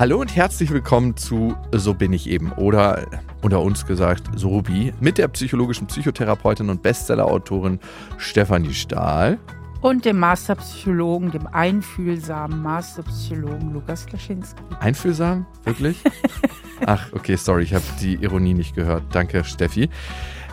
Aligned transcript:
Hallo 0.00 0.18
und 0.18 0.34
herzlich 0.34 0.70
willkommen 0.70 1.14
zu 1.18 1.54
So 1.72 1.92
bin 1.92 2.14
ich 2.14 2.26
eben 2.26 2.52
oder 2.52 3.06
unter 3.42 3.60
uns 3.60 3.84
gesagt 3.84 4.30
Sobi 4.34 4.94
mit 4.98 5.18
der 5.18 5.28
psychologischen 5.28 5.88
Psychotherapeutin 5.88 6.70
und 6.70 6.82
Bestsellerautorin 6.82 7.78
Stefanie 8.16 8.72
Stahl. 8.72 9.38
Und 9.82 10.06
dem 10.06 10.18
Masterpsychologen, 10.18 11.32
dem 11.32 11.46
einfühlsamen 11.46 12.62
Masterpsychologen 12.62 13.74
Lukas 13.74 14.06
Klaschinski. 14.06 14.62
Einfühlsam? 14.80 15.44
Wirklich? 15.64 16.02
Ach, 16.86 17.12
okay, 17.12 17.36
sorry, 17.36 17.64
ich 17.64 17.74
habe 17.74 17.84
die 18.00 18.14
Ironie 18.14 18.54
nicht 18.54 18.74
gehört. 18.74 19.02
Danke, 19.12 19.44
Steffi. 19.44 19.90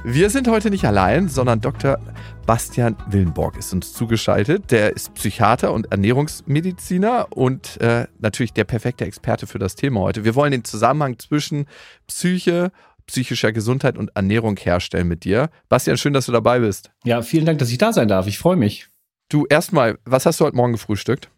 Wir 0.03 0.29
sind 0.29 0.49
heute 0.49 0.69
nicht 0.69 0.83
allein, 0.83 1.29
sondern 1.29 1.61
Dr. 1.61 1.99
Bastian 2.47 2.95
Willenborg 3.09 3.57
ist 3.57 3.73
uns 3.73 3.91
zugeschaltet. 3.91 4.71
Der 4.71 4.95
ist 4.95 5.13
Psychiater 5.15 5.73
und 5.73 5.91
Ernährungsmediziner 5.91 7.27
und 7.31 7.79
äh, 7.81 8.07
natürlich 8.19 8.53
der 8.53 8.63
perfekte 8.63 9.03
Experte 9.03 9.47
für 9.47 9.59
das 9.59 9.75
Thema 9.75 9.99
heute. 9.99 10.23
Wir 10.23 10.33
wollen 10.33 10.53
den 10.53 10.63
Zusammenhang 10.63 11.19
zwischen 11.19 11.65
Psyche, 12.07 12.71
psychischer 13.05 13.51
Gesundheit 13.51 13.97
und 13.97 14.15
Ernährung 14.15 14.55
herstellen 14.55 15.09
mit 15.09 15.25
dir. 15.25 15.49
Bastian, 15.67 15.97
schön, 15.97 16.13
dass 16.13 16.27
du 16.27 16.31
dabei 16.31 16.59
bist. 16.59 16.89
Ja, 17.03 17.21
vielen 17.21 17.45
Dank, 17.45 17.59
dass 17.59 17.69
ich 17.69 17.79
da 17.79 17.91
sein 17.91 18.07
darf. 18.07 18.27
Ich 18.27 18.39
freue 18.39 18.55
mich. 18.55 18.87
Du, 19.27 19.45
erstmal, 19.49 19.99
was 20.05 20.25
hast 20.25 20.39
du 20.39 20.45
heute 20.45 20.55
Morgen 20.55 20.71
gefrühstückt? 20.71 21.29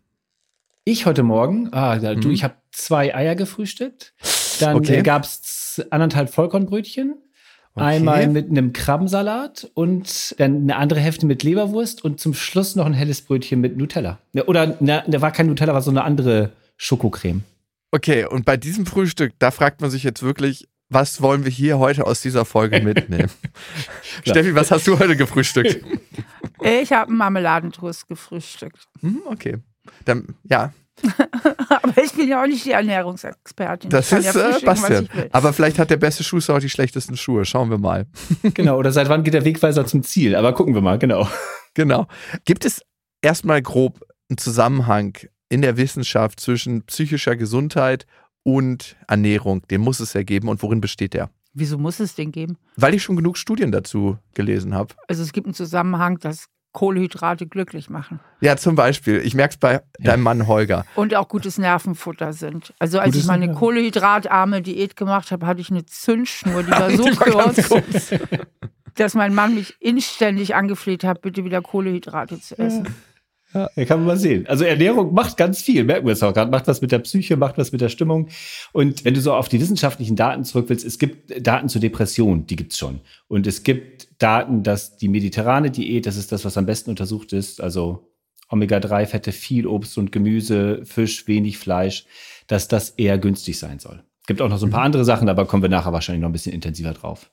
Ich 0.84 1.08
heute 1.08 1.24
Morgen, 1.24 1.74
ah, 1.74 1.98
du, 1.98 2.28
mhm. 2.28 2.34
ich 2.34 2.44
habe 2.44 2.54
zwei 2.72 3.16
Eier 3.16 3.36
gefrühstückt. 3.36 4.14
Dann 4.60 4.78
okay. 4.78 5.02
gab 5.02 5.24
es 5.24 5.84
anderthalb 5.90 6.32
Vollkornbrötchen 6.32 7.16
Okay. 7.76 7.86
Einmal 7.86 8.28
mit 8.28 8.50
einem 8.50 8.74
Krabbensalat 8.74 9.70
und 9.74 10.36
dann 10.40 10.64
eine 10.64 10.76
andere 10.76 11.00
Hälfte 11.00 11.26
mit 11.26 11.44
Leberwurst 11.44 12.04
und 12.04 12.20
zum 12.20 12.34
Schluss 12.34 12.76
noch 12.76 12.86
ein 12.86 12.94
helles 12.94 13.22
Brötchen 13.22 13.62
mit 13.62 13.78
Nutella. 13.78 14.20
Oder 14.48 14.76
ne, 14.80 15.04
da 15.08 15.22
war 15.22 15.32
kein 15.32 15.48
Nutella, 15.48 15.74
war 15.74 15.82
so 15.82 15.92
eine 15.92 16.04
andere 16.04 16.52
Schokocreme. 16.78 17.44
Okay, 17.92 18.26
und 18.26 18.46
bei 18.46 18.58
diesem 18.58 18.86
Frühstück, 18.86 19.34
da 19.40 19.52
fragt 19.52 19.82
man 19.82 19.90
sich 19.90 20.04
jetzt 20.04 20.24
wirklich, 20.24 20.68
was 20.90 21.22
wollen 21.22 21.46
wir 21.46 21.52
hier 21.52 21.80
heute 21.80 22.06
aus 22.06 22.22
dieser 22.22 22.46
Folge 22.46 22.82
mitnehmen? 22.84 23.30
Steffi, 24.24 24.56
was 24.56 24.72
hast 24.72 24.88
du 24.88 25.00
heute 25.00 25.16
gefrühstückt? 25.16 25.84
Ich 26.62 26.92
habe 26.92 27.08
einen 27.08 27.18
Marmeladentoast 27.18 28.10
gefrühstückt. 28.10 28.86
Hm, 29.00 29.22
okay. 29.28 29.60
Dann, 30.04 30.36
ja, 30.44 30.74
aber 31.70 32.04
ich 32.04 32.14
bin 32.14 32.28
ja 32.28 32.42
auch 32.42 32.48
nicht 32.48 32.66
die 32.66 32.72
Ernährungsexpertin. 32.72 33.90
Das 33.90 34.12
ist 34.12 34.34
ja 34.34 34.58
äh, 34.58 34.62
Bastian. 34.64 35.10
Aber 35.32 35.54
vielleicht 35.54 35.80
hat 35.80 35.90
der 35.90 35.98
beste 35.98 36.24
Schuster 36.24 36.56
auch 36.56 36.60
die 36.60 36.70
schlechtesten 36.70 37.18
Schuhe. 37.18 37.46
Schauen 37.46 37.70
wir 37.70 37.78
mal. 37.78 38.06
genau, 38.54 38.78
oder 38.78 38.92
seit 38.92 39.10
wann 39.10 39.24
geht 39.24 39.34
der 39.34 39.46
Wegweiser 39.46 39.86
zum 39.86 40.04
Ziel? 40.04 40.36
Aber 40.36 40.54
gucken 40.54 40.74
wir 40.74 40.82
mal, 40.82 40.98
genau. 40.98 41.28
Genau. 41.76 42.08
Gibt 42.46 42.66
es 42.66 42.82
erstmal 43.22 43.62
grob 43.62 44.04
einen 44.28 44.40
Zusammenhang 44.40 45.16
in 45.50 45.62
der 45.62 45.78
Wissenschaft 45.78 46.40
zwischen 46.40 46.82
psychischer 46.86 47.36
Gesundheit 47.36 48.08
und 48.44 48.98
Ernährung? 49.08 49.62
Den 49.68 49.82
muss 49.82 50.00
es 50.00 50.14
ja 50.14 50.24
geben. 50.24 50.50
Und 50.50 50.64
worin 50.64 50.82
besteht 50.82 51.14
der? 51.14 51.30
Wieso 51.54 51.78
muss 51.78 52.00
es 52.00 52.16
den 52.16 52.32
geben? 52.32 52.58
Weil 52.76 52.96
ich 52.96 53.04
schon 53.04 53.16
genug 53.16 53.38
Studien 53.38 53.72
dazu 53.72 54.18
gelesen 54.34 54.74
habe. 54.74 54.96
Also 55.08 55.22
es 55.22 55.32
gibt 55.32 55.46
einen 55.46 55.54
Zusammenhang, 55.54 56.18
dass 56.20 56.48
Kohlehydrate 56.72 57.48
glücklich 57.48 57.90
machen. 57.90 58.20
Ja, 58.42 58.56
zum 58.56 58.76
Beispiel. 58.76 59.22
Ich 59.24 59.34
merke 59.34 59.54
es 59.54 59.58
bei 59.58 59.74
ja. 59.74 59.82
deinem 60.00 60.24
Mann 60.24 60.48
Holger. 60.48 60.86
Und 60.96 61.16
auch 61.16 61.28
gutes 61.28 61.58
Nervenfutter 61.58 62.34
sind. 62.34 62.74
Also 62.80 63.00
als 63.00 63.08
gutes 63.08 63.22
ich 63.22 63.28
meine 63.28 63.54
kohlehydratarme 63.54 64.62
Diät 64.62 64.96
gemacht 64.96 65.32
habe, 65.32 65.48
hatte 65.48 65.62
ich 65.62 65.72
eine 65.72 65.86
Zündschnur, 65.86 66.64
die 66.64 66.72
war 66.72 66.92
so 66.96 67.06
kurz, 67.16 68.14
dass 68.96 69.14
mein 69.16 69.34
Mann 69.34 69.56
mich 69.56 69.76
inständig 69.80 70.56
angefleht 70.56 71.04
hat, 71.04 71.22
bitte 71.22 71.44
wieder 71.44 71.62
Kohlehydrate 71.62 72.40
zu 72.40 72.58
essen. 72.58 72.86
Ja. 72.86 72.92
Ja, 73.54 73.68
kann 73.86 74.00
man 74.00 74.06
mal 74.06 74.18
sehen. 74.18 74.46
Also 74.46 74.64
Ernährung 74.64 75.14
macht 75.14 75.36
ganz 75.36 75.60
viel, 75.62 75.84
merken 75.84 76.06
wir 76.06 76.14
es 76.14 76.22
auch 76.22 76.34
gerade. 76.34 76.52
Macht 76.52 76.68
was 76.68 76.82
mit 76.82 76.92
der 76.92 77.00
Psyche, 77.00 77.36
macht 77.36 77.58
was 77.58 77.72
mit 77.72 77.82
der 77.82 77.90
Stimmung. 77.90 78.28
Und 78.74 79.06
wenn 79.06 79.16
du 79.16 79.22
so 79.22 79.34
auf 79.34 79.50
die 79.50 79.60
wissenschaftlichen 79.60 80.16
Daten 80.16 80.44
zurück 80.44 80.66
willst, 80.70 80.86
es 80.86 81.00
gibt 81.00 81.48
Daten 81.48 81.68
zur 81.68 81.82
Depression, 81.82 82.46
die 82.46 82.56
gibt's 82.56 82.78
schon. 82.78 83.02
Und 83.28 83.48
es 83.48 83.64
gibt 83.64 83.99
Daten, 84.20 84.64
dass 84.64 84.98
die 84.98 85.08
mediterrane 85.08 85.72
Diät, 85.72 86.06
das 86.06 86.18
ist 86.18 86.32
das, 86.32 86.46
was 86.46 86.58
am 86.58 86.66
besten 86.66 86.90
untersucht 86.90 87.34
ist, 87.34 87.62
also 87.62 88.12
Omega-3-Fette, 88.50 89.32
viel 89.32 89.66
Obst 89.66 89.98
und 89.98 90.12
Gemüse, 90.12 90.82
Fisch, 90.86 91.28
wenig 91.28 91.58
Fleisch, 91.58 92.06
dass 92.48 92.68
das 92.68 92.92
eher 92.92 93.18
günstig 93.18 93.58
sein 93.58 93.80
soll. 93.80 94.04
Es 94.22 94.28
gibt 94.28 94.42
auch 94.42 94.50
noch 94.50 94.58
so 94.58 94.68
ein 94.68 94.72
paar 94.72 94.82
mhm. 94.82 94.88
andere 94.88 95.06
Sachen, 95.06 95.30
aber 95.30 95.46
kommen 95.46 95.64
wir 95.64 95.70
nachher 95.70 95.94
wahrscheinlich 95.94 96.22
noch 96.22 96.30
ein 96.30 96.34
bisschen 96.34 96.54
intensiver 96.54 96.94
drauf. 96.94 97.32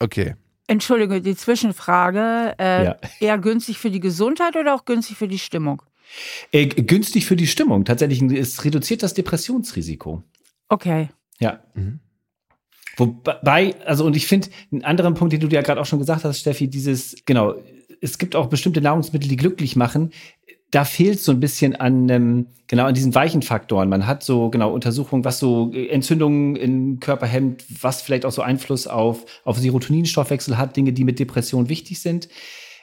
Okay. 0.00 0.34
Entschuldige, 0.66 1.20
die 1.20 1.36
Zwischenfrage. 1.36 2.54
Äh, 2.58 2.84
ja. 2.84 2.96
Eher 3.20 3.38
günstig 3.38 3.78
für 3.78 3.90
die 3.90 4.00
Gesundheit 4.00 4.56
oder 4.56 4.74
auch 4.74 4.84
günstig 4.84 5.16
für 5.16 5.28
die 5.28 5.38
Stimmung? 5.38 5.82
Äh, 6.50 6.66
günstig 6.66 7.26
für 7.26 7.36
die 7.36 7.46
Stimmung. 7.46 7.84
Tatsächlich, 7.84 8.22
es 8.22 8.64
reduziert 8.64 9.02
das 9.02 9.14
Depressionsrisiko. 9.14 10.22
Okay. 10.68 11.08
Ja. 11.38 11.60
Mhm. 11.74 12.00
Wobei, 12.96 13.74
also, 13.84 14.04
und 14.04 14.16
ich 14.16 14.26
finde, 14.26 14.48
einen 14.72 14.84
anderen 14.84 15.14
Punkt, 15.14 15.32
den 15.32 15.40
du 15.40 15.48
ja 15.48 15.62
gerade 15.62 15.80
auch 15.80 15.86
schon 15.86 15.98
gesagt 15.98 16.24
hast, 16.24 16.40
Steffi, 16.40 16.68
dieses, 16.68 17.16
genau, 17.26 17.54
es 18.00 18.18
gibt 18.18 18.36
auch 18.36 18.46
bestimmte 18.46 18.80
Nahrungsmittel, 18.80 19.28
die 19.28 19.36
glücklich 19.36 19.76
machen 19.76 20.10
da 20.70 20.84
fehlt 20.84 21.20
so 21.20 21.32
ein 21.32 21.40
bisschen 21.40 21.76
an 21.76 22.08
ähm, 22.08 22.46
genau 22.66 22.86
an 22.86 22.94
diesen 22.94 23.14
weichen 23.14 23.42
Faktoren. 23.42 23.88
Man 23.88 24.06
hat 24.06 24.22
so 24.22 24.50
genau 24.50 24.72
Untersuchungen, 24.72 25.24
was 25.24 25.38
so 25.38 25.70
äh, 25.72 25.88
Entzündungen 25.88 26.56
im 26.56 27.00
Körper 27.00 27.26
hemmt, 27.26 27.64
was 27.82 28.02
vielleicht 28.02 28.26
auch 28.26 28.32
so 28.32 28.42
Einfluss 28.42 28.86
auf 28.86 29.24
auf 29.44 29.58
Serotoninstoffwechsel 29.58 30.58
hat, 30.58 30.76
Dinge, 30.76 30.92
die 30.92 31.04
mit 31.04 31.18
Depression 31.18 31.68
wichtig 31.68 32.00
sind. 32.00 32.28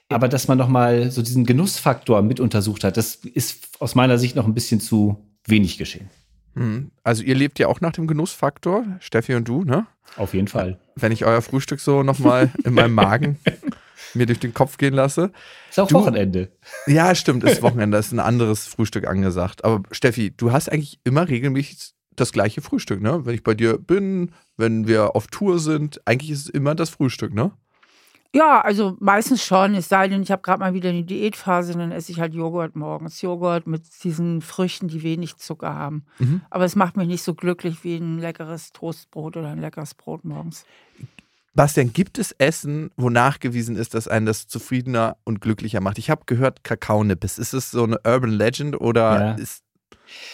Aber 0.09 0.27
dass 0.27 0.47
man 0.47 0.57
noch 0.57 0.67
mal 0.67 1.11
so 1.11 1.21
diesen 1.21 1.45
Genussfaktor 1.45 2.21
mit 2.21 2.39
untersucht 2.39 2.83
hat, 2.83 2.97
das 2.97 3.15
ist 3.15 3.79
aus 3.79 3.95
meiner 3.95 4.17
Sicht 4.17 4.35
noch 4.35 4.45
ein 4.45 4.53
bisschen 4.53 4.79
zu 4.79 5.17
wenig 5.45 5.77
geschehen. 5.77 6.09
Hm. 6.55 6.91
Also 7.03 7.23
ihr 7.23 7.35
lebt 7.35 7.59
ja 7.59 7.67
auch 7.67 7.81
nach 7.81 7.93
dem 7.93 8.07
Genussfaktor, 8.07 8.85
Steffi 8.99 9.35
und 9.35 9.47
du, 9.47 9.63
ne? 9.63 9.87
Auf 10.15 10.33
jeden 10.33 10.47
Fall. 10.47 10.79
Wenn 10.95 11.11
ich 11.11 11.25
euer 11.25 11.41
Frühstück 11.41 11.79
so 11.79 12.03
noch 12.03 12.19
mal 12.19 12.51
in 12.63 12.73
meinem 12.73 12.93
Magen 12.93 13.39
mir 14.13 14.25
durch 14.25 14.39
den 14.39 14.53
Kopf 14.53 14.77
gehen 14.77 14.93
lasse. 14.93 15.31
Ist 15.69 15.79
auch 15.79 15.87
du, 15.87 15.95
Wochenende. 15.95 16.49
Ja, 16.87 17.15
stimmt, 17.15 17.43
ist 17.43 17.61
Wochenende, 17.63 17.97
ist 17.97 18.11
ein 18.11 18.19
anderes 18.19 18.67
Frühstück 18.67 19.07
angesagt. 19.07 19.63
Aber 19.65 19.83
Steffi, 19.91 20.31
du 20.35 20.51
hast 20.51 20.71
eigentlich 20.71 20.99
immer 21.03 21.27
regelmäßig 21.27 21.93
das 22.15 22.31
gleiche 22.31 22.61
Frühstück, 22.61 23.01
ne? 23.01 23.25
Wenn 23.25 23.33
ich 23.33 23.43
bei 23.43 23.55
dir 23.55 23.79
bin, 23.79 24.31
wenn 24.55 24.87
wir 24.87 25.15
auf 25.15 25.27
Tour 25.27 25.59
sind, 25.59 25.99
eigentlich 26.05 26.29
ist 26.29 26.41
es 26.41 26.49
immer 26.49 26.75
das 26.75 26.91
Frühstück, 26.91 27.33
ne? 27.33 27.51
Ja, 28.35 28.61
also 28.61 28.97
meistens 28.99 29.43
schon. 29.43 29.75
Es 29.75 29.89
sei 29.89 30.07
denn, 30.07 30.23
ich 30.23 30.31
habe 30.31 30.41
gerade 30.41 30.59
mal 30.59 30.73
wieder 30.73 30.89
eine 30.89 31.03
Diätphase, 31.03 31.73
dann 31.73 31.91
esse 31.91 32.11
ich 32.11 32.19
halt 32.19 32.33
Joghurt 32.33 32.75
morgens. 32.75 33.21
Joghurt 33.21 33.67
mit 33.67 33.83
diesen 34.03 34.41
Früchten, 34.41 34.87
die 34.87 35.03
wenig 35.03 35.37
Zucker 35.37 35.75
haben. 35.75 36.05
Mhm. 36.17 36.41
Aber 36.49 36.65
es 36.65 36.75
macht 36.75 36.97
mich 36.97 37.07
nicht 37.07 37.23
so 37.23 37.35
glücklich 37.35 37.83
wie 37.83 37.97
ein 37.97 38.17
leckeres 38.17 38.71
Toastbrot 38.71 39.37
oder 39.37 39.49
ein 39.49 39.61
leckeres 39.61 39.93
Brot 39.93 40.25
morgens. 40.25 40.65
Bastian, 41.53 41.93
gibt 41.93 42.17
es 42.17 42.31
Essen, 42.31 42.89
wo 42.97 43.11
nachgewiesen 43.11 43.75
ist, 43.75 43.93
dass 43.93 44.07
einen 44.07 44.25
das 44.25 44.47
zufriedener 44.47 45.17
und 45.23 45.39
glücklicher 45.39 45.81
macht? 45.81 45.99
Ich 45.99 46.09
habe 46.09 46.23
gehört, 46.25 46.63
Kakaonippes. 46.63 47.37
Ist 47.37 47.53
es 47.53 47.69
so 47.69 47.83
eine 47.83 47.99
Urban 48.03 48.31
Legend 48.31 48.81
oder 48.81 49.19
ja. 49.19 49.35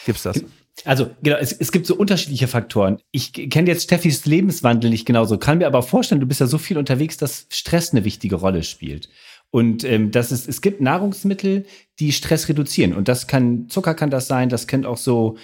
gibt 0.06 0.18
es 0.18 0.24
das? 0.24 0.42
Also, 0.86 1.10
genau, 1.22 1.38
es, 1.38 1.52
es 1.52 1.72
gibt 1.72 1.86
so 1.86 1.96
unterschiedliche 1.96 2.48
Faktoren. 2.48 3.00
Ich 3.12 3.34
kenne 3.34 3.68
jetzt 3.68 3.84
Steffis 3.84 4.26
Lebenswandel 4.26 4.90
nicht 4.90 5.06
genauso, 5.06 5.38
kann 5.38 5.58
mir 5.58 5.68
aber 5.68 5.84
vorstellen, 5.84 6.22
du 6.22 6.28
bist 6.28 6.40
ja 6.40 6.48
so 6.48 6.58
viel 6.58 6.78
unterwegs, 6.78 7.18
dass 7.18 7.48
Stress 7.50 7.92
eine 7.92 8.06
wichtige 8.06 8.38
Rolle 8.38 8.64
spielt. 8.64 9.10
Und 9.52 9.84
ähm, 9.84 10.12
das 10.12 10.32
ist, 10.32 10.48
es 10.48 10.62
gibt 10.62 10.80
Nahrungsmittel, 10.80 11.66
die 12.00 12.12
Stress 12.12 12.48
reduzieren. 12.48 12.94
Und 12.94 13.08
das 13.08 13.28
kann, 13.28 13.68
Zucker 13.68 13.96
kann 13.96 14.12
das 14.12 14.28
sein, 14.28 14.50
das 14.50 14.68
kennt 14.68 14.86
auch 14.86 14.98
so 14.98 15.38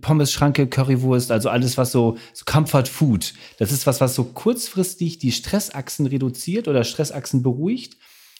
Pommes, 0.00 0.32
Schranke, 0.32 0.66
Currywurst, 0.66 1.30
also 1.30 1.48
alles, 1.48 1.76
was 1.76 1.92
so, 1.92 2.18
so 2.32 2.44
Comfort 2.44 2.86
Food. 2.86 3.34
Das 3.58 3.72
ist 3.72 3.86
was, 3.86 4.00
was 4.00 4.14
so 4.14 4.24
kurzfristig 4.24 5.18
die 5.18 5.32
Stressachsen 5.32 6.06
reduziert 6.06 6.68
oder 6.68 6.84
Stressachsen 6.84 7.42
beruhigt 7.42 7.96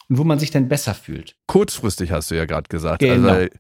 und 0.09 0.19
wo 0.19 0.25
man 0.25 0.39
sich 0.39 0.51
dann 0.51 0.69
besser 0.69 0.95
fühlt. 0.95 1.37
Kurzfristig 1.47 2.11
hast 2.13 2.31
du 2.31 2.37
ja 2.37 2.45
gerade 2.45 2.69
gesagt. 2.69 3.01
Genau. 3.01 3.29
Also, 3.29 3.51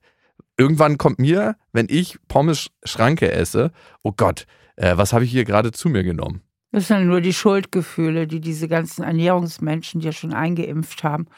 irgendwann 0.58 0.98
kommt 0.98 1.18
mir, 1.18 1.56
wenn 1.72 1.86
ich 1.88 2.18
Pommes 2.28 2.70
Schranke 2.84 3.32
esse, 3.32 3.72
oh 4.02 4.12
Gott, 4.14 4.46
äh, 4.76 4.96
was 4.96 5.12
habe 5.12 5.24
ich 5.24 5.30
hier 5.30 5.44
gerade 5.44 5.72
zu 5.72 5.88
mir 5.88 6.02
genommen? 6.02 6.42
Das 6.70 6.88
sind 6.88 7.06
nur 7.06 7.22
die 7.22 7.32
Schuldgefühle, 7.32 8.26
die 8.26 8.40
diese 8.40 8.68
ganzen 8.68 9.02
Ernährungsmenschen 9.02 10.02
ja 10.02 10.12
schon 10.12 10.34
eingeimpft 10.34 11.02
haben. 11.02 11.26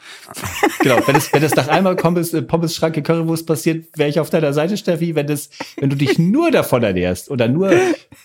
Genau, 0.81 0.97
wenn 1.05 1.15
es, 1.15 1.31
wenn 1.31 1.43
es 1.43 1.55
nach 1.55 1.67
einmal 1.67 1.95
Pommes, 1.95 2.33
äh, 2.33 2.41
Pommes 2.41 2.75
Schranke 2.75 3.03
Currywurst 3.03 3.45
passiert, 3.45 3.85
wäre 3.99 4.09
ich 4.09 4.19
auf 4.19 4.31
deiner 4.31 4.51
Seite, 4.51 4.77
Steffi. 4.77 5.13
Wenn, 5.13 5.27
das, 5.27 5.51
wenn 5.77 5.91
du 5.91 5.95
dich 5.95 6.17
nur 6.17 6.49
davon 6.49 6.81
ernährst 6.81 7.29
oder 7.29 7.47
nur 7.47 7.71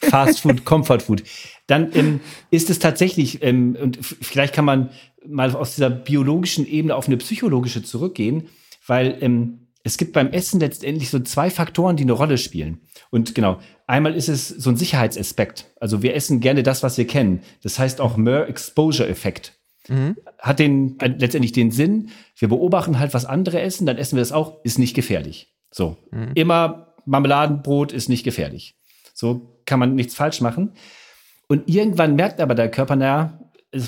Fast 0.01 0.41
Food, 0.41 0.65
Comfort 0.65 1.01
Food, 1.01 1.23
dann 1.67 1.91
ähm, 1.95 2.21
ist 2.51 2.71
es 2.71 2.79
tatsächlich, 2.79 3.43
ähm, 3.43 3.77
und 3.79 3.99
vielleicht 4.03 4.55
kann 4.55 4.65
man 4.65 4.89
mal 5.29 5.55
aus 5.55 5.75
dieser 5.75 5.91
biologischen 5.91 6.67
Ebene 6.67 6.95
auf 6.95 7.09
eine 7.09 7.19
psychologische 7.19 7.83
zurückgehen, 7.83 8.49
weil 8.87 9.19
ähm, 9.21 9.66
es 9.87 9.99
gibt 9.99 10.15
beim 10.15 10.33
Essen 10.33 10.59
letztendlich 10.59 11.11
so 11.11 11.21
zwei 11.21 11.49
Faktoren, 11.49 11.97
die 11.97 12.03
eine 12.03 12.13
Rolle 12.13 12.39
spielen. 12.39 12.81
Und 13.11 13.37
genau, 13.37 13.61
einmal 13.87 14.17
ist 14.17 14.29
es 14.29 14.49
so 14.49 14.69
ein 14.69 14.77
Sicherheitsaspekt. 14.77 15.71
Also 15.79 16.03
wir 16.03 16.17
essen 16.17 16.41
gerne 16.41 16.65
das, 16.65 16.83
was 16.83 16.99
wir 16.99 17.07
kennen. 17.07 17.41
Das 17.63 17.79
heißt 17.79 18.01
auch 18.01 18.17
More 18.17 18.49
Exposure 18.49 19.09
Effekt. 19.09 19.53
Mhm. 19.87 20.17
Hat 20.41 20.59
den 20.59 20.99
äh, 20.99 21.07
letztendlich 21.07 21.53
den 21.53 21.71
Sinn, 21.71 22.09
wir 22.37 22.49
beobachten 22.49 22.99
halt, 22.99 23.15
was 23.15 23.27
andere 23.27 23.61
essen, 23.61 23.87
dann 23.87 23.97
essen 23.97 24.17
wir 24.17 24.23
das 24.23 24.33
auch, 24.33 24.59
ist 24.65 24.81
nicht 24.81 24.95
gefährlich. 24.97 25.55
So. 25.71 25.97
Mhm. 26.11 26.33
Immer 26.35 26.95
Marmeladenbrot 27.05 27.93
ist 27.93 28.09
nicht 28.09 28.25
gefährlich. 28.25 28.75
So 29.15 29.61
kann 29.67 29.79
man 29.79 29.95
nichts 29.95 30.17
falsch 30.17 30.41
machen. 30.41 30.73
Und 31.47 31.69
irgendwann 31.69 32.17
merkt 32.17 32.41
aber 32.41 32.57
der 32.57 32.73
Körper, 32.73 32.97
naja, 32.97 33.39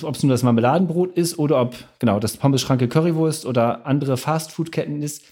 ob 0.02 0.14
es 0.14 0.22
nur 0.22 0.30
das 0.30 0.44
Marmeladenbrot 0.44 1.16
ist 1.16 1.40
oder 1.40 1.60
ob, 1.60 1.74
genau, 1.98 2.20
das 2.20 2.36
Pommes-Schranke 2.36 2.86
Currywurst 2.86 3.46
oder 3.46 3.84
andere 3.84 4.16
Fastfood-Ketten 4.16 5.02
ist, 5.02 5.24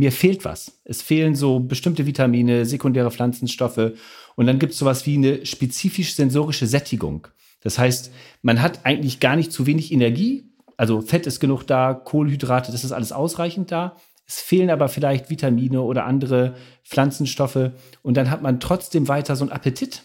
mir 0.00 0.12
fehlt 0.12 0.44
was. 0.44 0.80
Es 0.84 1.02
fehlen 1.02 1.34
so 1.34 1.60
bestimmte 1.60 2.06
Vitamine, 2.06 2.64
sekundäre 2.64 3.10
Pflanzenstoffe 3.10 3.92
und 4.34 4.46
dann 4.46 4.58
gibt 4.58 4.72
es 4.72 4.78
sowas 4.78 5.04
wie 5.06 5.16
eine 5.16 5.44
spezifisch 5.44 6.14
sensorische 6.14 6.66
Sättigung. 6.66 7.28
Das 7.60 7.78
heißt, 7.78 8.10
man 8.40 8.62
hat 8.62 8.80
eigentlich 8.84 9.20
gar 9.20 9.36
nicht 9.36 9.52
zu 9.52 9.66
wenig 9.66 9.92
Energie, 9.92 10.44
also 10.78 11.02
Fett 11.02 11.26
ist 11.26 11.38
genug 11.38 11.64
da, 11.64 11.92
Kohlenhydrate, 11.92 12.72
das 12.72 12.82
ist 12.84 12.92
alles 12.92 13.12
ausreichend 13.12 13.70
da. 13.70 13.96
Es 14.26 14.40
fehlen 14.40 14.70
aber 14.70 14.88
vielleicht 14.88 15.28
Vitamine 15.28 15.82
oder 15.82 16.06
andere 16.06 16.54
Pflanzenstoffe 16.82 17.72
und 18.00 18.16
dann 18.16 18.30
hat 18.30 18.40
man 18.40 18.58
trotzdem 18.58 19.06
weiter 19.06 19.36
so 19.36 19.44
einen 19.44 19.52
Appetit 19.52 20.04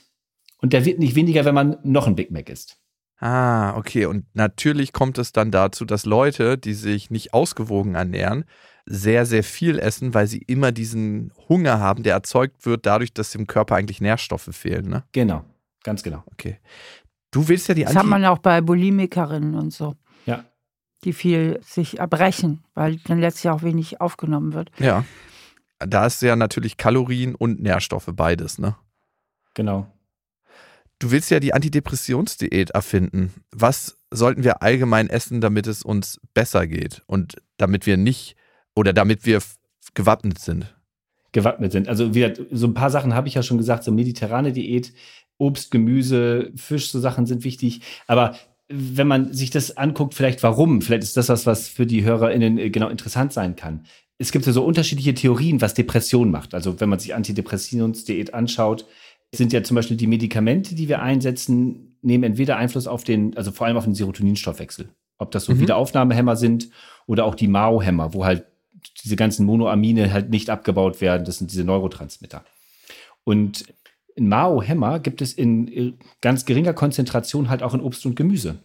und 0.62 0.74
der 0.74 0.84
wird 0.84 1.00
nicht 1.00 1.16
weniger, 1.16 1.46
wenn 1.46 1.56
man 1.56 1.78
noch 1.84 2.08
ein 2.08 2.16
Big 2.16 2.32
Mac 2.32 2.50
isst. 2.50 2.78
Ah, 3.20 3.78
okay. 3.78 4.06
Und 4.08 4.26
natürlich 4.34 4.92
kommt 4.92 5.18
es 5.18 5.32
dann 5.32 5.52
dazu, 5.52 5.86
dass 5.86 6.06
Leute, 6.06 6.58
die 6.58 6.74
sich 6.74 7.10
nicht 7.10 7.34
ausgewogen 7.34 7.96
ernähren, 7.96 8.44
sehr, 8.86 9.26
sehr 9.26 9.44
viel 9.44 9.80
essen, 9.80 10.14
weil 10.14 10.28
sie 10.28 10.40
immer 10.40 10.72
diesen 10.72 11.32
Hunger 11.50 11.80
haben, 11.80 12.04
der 12.04 12.14
erzeugt 12.14 12.66
wird 12.66 12.86
dadurch, 12.86 13.14
dass 13.14 13.32
dem 13.32 13.48
Körper 13.48 13.76
eigentlich 13.76 14.02
Nährstoffe 14.02 14.50
fehlen. 14.52 14.88
Ne? 14.88 15.04
Genau, 15.12 15.44
ganz 15.84 16.04
genau. 16.04 16.24
Okay. 16.32 16.60
Du 17.32 17.48
willst 17.48 17.68
ja 17.68 17.74
die 17.74 17.84
Das 17.84 17.96
hat 17.96 18.06
man 18.06 18.24
auch 18.26 18.38
bei 18.40 18.62
Bulimikerinnen 18.62 19.56
und 19.56 19.74
so. 19.74 19.96
Ja. 20.26 20.46
Die 21.04 21.14
viel 21.14 21.60
sich 21.64 22.00
erbrechen, 22.00 22.64
weil 22.74 22.98
dann 23.08 23.20
letztlich 23.20 23.50
auch 23.52 23.64
wenig 23.64 24.02
aufgenommen 24.02 24.54
wird. 24.54 24.72
Ja. 24.78 25.04
Da 25.80 26.06
ist 26.06 26.22
ja 26.22 26.36
natürlich 26.36 26.78
Kalorien 26.78 27.36
und 27.36 27.62
Nährstoffe, 27.62 28.10
beides, 28.14 28.60
ne? 28.60 28.76
Genau. 29.54 29.92
Du 31.00 31.12
willst 31.12 31.30
ja 31.30 31.42
die 31.42 31.54
Antidepressionsdiät 31.54 32.70
erfinden. 32.70 33.34
Was 33.52 33.98
sollten 34.12 34.44
wir 34.44 34.62
allgemein 34.62 35.10
essen, 35.10 35.42
damit 35.42 35.68
es 35.68 35.84
uns 35.84 36.22
besser 36.34 36.68
geht 36.68 37.02
und 37.08 37.36
damit 37.58 37.86
wir 37.86 37.98
nicht 37.98 38.38
oder 38.76 38.94
damit 38.94 39.26
wir 39.26 39.40
gewappnet 39.94 40.40
sind? 40.40 40.76
Gewappnet 41.32 41.72
sind. 41.72 41.88
Also 41.88 42.14
wieder, 42.14 42.34
so 42.52 42.68
ein 42.68 42.74
paar 42.74 42.90
Sachen 42.90 43.14
habe 43.14 43.28
ich 43.28 43.34
ja 43.34 43.44
schon 43.44 43.58
gesagt, 43.58 43.84
so 43.84 43.92
mediterrane 43.92 44.52
Diät, 44.52 44.94
Obst, 45.38 45.72
Gemüse, 45.72 46.52
Fisch, 46.56 46.92
so 46.92 47.00
Sachen 47.00 47.26
sind 47.26 47.44
wichtig. 47.44 47.82
Aber 48.08 48.36
wenn 48.68 49.08
man 49.08 49.34
sich 49.34 49.50
das 49.50 49.78
anguckt, 49.78 50.14
vielleicht 50.14 50.44
warum, 50.44 50.82
vielleicht 50.82 51.04
ist 51.04 51.18
das 51.18 51.30
was, 51.30 51.46
was 51.46 51.68
für 51.68 51.86
die 51.86 52.04
HörerInnen 52.04 52.58
äh, 52.58 52.70
genau 52.70 52.90
interessant 52.90 53.34
sein 53.34 53.56
kann. 53.56 53.86
Es 54.18 54.32
gibt 54.32 54.46
ja 54.46 54.54
so 54.54 54.64
unterschiedliche 54.64 55.14
Theorien, 55.14 55.62
was 55.62 55.74
Depression 55.74 56.32
macht. 56.32 56.54
Also 56.54 56.80
wenn 56.80 56.90
man 56.90 57.00
sich 57.00 57.14
Antidepressionsdiät 57.14 58.34
anschaut, 58.34 58.86
sind 59.34 59.52
ja 59.52 59.62
zum 59.62 59.76
Beispiel 59.76 59.98
die 59.98 60.08
Medikamente, 60.08 60.74
die 60.74 60.88
wir 60.88 61.02
einsetzen, 61.02 61.98
nehmen 62.02 62.24
entweder 62.24 62.58
Einfluss 62.58 62.88
auf 62.88 63.04
den, 63.04 63.36
also 63.36 63.52
vor 63.52 63.68
allem 63.68 63.78
auf 63.78 63.84
den 63.84 63.96
Serotoninstoffwechsel. 63.96 64.90
Ob 65.18 65.32
das 65.32 65.46
so 65.46 65.54
mhm. 65.54 65.60
Wiederaufnahmehämmer 65.60 66.38
sind 66.38 66.70
oder 67.08 67.26
auch 67.26 67.36
die 67.36 67.48
Mao-Hämmer, 67.48 68.14
wo 68.14 68.26
halt 68.26 68.46
diese 69.06 69.16
ganzen 69.16 69.46
Monoamine 69.46 70.12
halt 70.12 70.30
nicht 70.30 70.50
abgebaut 70.50 71.00
werden. 71.00 71.26
Das 71.26 71.38
sind 71.38 71.52
diese 71.52 71.64
Neurotransmitter. 71.64 72.44
Und 73.24 73.66
in 74.16 74.28
Mao-Hämmer 74.28 75.00
gibt 75.00 75.22
es 75.22 75.34
in 75.34 75.68
äh, 75.68 75.94
ganz 76.22 76.46
geringer 76.46 76.74
Konzentration 76.74 77.50
halt 77.50 77.64
auch 77.64 77.74
in 77.74 77.82
Obst 77.82 78.06
und 78.06 78.16
Gemüse. 78.16 78.60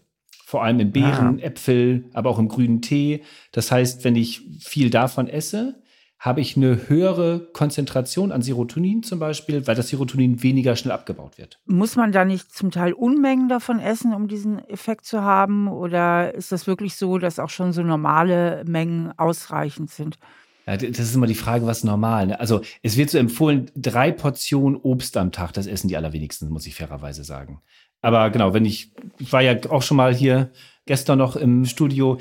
Vor 0.44 0.64
allem 0.64 0.81
in 0.81 0.92
Beeren, 0.92 1.38
ah. 1.40 1.42
Äpfel, 1.44 2.04
aber 2.12 2.31
auch 2.31 2.38
im 2.38 2.48
grünen 2.48 2.82
Tee. 2.82 3.22
Das 3.52 3.70
heißt, 3.70 4.02
wenn 4.02 4.16
ich 4.16 4.42
viel 4.58 4.90
davon 4.90 5.28
esse, 5.28 5.82
habe 6.20 6.43
ich 6.43 6.55
eine 6.55 6.88
höhere 6.88 7.40
Konzentration 7.55 8.31
an 8.31 8.43
Serotonin 8.43 9.02
zum 9.02 9.19
Beispiel, 9.19 9.67
weil 9.67 9.75
das 9.75 9.88
Serotonin 9.88 10.43
weniger 10.43 10.76
schnell 10.76 10.93
abgebaut 10.93 11.38
wird. 11.38 11.58
Muss 11.64 11.96
man 11.96 12.12
da 12.12 12.26
nicht 12.26 12.52
zum 12.52 12.70
Teil 12.70 12.93
Unmengen 12.93 13.49
davon 13.49 13.81
essen, 13.81 14.12
um 14.12 14.28
diesen 14.28 14.58
Effekt 14.69 15.06
zu 15.06 15.22
haben? 15.22 15.67
Oder 15.67 16.34
ist 16.34 16.52
das 16.52 16.67
wirklich 16.67 16.96
so, 16.96 17.17
dass 17.17 17.38
auch 17.38 17.49
schon 17.49 17.72
so 17.72 17.82
normale 17.82 18.62
Mengen 18.67 19.19
ausreichend 19.19 19.90
sind? 19.90 20.19
Ja, 20.67 20.76
das 20.76 20.99
ist 20.99 21.14
immer 21.14 21.26
die 21.26 21.34
Frage, 21.34 21.67
was 21.67 21.84
normal. 21.84 22.26
Ne? 22.26 22.38
Also 22.38 22.61
es 22.82 22.99
wird 22.99 23.08
so 23.08 23.16
empfohlen, 23.16 23.70
drei 23.75 24.12
Portionen 24.12 24.78
Obst 24.78 25.16
am 25.16 25.32
Tag. 25.32 25.55
Das 25.55 25.66
essen 25.66 25.88
die 25.88 25.96
allerwenigsten, 25.96 26.50
muss 26.50 26.66
ich 26.66 26.75
fairerweise 26.75 27.25
sagen. 27.25 27.62
Aber 28.02 28.28
genau, 28.28 28.52
wenn 28.52 28.66
ich, 28.66 28.93
ich 29.19 29.32
war 29.32 29.40
ja 29.40 29.56
auch 29.70 29.82
schon 29.82 29.96
mal 29.96 30.14
hier 30.14 30.50
gestern 30.84 31.19
noch 31.19 31.37
im 31.37 31.64
Studio, 31.64 32.19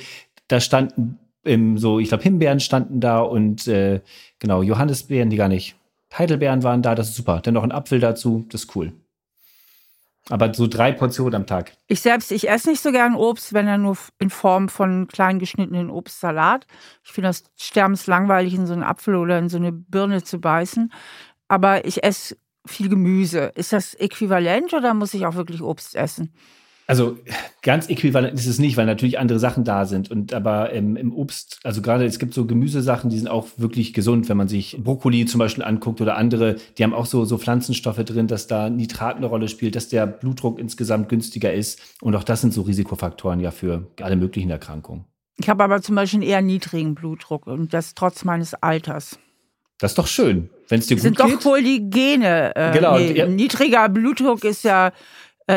da 0.47 0.61
standen 0.61 1.19
im, 1.43 1.77
so, 1.77 1.99
ich 1.99 2.09
glaube, 2.09 2.23
Himbeeren 2.23 2.59
standen 2.59 2.99
da 2.99 3.21
und 3.21 3.67
äh, 3.67 4.01
genau, 4.39 4.61
Johannisbeeren, 4.61 5.29
die 5.29 5.37
gar 5.37 5.47
nicht. 5.47 5.75
Heidelbeeren 6.17 6.63
waren 6.63 6.81
da, 6.81 6.95
das 6.95 7.09
ist 7.09 7.15
super. 7.15 7.39
Dann 7.41 7.53
noch 7.53 7.63
ein 7.63 7.71
Apfel 7.71 7.99
dazu, 7.99 8.45
das 8.49 8.63
ist 8.63 8.75
cool. 8.75 8.93
Aber 10.29 10.53
so 10.53 10.67
drei 10.67 10.91
Portionen 10.91 11.35
am 11.35 11.47
Tag. 11.47 11.73
Ich 11.87 12.01
selbst, 12.01 12.31
ich 12.31 12.49
esse 12.49 12.69
nicht 12.69 12.81
so 12.81 12.91
gern 12.91 13.15
Obst, 13.15 13.53
wenn 13.53 13.67
er 13.67 13.77
nur 13.77 13.97
in 14.19 14.29
Form 14.29 14.69
von 14.69 15.07
klein 15.07 15.39
geschnittenen 15.39 15.89
Obstsalat. 15.89 16.67
Ich 17.03 17.11
finde 17.11 17.29
das 17.29 17.43
sterbenslangweilig, 17.57 18.53
in 18.53 18.67
so 18.67 18.73
einen 18.73 18.83
Apfel 18.83 19.15
oder 19.15 19.39
in 19.39 19.49
so 19.49 19.57
eine 19.57 19.71
Birne 19.71 20.23
zu 20.23 20.39
beißen. 20.39 20.91
Aber 21.47 21.85
ich 21.85 22.03
esse 22.03 22.37
viel 22.65 22.89
Gemüse. 22.89 23.51
Ist 23.55 23.73
das 23.73 23.95
äquivalent 23.95 24.73
oder 24.73 24.93
muss 24.93 25.15
ich 25.15 25.25
auch 25.25 25.35
wirklich 25.35 25.61
Obst 25.63 25.95
essen? 25.95 26.31
Also 26.89 27.19
ganz 27.61 27.87
äquivalent 27.87 28.33
ist 28.33 28.47
es 28.47 28.57
nicht, 28.57 28.75
weil 28.75 28.87
natürlich 28.87 29.19
andere 29.19 29.37
Sachen 29.37 29.63
da 29.63 29.85
sind. 29.85 30.09
Und 30.09 30.33
aber 30.33 30.71
im, 30.71 30.95
im 30.95 31.13
Obst, 31.13 31.59
also 31.63 31.83
gerade 31.83 32.03
es 32.03 32.17
gibt 32.17 32.33
so 32.33 32.47
Gemüsesachen, 32.47 33.11
die 33.11 33.19
sind 33.19 33.27
auch 33.27 33.45
wirklich 33.57 33.93
gesund, 33.93 34.27
wenn 34.27 34.37
man 34.37 34.47
sich 34.47 34.75
Brokkoli 34.83 35.27
zum 35.27 35.37
Beispiel 35.37 35.63
anguckt 35.63 36.01
oder 36.01 36.17
andere, 36.17 36.55
die 36.79 36.83
haben 36.83 36.95
auch 36.95 37.05
so, 37.05 37.25
so 37.25 37.37
Pflanzenstoffe 37.37 38.03
drin, 38.03 38.25
dass 38.25 38.47
da 38.47 38.71
Nitrat 38.71 39.17
eine 39.17 39.27
Rolle 39.27 39.49
spielt, 39.49 39.75
dass 39.75 39.87
der 39.87 40.07
Blutdruck 40.07 40.57
insgesamt 40.57 41.09
günstiger 41.09 41.53
ist. 41.53 41.79
Und 42.01 42.15
auch 42.15 42.23
das 42.23 42.41
sind 42.41 42.55
so 42.55 42.63
Risikofaktoren 42.63 43.39
ja 43.39 43.51
für 43.51 43.85
alle 44.01 44.15
möglichen 44.15 44.49
Erkrankungen. 44.49 45.05
Ich 45.39 45.47
habe 45.47 45.63
aber 45.63 45.83
zum 45.83 45.93
Beispiel 45.93 46.21
einen 46.21 46.29
eher 46.29 46.41
niedrigen 46.41 46.95
Blutdruck 46.95 47.45
und 47.45 47.71
das 47.71 47.93
trotz 47.93 48.25
meines 48.25 48.55
Alters. 48.55 49.19
Das 49.77 49.91
ist 49.91 49.97
doch 49.99 50.07
schön, 50.07 50.49
wenn 50.67 50.79
es 50.79 50.87
dir 50.87 50.95
gut 50.95 51.03
sind 51.03 51.17
geht. 51.17 51.27
Sind 51.27 51.39
doch 51.39 51.45
wohl 51.45 51.61
die 51.61 51.87
Gene. 51.87 52.55
Äh, 52.55 52.71
genau. 52.73 52.97
Nee, 52.97 53.13
ja. 53.13 53.27
Niedriger 53.27 53.87
Blutdruck 53.89 54.43
ist 54.43 54.63
ja 54.63 54.91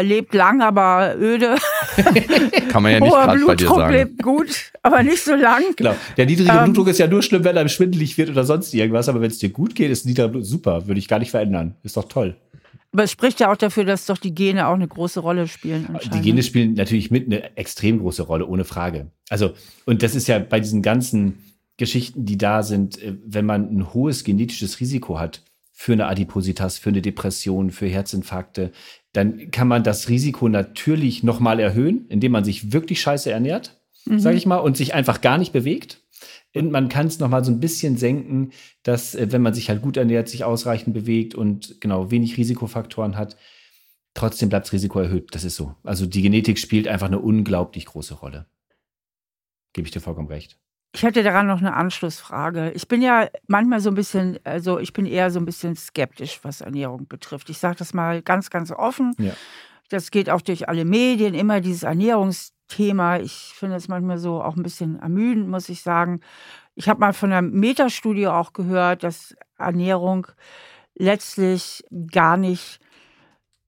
lebt 0.00 0.32
lang, 0.32 0.62
aber 0.62 1.16
öde. 1.18 1.56
Kann 2.70 2.82
man 2.82 2.92
ja 2.92 3.00
nicht 3.00 3.12
gerade 3.12 3.44
bei 3.44 3.54
dir 3.56 3.68
sagen. 3.68 3.92
lebt 3.92 4.22
gut, 4.22 4.72
aber 4.82 5.02
nicht 5.02 5.22
so 5.22 5.34
lang. 5.34 5.62
Genau. 5.76 5.94
Der 6.16 6.24
niedrige 6.24 6.50
ähm, 6.50 6.64
Blutdruck 6.64 6.88
ist 6.88 6.98
ja 6.98 7.06
nur 7.06 7.22
schlimm, 7.22 7.44
wenn 7.44 7.58
einem 7.58 7.68
schwindelig 7.68 8.16
wird 8.16 8.30
oder 8.30 8.44
sonst 8.44 8.72
irgendwas. 8.72 9.10
Aber 9.10 9.20
wenn 9.20 9.30
es 9.30 9.38
dir 9.38 9.50
gut 9.50 9.74
geht, 9.74 9.90
ist 9.90 10.06
niedriger 10.06 10.28
Blutdruck 10.28 10.48
super. 10.48 10.86
Würde 10.86 10.98
ich 10.98 11.08
gar 11.08 11.18
nicht 11.18 11.30
verändern. 11.30 11.74
Ist 11.82 11.98
doch 11.98 12.08
toll. 12.08 12.36
Aber 12.92 13.04
es 13.04 13.10
spricht 13.10 13.40
ja 13.40 13.50
auch 13.50 13.56
dafür, 13.56 13.84
dass 13.84 14.06
doch 14.06 14.18
die 14.18 14.34
Gene 14.34 14.66
auch 14.68 14.74
eine 14.74 14.88
große 14.88 15.20
Rolle 15.20 15.48
spielen. 15.48 15.98
Die 16.12 16.20
Gene 16.20 16.42
spielen 16.42 16.74
natürlich 16.74 17.10
mit 17.10 17.26
eine 17.26 17.56
extrem 17.56 17.98
große 17.98 18.22
Rolle, 18.22 18.46
ohne 18.46 18.64
Frage. 18.64 19.10
Also, 19.30 19.52
und 19.86 20.02
das 20.02 20.14
ist 20.14 20.28
ja 20.28 20.38
bei 20.38 20.60
diesen 20.60 20.82
ganzen 20.82 21.38
Geschichten, 21.78 22.26
die 22.26 22.36
da 22.36 22.62
sind, 22.62 23.02
äh, 23.02 23.14
wenn 23.24 23.46
man 23.46 23.74
ein 23.74 23.94
hohes 23.94 24.24
genetisches 24.24 24.80
Risiko 24.80 25.18
hat 25.18 25.42
für 25.72 25.94
eine 25.94 26.06
Adipositas, 26.06 26.78
für 26.78 26.90
eine 26.90 27.00
Depression, 27.00 27.70
für 27.70 27.86
Herzinfarkte, 27.86 28.72
dann 29.12 29.50
kann 29.50 29.68
man 29.68 29.84
das 29.84 30.08
Risiko 30.08 30.48
natürlich 30.48 31.22
nochmal 31.22 31.60
erhöhen, 31.60 32.06
indem 32.08 32.32
man 32.32 32.44
sich 32.44 32.72
wirklich 32.72 33.00
scheiße 33.00 33.30
ernährt, 33.30 33.80
mhm. 34.06 34.18
sage 34.18 34.36
ich 34.36 34.46
mal, 34.46 34.56
und 34.56 34.76
sich 34.76 34.94
einfach 34.94 35.20
gar 35.20 35.38
nicht 35.38 35.52
bewegt. 35.52 36.00
Und 36.54 36.70
man 36.70 36.88
kann 36.88 37.06
es 37.06 37.18
nochmal 37.18 37.44
so 37.44 37.50
ein 37.50 37.60
bisschen 37.60 37.96
senken, 37.96 38.52
dass, 38.82 39.14
äh, 39.14 39.32
wenn 39.32 39.42
man 39.42 39.54
sich 39.54 39.68
halt 39.68 39.82
gut 39.82 39.96
ernährt, 39.96 40.28
sich 40.28 40.44
ausreichend 40.44 40.94
bewegt 40.94 41.34
und 41.34 41.80
genau 41.80 42.10
wenig 42.10 42.36
Risikofaktoren 42.36 43.16
hat, 43.16 43.36
trotzdem 44.14 44.48
bleibt 44.48 44.66
das 44.66 44.72
Risiko 44.72 45.00
erhöht. 45.00 45.34
Das 45.34 45.44
ist 45.44 45.56
so. 45.56 45.74
Also 45.82 46.06
die 46.06 46.22
Genetik 46.22 46.58
spielt 46.58 46.88
einfach 46.88 47.06
eine 47.06 47.18
unglaublich 47.18 47.86
große 47.86 48.14
Rolle. 48.14 48.46
Gebe 49.72 49.86
ich 49.86 49.92
dir 49.92 50.00
vollkommen 50.00 50.28
recht. 50.28 50.58
Ich 50.94 51.02
hätte 51.02 51.22
daran 51.22 51.46
noch 51.46 51.60
eine 51.60 51.74
Anschlussfrage. 51.74 52.70
Ich 52.72 52.86
bin 52.86 53.00
ja 53.00 53.28
manchmal 53.46 53.80
so 53.80 53.90
ein 53.90 53.94
bisschen, 53.94 54.38
also 54.44 54.78
ich 54.78 54.92
bin 54.92 55.06
eher 55.06 55.30
so 55.30 55.38
ein 55.40 55.46
bisschen 55.46 55.74
skeptisch, 55.74 56.40
was 56.42 56.60
Ernährung 56.60 57.08
betrifft. 57.08 57.48
Ich 57.48 57.58
sage 57.58 57.76
das 57.76 57.94
mal 57.94 58.20
ganz, 58.20 58.50
ganz 58.50 58.70
offen. 58.70 59.14
Ja. 59.18 59.32
Das 59.88 60.10
geht 60.10 60.28
auch 60.28 60.42
durch 60.42 60.68
alle 60.68 60.84
Medien, 60.84 61.34
immer 61.34 61.60
dieses 61.60 61.82
Ernährungsthema. 61.82 63.18
Ich 63.18 63.52
finde 63.54 63.76
es 63.76 63.88
manchmal 63.88 64.18
so 64.18 64.42
auch 64.42 64.56
ein 64.56 64.62
bisschen 64.62 64.98
ermüdend, 64.98 65.48
muss 65.48 65.70
ich 65.70 65.82
sagen. 65.82 66.20
Ich 66.74 66.90
habe 66.90 67.00
mal 67.00 67.14
von 67.14 67.32
einer 67.32 67.42
Metastudie 67.42 68.26
auch 68.26 68.52
gehört, 68.52 69.02
dass 69.02 69.34
Ernährung 69.58 70.26
letztlich 70.94 71.84
gar 72.10 72.36
nicht 72.36 72.80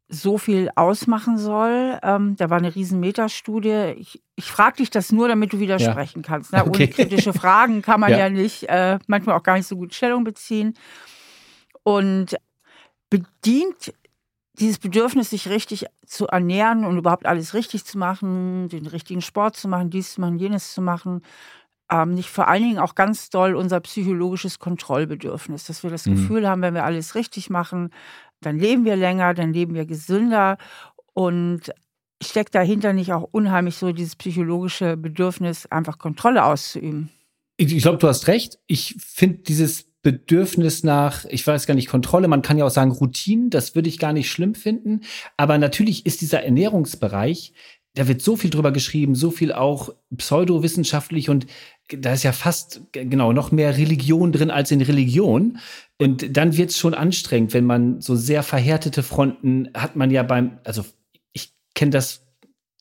so 0.09 0.39
viel 0.39 0.71
ausmachen 0.77 1.39
soll. 1.39 1.99
Ähm, 2.03 2.37
da 2.37 2.51
war 2.51 2.59
eine 2.59 2.75
riesen 2.75 3.01
Metastudie. 3.01 3.95
Ich, 3.99 4.23
ich 4.37 4.51
frage 4.51 4.79
dich 4.79 4.91
das 4.91 5.13
nur, 5.13 5.29
damit 5.29 5.53
du 5.53 5.61
widersprechen 5.61 6.23
ja. 6.23 6.27
kannst. 6.27 6.53
Ne? 6.53 6.65
Ohne 6.69 6.89
kritische 6.89 7.33
Fragen 7.33 7.83
kann 7.83 8.01
man 8.01 8.11
ja, 8.11 8.19
ja 8.19 8.31
nicht, 8.31 8.65
äh, 8.69 8.99
manchmal 9.07 9.37
auch 9.37 9.43
gar 9.43 9.57
nicht 9.57 9.67
so 9.67 9.77
gut 9.77 9.95
Stellung 9.95 10.25
beziehen. 10.25 10.75
Und 11.83 12.37
bedient 13.11 13.95
dieses 14.59 14.79
Bedürfnis, 14.79 15.31
sich 15.31 15.49
richtig 15.49 15.87
zu 16.07 16.27
ernähren 16.29 16.85
und 16.85 16.99
überhaupt 16.99 17.27
alles 17.27 17.55
richtig 17.55 17.85
zu 17.85 17.99
machen, 17.99 18.69
den 18.69 18.87
richtigen 18.87 19.21
Sport 19.21 19.57
zu 19.57 19.69
machen, 19.69 19.91
dies 19.91 20.15
zu 20.15 20.21
machen, 20.21 20.39
jenes 20.39 20.73
zu 20.73 20.81
machen, 20.81 21.23
ähm, 21.91 22.15
nicht 22.15 22.31
vor 22.31 22.49
allen 22.49 22.63
Dingen 22.63 22.79
auch 22.79 22.95
ganz 22.95 23.31
doll 23.31 23.57
unser 23.57 23.81
psychologisches 23.81 24.59
Kontrollbedürfnis, 24.59 25.65
dass 25.65 25.83
wir 25.83 25.91
das 25.91 26.07
mhm. 26.07 26.15
Gefühl 26.15 26.49
haben, 26.49 26.63
wenn 26.63 26.75
wir 26.75 26.85
alles 26.85 27.15
richtig 27.15 27.51
machen, 27.51 27.91
dann 28.41 28.59
leben 28.59 28.85
wir 28.85 28.97
länger, 28.97 29.35
dann 29.35 29.53
leben 29.53 29.75
wir 29.75 29.87
gesünder 29.87 30.57
und 31.13 31.73
steckt 32.25 32.55
dahinter 32.55 32.93
nicht 32.93 33.13
auch 33.13 33.29
unheimlich 33.31 33.77
so 33.77 33.93
dieses 33.93 34.17
psychologische 34.17 34.97
Bedürfnis, 34.97 35.67
einfach 35.67 35.99
Kontrolle 35.99 36.45
auszuüben? 36.45 37.11
Ich, 37.57 37.73
ich 37.73 37.83
glaube, 37.83 37.99
du 37.99 38.09
hast 38.09 38.27
recht. 38.27 38.59
Ich 38.67 38.97
finde 38.99 39.39
dieses 39.39 39.87
Bedürfnis 40.03 40.85
nach, 40.85 41.25
ich 41.27 41.47
weiß 41.47 41.67
gar 41.67 41.75
nicht, 41.75 41.89
Kontrolle, 41.89 42.29
man 42.29 42.43
kann 42.43 42.59
ja 42.59 42.67
auch 42.67 42.71
sagen 42.71 42.93
Routinen, 42.93 43.51
das 43.51 43.75
würde 43.75 43.89
ich 43.89 43.99
gar 43.99 44.13
nicht 44.13 44.31
schlimm 44.31 44.55
finden. 44.55 45.01
Aber 45.37 45.59
natürlich 45.59 46.05
ist 46.05 46.21
dieser 46.21 46.43
Ernährungsbereich, 46.43 47.53
da 47.95 48.09
wird 48.09 48.23
so 48.23 48.37
viel 48.37 48.51
drüber 48.51 48.73
geschrieben, 48.73 49.15
so 49.15 49.31
viel 49.31 49.53
auch 49.53 49.95
pseudowissenschaftlich 50.17 51.31
und 51.31 51.47
da 51.89 52.13
ist 52.13 52.23
ja 52.23 52.33
fast 52.33 52.83
genau 52.93 53.33
noch 53.33 53.53
mehr 53.53 53.77
Religion 53.77 54.33
drin 54.33 54.51
als 54.51 54.71
in 54.71 54.81
Religion. 54.81 55.59
Und 55.99 56.37
dann 56.37 56.57
wird 56.57 56.71
es 56.71 56.79
schon 56.79 56.95
anstrengend, 56.95 57.55
wenn 57.55 57.65
man 57.65 58.01
so 58.01 58.17
sehr 58.17 58.43
verhärtete 58.43 59.03
Fronten 59.03 59.69
hat 59.75 59.97
man 59.97 60.11
ja 60.11 60.23
beim, 60.23 60.59
also 60.65 60.85
kenne 61.75 61.91
das 61.91 62.23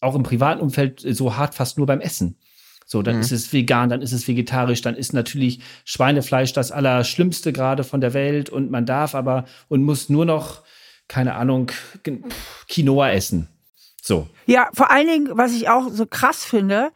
auch 0.01 0.15
im 0.15 0.23
privaten 0.23 0.62
Umfeld 0.62 1.01
so 1.01 1.35
hart 1.35 1.55
fast 1.55 1.77
nur 1.77 1.88
beim 1.88 2.01
Essen. 2.01 2.38
So, 2.85 3.01
dann 3.01 3.15
mhm. 3.15 3.21
ist 3.21 3.31
es 3.31 3.53
vegan, 3.53 3.89
dann 3.89 4.01
ist 4.01 4.12
es 4.12 4.27
vegetarisch, 4.27 4.81
dann 4.81 4.95
ist 4.95 5.13
natürlich 5.13 5.62
Schweinefleisch 5.85 6.53
das 6.53 6.71
Allerschlimmste 6.71 7.53
gerade 7.53 7.83
von 7.83 8.01
der 8.01 8.13
Welt 8.13 8.50
und 8.50 8.71
man 8.71 8.85
darf 8.85 9.15
aber 9.15 9.45
und 9.69 9.83
muss 9.83 10.09
nur 10.09 10.25
noch, 10.25 10.63
keine 11.07 11.35
Ahnung, 11.35 11.71
Quinoa 12.67 13.12
essen. 13.12 13.47
So. 14.01 14.27
Ja, 14.45 14.69
vor 14.73 14.91
allen 14.91 15.07
Dingen, 15.07 15.29
was 15.31 15.53
ich 15.53 15.69
auch 15.69 15.89
so 15.89 16.05
krass 16.05 16.43
finde, 16.43 16.91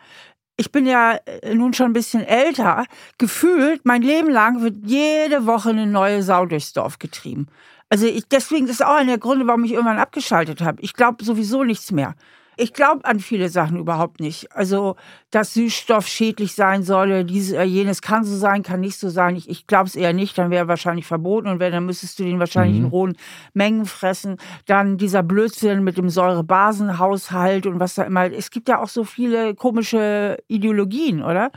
ich 0.57 0.71
bin 0.71 0.85
ja 0.85 1.19
äh, 1.25 1.55
nun 1.55 1.73
schon 1.73 1.87
ein 1.87 1.93
bisschen 1.93 2.23
älter, 2.23 2.85
gefühlt, 3.17 3.85
mein 3.85 4.01
Leben 4.01 4.29
lang 4.29 4.61
wird 4.61 4.75
jede 4.83 5.45
Woche 5.45 5.69
eine 5.69 5.87
neue 5.87 6.23
Sau 6.23 6.45
durchs 6.45 6.73
Dorf 6.73 6.99
getrieben. 6.99 7.47
Also 7.89 8.05
ich, 8.05 8.27
deswegen 8.27 8.67
ist 8.67 8.83
auch 8.83 8.95
einer 8.95 9.11
der 9.11 9.17
Gründe, 9.17 9.47
warum 9.47 9.63
ich 9.63 9.71
irgendwann 9.71 9.99
abgeschaltet 9.99 10.61
habe. 10.61 10.81
Ich 10.81 10.93
glaube 10.93 11.23
sowieso 11.23 11.63
nichts 11.63 11.91
mehr. 11.91 12.15
Ich 12.59 12.73
glaube 12.73 13.05
an 13.05 13.19
viele 13.19 13.49
Sachen 13.49 13.77
überhaupt 13.77 14.19
nicht. 14.19 14.51
Also, 14.51 14.95
dass 15.29 15.53
Süßstoff 15.53 16.07
schädlich 16.07 16.53
sein 16.53 16.81
solle, 16.81 17.23
dieses, 17.23 17.53
äh, 17.53 17.63
jenes 17.63 18.01
kann 18.01 18.23
so 18.23 18.35
sein, 18.35 18.63
kann 18.63 18.79
nicht 18.79 18.97
so 18.97 19.09
sein. 19.09 19.35
Ich, 19.35 19.47
ich 19.47 19.67
glaube 19.67 19.87
es 19.87 19.95
eher 19.95 20.11
nicht, 20.11 20.35
dann 20.39 20.49
wäre 20.49 20.67
wahrscheinlich 20.67 21.05
verboten 21.05 21.47
und 21.49 21.59
wenn, 21.59 21.71
dann 21.71 21.85
müsstest 21.85 22.17
du 22.17 22.23
den 22.23 22.39
wahrscheinlich 22.39 22.79
mhm. 22.79 22.85
in 22.85 22.91
hohen 22.91 23.17
Mengen 23.53 23.85
fressen. 23.85 24.37
Dann 24.65 24.97
dieser 24.97 25.21
Blödsinn 25.21 25.83
mit 25.83 25.97
dem 25.97 26.09
Säurebasenhaushalt 26.09 27.67
und 27.67 27.79
was 27.79 27.93
da 27.93 28.03
immer. 28.03 28.31
Es 28.31 28.49
gibt 28.49 28.69
ja 28.69 28.81
auch 28.81 28.89
so 28.89 29.03
viele 29.03 29.53
komische 29.53 30.37
Ideologien, 30.47 31.21
oder? 31.21 31.51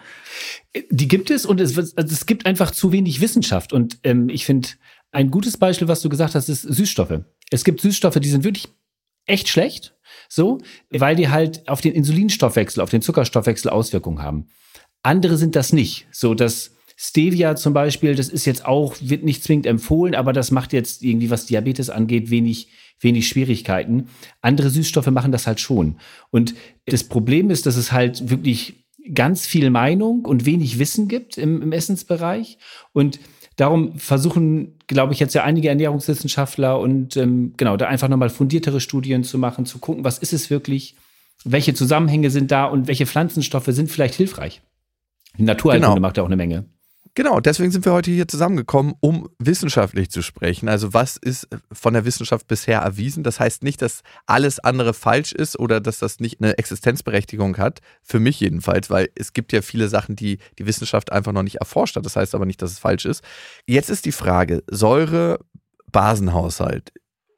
Die 0.90 1.08
gibt 1.08 1.30
es 1.30 1.46
und 1.46 1.60
es, 1.60 1.78
also 1.78 1.94
es 1.96 2.26
gibt 2.26 2.44
einfach 2.44 2.72
zu 2.72 2.92
wenig 2.92 3.22
Wissenschaft. 3.22 3.72
Und 3.72 3.98
ähm, 4.04 4.28
ich 4.28 4.44
finde, 4.44 4.68
ein 5.12 5.30
gutes 5.30 5.56
Beispiel, 5.56 5.88
was 5.88 6.02
du 6.02 6.08
gesagt 6.08 6.34
hast, 6.34 6.48
ist 6.48 6.62
Süßstoffe. 6.62 7.20
Es 7.50 7.64
gibt 7.64 7.80
Süßstoffe, 7.80 8.20
die 8.20 8.28
sind 8.28 8.44
wirklich 8.44 8.68
echt 9.26 9.48
schlecht 9.48 9.94
so, 10.28 10.58
weil 10.90 11.16
die 11.16 11.28
halt 11.28 11.68
auf 11.68 11.80
den 11.80 11.92
Insulinstoffwechsel, 11.92 12.82
auf 12.82 12.90
den 12.90 13.02
Zuckerstoffwechsel 13.02 13.70
Auswirkungen 13.70 14.22
haben. 14.22 14.46
Andere 15.02 15.36
sind 15.36 15.56
das 15.56 15.72
nicht. 15.72 16.06
So, 16.12 16.34
das 16.34 16.72
Stevia 16.96 17.56
zum 17.56 17.72
Beispiel, 17.72 18.14
das 18.14 18.28
ist 18.28 18.44
jetzt 18.44 18.66
auch, 18.66 18.94
wird 19.00 19.24
nicht 19.24 19.42
zwingend 19.42 19.66
empfohlen, 19.66 20.14
aber 20.14 20.32
das 20.32 20.50
macht 20.50 20.72
jetzt 20.72 21.02
irgendwie, 21.02 21.30
was 21.30 21.46
Diabetes 21.46 21.88
angeht, 21.88 22.30
wenig, 22.30 22.68
wenig 23.00 23.26
Schwierigkeiten. 23.26 24.08
Andere 24.42 24.70
Süßstoffe 24.70 25.10
machen 25.10 25.32
das 25.32 25.46
halt 25.46 25.60
schon. 25.60 25.98
Und 26.30 26.54
das 26.86 27.04
Problem 27.04 27.50
ist, 27.50 27.66
dass 27.66 27.76
es 27.76 27.92
halt 27.92 28.28
wirklich 28.28 28.84
ganz 29.14 29.46
viel 29.46 29.70
Meinung 29.70 30.26
und 30.26 30.44
wenig 30.44 30.78
Wissen 30.78 31.08
gibt 31.08 31.38
im, 31.38 31.62
im 31.62 31.72
Essensbereich. 31.72 32.58
Und 32.92 33.18
darum 33.60 33.98
versuchen, 33.98 34.78
glaube 34.86 35.12
ich, 35.12 35.20
jetzt 35.20 35.34
ja 35.34 35.44
einige 35.44 35.68
Ernährungswissenschaftler 35.68 36.78
und 36.78 37.16
ähm, 37.16 37.52
genau, 37.56 37.76
da 37.76 37.86
einfach 37.86 38.08
nochmal 38.08 38.30
fundiertere 38.30 38.80
Studien 38.80 39.22
zu 39.22 39.38
machen, 39.38 39.66
zu 39.66 39.78
gucken, 39.78 40.04
was 40.04 40.18
ist 40.18 40.32
es 40.32 40.50
wirklich, 40.50 40.96
welche 41.44 41.74
Zusammenhänge 41.74 42.30
sind 42.30 42.50
da 42.50 42.64
und 42.64 42.88
welche 42.88 43.06
Pflanzenstoffe 43.06 43.68
sind 43.68 43.90
vielleicht 43.90 44.14
hilfreich. 44.14 44.62
Die 45.38 45.42
Naturheilkunde 45.42 45.94
genau. 45.94 46.06
macht 46.06 46.16
ja 46.16 46.22
auch 46.22 46.28
eine 46.28 46.36
Menge. 46.36 46.64
Genau, 47.14 47.40
deswegen 47.40 47.72
sind 47.72 47.84
wir 47.84 47.92
heute 47.92 48.12
hier 48.12 48.28
zusammengekommen, 48.28 48.94
um 49.00 49.28
wissenschaftlich 49.38 50.10
zu 50.10 50.22
sprechen. 50.22 50.68
Also 50.68 50.94
was 50.94 51.16
ist 51.16 51.48
von 51.72 51.92
der 51.92 52.04
Wissenschaft 52.04 52.46
bisher 52.46 52.78
erwiesen? 52.80 53.24
Das 53.24 53.40
heißt 53.40 53.64
nicht, 53.64 53.82
dass 53.82 54.02
alles 54.26 54.60
andere 54.60 54.94
falsch 54.94 55.32
ist 55.32 55.58
oder 55.58 55.80
dass 55.80 55.98
das 55.98 56.20
nicht 56.20 56.40
eine 56.40 56.56
Existenzberechtigung 56.56 57.58
hat. 57.58 57.80
Für 58.02 58.20
mich 58.20 58.38
jedenfalls, 58.38 58.90
weil 58.90 59.08
es 59.16 59.32
gibt 59.32 59.52
ja 59.52 59.60
viele 59.60 59.88
Sachen, 59.88 60.14
die 60.14 60.38
die 60.58 60.66
Wissenschaft 60.66 61.10
einfach 61.10 61.32
noch 61.32 61.42
nicht 61.42 61.56
erforscht 61.56 61.96
hat. 61.96 62.06
Das 62.06 62.14
heißt 62.14 62.36
aber 62.36 62.46
nicht, 62.46 62.62
dass 62.62 62.70
es 62.70 62.78
falsch 62.78 63.06
ist. 63.06 63.24
Jetzt 63.66 63.90
ist 63.90 64.04
die 64.04 64.12
Frage, 64.12 64.62
Säure-Basenhaushalt. 64.70 66.92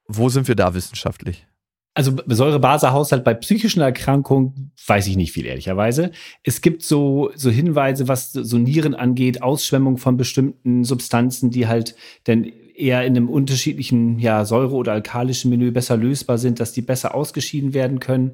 Wo 0.06 0.28
sind 0.28 0.48
wir 0.48 0.56
da 0.56 0.74
wissenschaftlich? 0.74 1.46
Also 1.94 2.16
Säurebasehaushalt 2.26 3.22
bei 3.22 3.34
psychischen 3.34 3.82
Erkrankungen 3.82 4.72
weiß 4.86 5.06
ich 5.08 5.16
nicht 5.16 5.32
viel, 5.32 5.44
ehrlicherweise. 5.44 6.10
Es 6.42 6.62
gibt 6.62 6.82
so, 6.82 7.30
so 7.34 7.50
Hinweise, 7.50 8.08
was 8.08 8.32
so 8.32 8.56
Nieren 8.56 8.94
angeht, 8.94 9.42
Ausschwemmung 9.42 9.98
von 9.98 10.16
bestimmten 10.16 10.84
Substanzen, 10.84 11.50
die 11.50 11.66
halt 11.66 11.94
dann 12.24 12.44
eher 12.44 13.04
in 13.04 13.16
einem 13.16 13.28
unterschiedlichen 13.28 14.18
ja, 14.18 14.46
Säure- 14.46 14.74
oder 14.74 14.92
alkalischen 14.92 15.50
Menü 15.50 15.70
besser 15.70 15.98
lösbar 15.98 16.38
sind, 16.38 16.60
dass 16.60 16.72
die 16.72 16.82
besser 16.82 17.14
ausgeschieden 17.14 17.74
werden 17.74 18.00
können. 18.00 18.32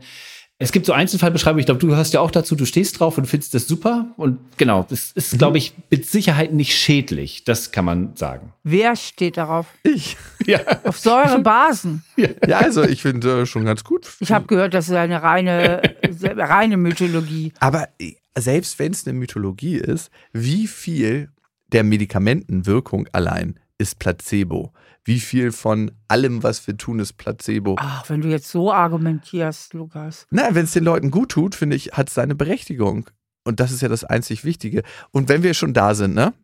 Es 0.60 0.72
gibt 0.72 0.86
so 0.86 0.92
Einzelfallbeschreibungen, 0.92 1.60
ich 1.60 1.66
glaube, 1.66 1.80
du 1.80 1.86
gehörst 1.86 2.14
ja 2.14 2.20
auch 2.20 2.32
dazu, 2.32 2.56
du 2.56 2.64
stehst 2.64 2.98
drauf 2.98 3.16
und 3.16 3.26
findest 3.26 3.54
das 3.54 3.68
super. 3.68 4.06
Und 4.16 4.40
genau, 4.56 4.84
das 4.88 5.12
ist, 5.12 5.34
mhm. 5.34 5.38
glaube 5.38 5.58
ich, 5.58 5.72
mit 5.88 6.06
Sicherheit 6.06 6.52
nicht 6.52 6.76
schädlich, 6.76 7.44
das 7.44 7.70
kann 7.70 7.84
man 7.84 8.16
sagen. 8.16 8.52
Wer 8.64 8.96
steht 8.96 9.36
darauf? 9.36 9.66
Ich. 9.84 10.16
Ja. 10.46 10.60
Auf 10.82 10.98
Säurebasen. 10.98 12.02
Ja, 12.16 12.28
ja 12.46 12.58
also 12.58 12.82
ich 12.82 13.02
finde 13.02 13.42
äh, 13.42 13.46
schon 13.46 13.64
ganz 13.64 13.84
gut. 13.84 14.08
Ich 14.18 14.32
habe 14.32 14.46
gehört, 14.46 14.74
das 14.74 14.88
ist 14.88 14.94
eine 14.94 15.22
reine, 15.22 15.80
reine 16.20 16.76
Mythologie. 16.76 17.52
Aber 17.60 17.88
äh, 18.00 18.14
selbst 18.36 18.80
wenn 18.80 18.90
es 18.92 19.06
eine 19.06 19.16
Mythologie 19.16 19.76
ist, 19.76 20.10
wie 20.32 20.66
viel 20.66 21.30
der 21.68 21.84
Medikamentenwirkung 21.84 23.06
allein 23.12 23.60
ist 23.78 24.00
Placebo? 24.00 24.72
Wie 25.08 25.20
viel 25.20 25.52
von 25.52 25.90
allem, 26.06 26.42
was 26.42 26.66
wir 26.66 26.76
tun, 26.76 26.98
ist 26.98 27.14
Placebo? 27.14 27.76
Ach, 27.78 28.06
wenn 28.10 28.20
du 28.20 28.28
jetzt 28.28 28.50
so 28.50 28.70
argumentierst, 28.70 29.72
Lukas. 29.72 30.26
Na, 30.28 30.54
wenn 30.54 30.64
es 30.64 30.72
den 30.72 30.84
Leuten 30.84 31.10
gut 31.10 31.30
tut, 31.30 31.54
finde 31.54 31.76
ich, 31.76 31.92
hat 31.92 32.08
es 32.08 32.14
seine 32.14 32.34
Berechtigung. 32.34 33.08
Und 33.42 33.58
das 33.58 33.72
ist 33.72 33.80
ja 33.80 33.88
das 33.88 34.04
einzig 34.04 34.44
Wichtige. 34.44 34.82
Und 35.10 35.30
wenn 35.30 35.42
wir 35.42 35.54
schon 35.54 35.72
da 35.72 35.94
sind, 35.94 36.14
ne? 36.14 36.34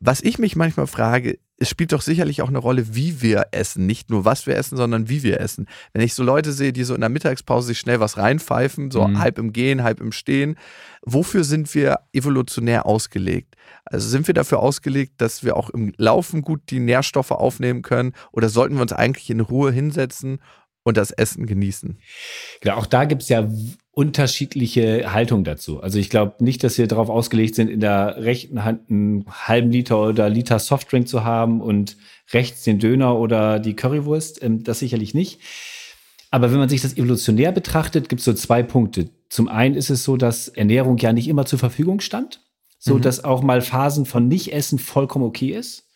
Was 0.00 0.22
ich 0.22 0.38
mich 0.38 0.56
manchmal 0.56 0.86
frage, 0.86 1.38
es 1.58 1.68
spielt 1.68 1.92
doch 1.92 2.00
sicherlich 2.00 2.40
auch 2.40 2.48
eine 2.48 2.56
Rolle, 2.56 2.94
wie 2.94 3.20
wir 3.20 3.48
essen. 3.50 3.84
Nicht 3.84 4.08
nur, 4.08 4.24
was 4.24 4.46
wir 4.46 4.56
essen, 4.56 4.78
sondern 4.78 5.10
wie 5.10 5.22
wir 5.22 5.40
essen. 5.40 5.68
Wenn 5.92 6.02
ich 6.02 6.14
so 6.14 6.24
Leute 6.24 6.52
sehe, 6.52 6.72
die 6.72 6.84
so 6.84 6.94
in 6.94 7.02
der 7.02 7.10
Mittagspause 7.10 7.66
sich 7.66 7.78
schnell 7.78 8.00
was 8.00 8.16
reinpfeifen, 8.16 8.90
so 8.90 9.06
mhm. 9.06 9.18
halb 9.18 9.38
im 9.38 9.52
Gehen, 9.52 9.82
halb 9.82 10.00
im 10.00 10.12
Stehen, 10.12 10.56
wofür 11.02 11.44
sind 11.44 11.72
wir 11.74 12.00
evolutionär 12.14 12.86
ausgelegt? 12.86 13.51
Also 13.84 14.08
sind 14.08 14.26
wir 14.26 14.34
dafür 14.34 14.60
ausgelegt, 14.60 15.14
dass 15.18 15.44
wir 15.44 15.56
auch 15.56 15.70
im 15.70 15.92
Laufen 15.96 16.42
gut 16.42 16.62
die 16.70 16.80
Nährstoffe 16.80 17.32
aufnehmen 17.32 17.82
können 17.82 18.12
oder 18.32 18.48
sollten 18.48 18.76
wir 18.76 18.82
uns 18.82 18.92
eigentlich 18.92 19.30
in 19.30 19.40
Ruhe 19.40 19.72
hinsetzen 19.72 20.40
und 20.84 20.96
das 20.96 21.10
Essen 21.10 21.46
genießen? 21.46 21.98
Genau, 22.60 22.76
auch 22.76 22.86
da 22.86 23.04
gibt 23.04 23.22
es 23.22 23.28
ja 23.28 23.48
unterschiedliche 23.92 25.12
Haltungen 25.12 25.44
dazu. 25.44 25.80
Also 25.80 25.98
ich 25.98 26.08
glaube 26.08 26.42
nicht, 26.42 26.64
dass 26.64 26.78
wir 26.78 26.86
darauf 26.86 27.10
ausgelegt 27.10 27.54
sind, 27.54 27.68
in 27.68 27.80
der 27.80 28.16
rechten 28.24 28.64
Hand 28.64 28.90
einen 28.90 29.26
halben 29.28 29.70
Liter 29.70 30.00
oder 30.00 30.30
Liter 30.30 30.58
Softdrink 30.58 31.08
zu 31.08 31.24
haben 31.24 31.60
und 31.60 31.96
rechts 32.32 32.62
den 32.64 32.78
Döner 32.78 33.18
oder 33.18 33.58
die 33.58 33.76
Currywurst. 33.76 34.42
Ähm, 34.42 34.64
das 34.64 34.78
sicherlich 34.78 35.12
nicht. 35.12 35.40
Aber 36.30 36.50
wenn 36.50 36.58
man 36.58 36.70
sich 36.70 36.80
das 36.80 36.96
evolutionär 36.96 37.52
betrachtet, 37.52 38.08
gibt 38.08 38.20
es 38.20 38.24
so 38.24 38.32
zwei 38.32 38.62
Punkte. 38.62 39.10
Zum 39.28 39.48
einen 39.48 39.74
ist 39.74 39.90
es 39.90 40.04
so, 40.04 40.16
dass 40.16 40.48
Ernährung 40.48 40.96
ja 40.96 41.12
nicht 41.12 41.28
immer 41.28 41.44
zur 41.44 41.58
Verfügung 41.58 42.00
stand 42.00 42.41
so 42.84 42.96
mhm. 42.96 43.02
dass 43.02 43.22
auch 43.22 43.42
mal 43.42 43.62
Phasen 43.62 44.06
von 44.06 44.26
Nicht-Essen 44.26 44.80
vollkommen 44.80 45.24
okay 45.24 45.50
ist. 45.50 45.86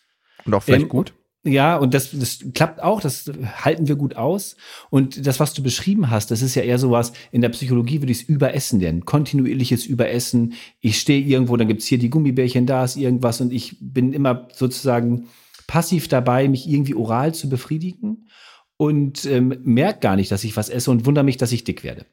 Und 0.45 0.55
auch 0.55 0.63
vielleicht 0.63 0.85
ähm, 0.85 0.89
gut. 0.89 1.15
Ja, 1.43 1.77
und 1.77 1.95
das, 1.95 2.11
das 2.13 2.45
klappt 2.55 2.81
auch, 2.81 3.01
das 3.01 3.31
halten 3.57 3.89
wir 3.89 3.97
gut 3.97 4.15
aus. 4.15 4.57
Und 4.89 5.27
das, 5.27 5.41
was 5.41 5.53
du 5.53 5.65
beschrieben 5.65 6.11
hast, 6.11 6.31
das 6.31 6.43
ist 6.43 6.55
ja 6.55 6.63
eher 6.63 6.79
sowas, 6.79 7.13
in 7.33 7.41
der 7.41 7.49
Psychologie 7.49 8.01
würde 8.03 8.13
ich 8.13 8.23
es 8.23 8.29
Überessen 8.29 8.79
nennen. 8.79 9.05
Kontinuierliches 9.05 9.85
Überessen. 9.85 10.55
Ich 10.81 11.01
stehe 11.01 11.21
irgendwo, 11.21 11.57
dann 11.57 11.67
gibt's 11.67 11.87
hier 11.87 11.99
die 11.99 12.11
Gummibärchen, 12.11 12.67
da 12.67 12.85
ist 12.85 12.97
irgendwas 12.97 13.41
und 13.41 13.53
ich 13.53 13.77
bin 13.81 14.13
immer 14.13 14.47
sozusagen 14.55 15.27
passiv 15.67 16.07
dabei, 16.07 16.49
mich 16.49 16.69
irgendwie 16.69 16.95
oral 16.95 17.35
zu 17.35 17.49
befriedigen 17.49 18.29
und 18.77 19.25
ähm, 19.25 19.59
merke 19.65 20.01
gar 20.01 20.15
nicht, 20.15 20.31
dass 20.31 20.45
ich 20.45 20.57
was 20.57 20.69
esse 20.69 20.93
und 20.93 21.05
wundere 21.05 21.25
mich, 21.25 21.37
dass 21.37 21.51
ich 21.51 21.65
dick 21.65 21.83
werde. 21.83 22.07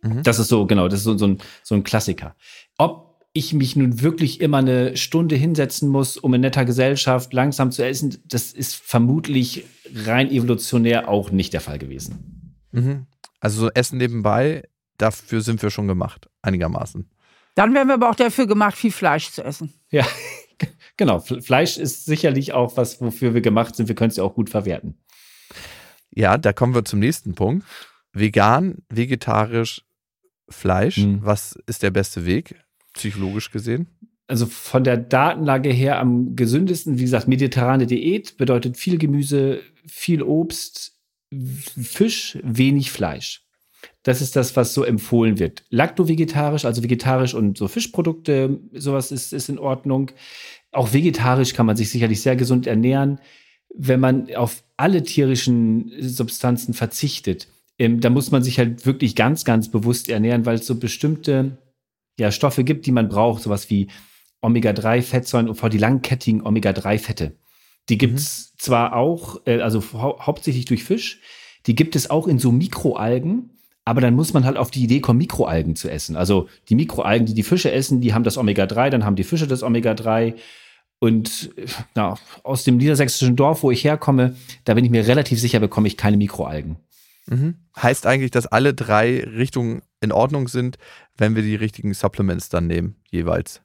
Mhm. 0.00 0.22
Das 0.22 0.38
ist 0.38 0.48
so, 0.48 0.66
genau, 0.66 0.88
das 0.88 1.00
ist 1.00 1.04
so, 1.04 1.18
so, 1.18 1.26
ein, 1.26 1.38
so 1.62 1.74
ein 1.74 1.84
Klassiker. 1.84 2.36
Ob 2.78 3.07
ich 3.32 3.52
mich 3.52 3.76
nun 3.76 4.00
wirklich 4.00 4.40
immer 4.40 4.58
eine 4.58 4.96
Stunde 4.96 5.36
hinsetzen 5.36 5.88
muss, 5.88 6.16
um 6.16 6.34
in 6.34 6.40
netter 6.40 6.64
Gesellschaft 6.64 7.32
langsam 7.32 7.70
zu 7.70 7.84
essen, 7.84 8.18
das 8.24 8.52
ist 8.52 8.74
vermutlich 8.74 9.64
rein 9.94 10.30
evolutionär 10.30 11.08
auch 11.08 11.30
nicht 11.30 11.52
der 11.52 11.60
Fall 11.60 11.78
gewesen. 11.78 12.56
Mhm. 12.72 13.06
Also 13.40 13.60
so 13.60 13.70
Essen 13.70 13.98
nebenbei, 13.98 14.62
dafür 14.96 15.40
sind 15.40 15.62
wir 15.62 15.70
schon 15.70 15.88
gemacht, 15.88 16.28
einigermaßen. 16.42 17.08
Dann 17.54 17.74
werden 17.74 17.88
wir 17.88 17.94
aber 17.94 18.10
auch 18.10 18.14
dafür 18.14 18.46
gemacht, 18.46 18.76
viel 18.76 18.92
Fleisch 18.92 19.30
zu 19.30 19.42
essen. 19.42 19.72
Ja, 19.90 20.06
genau. 20.96 21.20
Fleisch 21.20 21.76
ist 21.76 22.04
sicherlich 22.04 22.52
auch 22.52 22.76
was, 22.76 23.00
wofür 23.00 23.34
wir 23.34 23.40
gemacht 23.40 23.76
sind. 23.76 23.88
Wir 23.88 23.94
können 23.94 24.10
es 24.10 24.16
ja 24.16 24.24
auch 24.24 24.34
gut 24.34 24.50
verwerten. 24.50 24.98
Ja, 26.10 26.38
da 26.38 26.52
kommen 26.52 26.74
wir 26.74 26.84
zum 26.84 27.00
nächsten 27.00 27.34
Punkt. 27.34 27.66
Vegan, 28.12 28.78
vegetarisch, 28.88 29.82
Fleisch. 30.48 30.98
Mhm. 30.98 31.20
Was 31.22 31.58
ist 31.66 31.82
der 31.82 31.90
beste 31.90 32.26
Weg, 32.26 32.54
psychologisch 32.94 33.50
gesehen? 33.50 33.86
Also 34.26 34.46
von 34.46 34.84
der 34.84 34.98
Datenlage 34.98 35.70
her 35.70 35.98
am 35.98 36.36
gesündesten, 36.36 36.98
wie 36.98 37.02
gesagt, 37.02 37.28
mediterrane 37.28 37.86
Diät 37.86 38.36
bedeutet 38.36 38.76
viel 38.76 38.98
Gemüse, 38.98 39.60
viel 39.86 40.22
Obst, 40.22 40.98
Fisch, 41.30 42.38
wenig 42.42 42.90
Fleisch. 42.90 43.42
Das 44.02 44.22
ist 44.22 44.36
das, 44.36 44.56
was 44.56 44.74
so 44.74 44.84
empfohlen 44.84 45.38
wird. 45.38 45.64
Lacto-vegetarisch, 45.70 46.64
also 46.64 46.82
vegetarisch 46.82 47.34
und 47.34 47.58
so 47.58 47.68
Fischprodukte, 47.68 48.60
sowas 48.72 49.12
ist, 49.12 49.32
ist 49.32 49.48
in 49.48 49.58
Ordnung. 49.58 50.10
Auch 50.72 50.92
vegetarisch 50.92 51.54
kann 51.54 51.66
man 51.66 51.76
sich 51.76 51.90
sicherlich 51.90 52.22
sehr 52.22 52.36
gesund 52.36 52.66
ernähren. 52.66 53.20
Wenn 53.74 54.00
man 54.00 54.34
auf 54.34 54.64
alle 54.76 55.02
tierischen 55.02 55.92
Substanzen 56.00 56.74
verzichtet, 56.74 57.48
ähm, 57.78 58.00
da 58.00 58.10
muss 58.10 58.30
man 58.30 58.42
sich 58.42 58.58
halt 58.58 58.86
wirklich 58.86 59.14
ganz, 59.14 59.44
ganz 59.44 59.70
bewusst 59.70 60.08
ernähren, 60.08 60.46
weil 60.46 60.56
es 60.56 60.66
so 60.66 60.74
bestimmte 60.74 61.58
ja, 62.18 62.30
Stoffe 62.32 62.64
gibt, 62.64 62.86
die 62.86 62.92
man 62.92 63.08
braucht, 63.08 63.42
sowas 63.42 63.70
wie 63.70 63.88
Omega-3-Fettsäuren 64.40 65.48
und 65.48 65.54
vor 65.54 65.70
die 65.70 65.78
langkettigen 65.78 66.44
Omega-3-Fette. 66.44 67.36
Die 67.88 67.98
gibt 67.98 68.18
es 68.18 68.52
mhm. 68.52 68.58
zwar 68.58 68.96
auch, 68.96 69.40
äh, 69.46 69.60
also 69.60 69.82
hau 69.92 70.20
hauptsächlich 70.20 70.64
durch 70.64 70.84
Fisch, 70.84 71.20
die 71.66 71.74
gibt 71.74 71.96
es 71.96 72.10
auch 72.10 72.26
in 72.26 72.38
so 72.38 72.52
Mikroalgen, 72.52 73.50
aber 73.84 74.00
dann 74.00 74.14
muss 74.14 74.34
man 74.34 74.44
halt 74.44 74.58
auf 74.58 74.70
die 74.70 74.82
Idee 74.84 75.00
kommen, 75.00 75.18
Mikroalgen 75.18 75.74
zu 75.74 75.90
essen. 75.90 76.16
Also 76.16 76.48
die 76.68 76.74
Mikroalgen, 76.74 77.26
die 77.26 77.34
die 77.34 77.42
Fische 77.42 77.72
essen, 77.72 78.00
die 78.00 78.12
haben 78.12 78.24
das 78.24 78.36
Omega-3, 78.36 78.90
dann 78.90 79.04
haben 79.04 79.16
die 79.16 79.24
Fische 79.24 79.46
das 79.46 79.62
Omega-3. 79.62 80.34
Und 80.98 81.50
na, 81.94 82.18
aus 82.42 82.64
dem 82.64 82.76
niedersächsischen 82.76 83.36
Dorf, 83.36 83.62
wo 83.62 83.70
ich 83.70 83.84
herkomme, 83.84 84.36
da 84.64 84.74
bin 84.74 84.84
ich 84.84 84.90
mir 84.90 85.06
relativ 85.06 85.40
sicher, 85.40 85.60
bekomme 85.60 85.88
ich 85.88 85.96
keine 85.96 86.16
Mikroalgen. 86.16 86.76
Mhm. 87.26 87.54
Heißt 87.80 88.06
eigentlich, 88.06 88.30
dass 88.30 88.46
alle 88.46 88.74
drei 88.74 89.20
Richtungen 89.20 89.82
in 90.00 90.12
Ordnung 90.12 90.48
sind, 90.48 90.78
wenn 91.18 91.36
wir 91.36 91.42
die 91.42 91.56
richtigen 91.56 91.92
Supplements 91.92 92.48
dann 92.48 92.66
nehmen, 92.66 92.96
jeweils. 93.10 93.60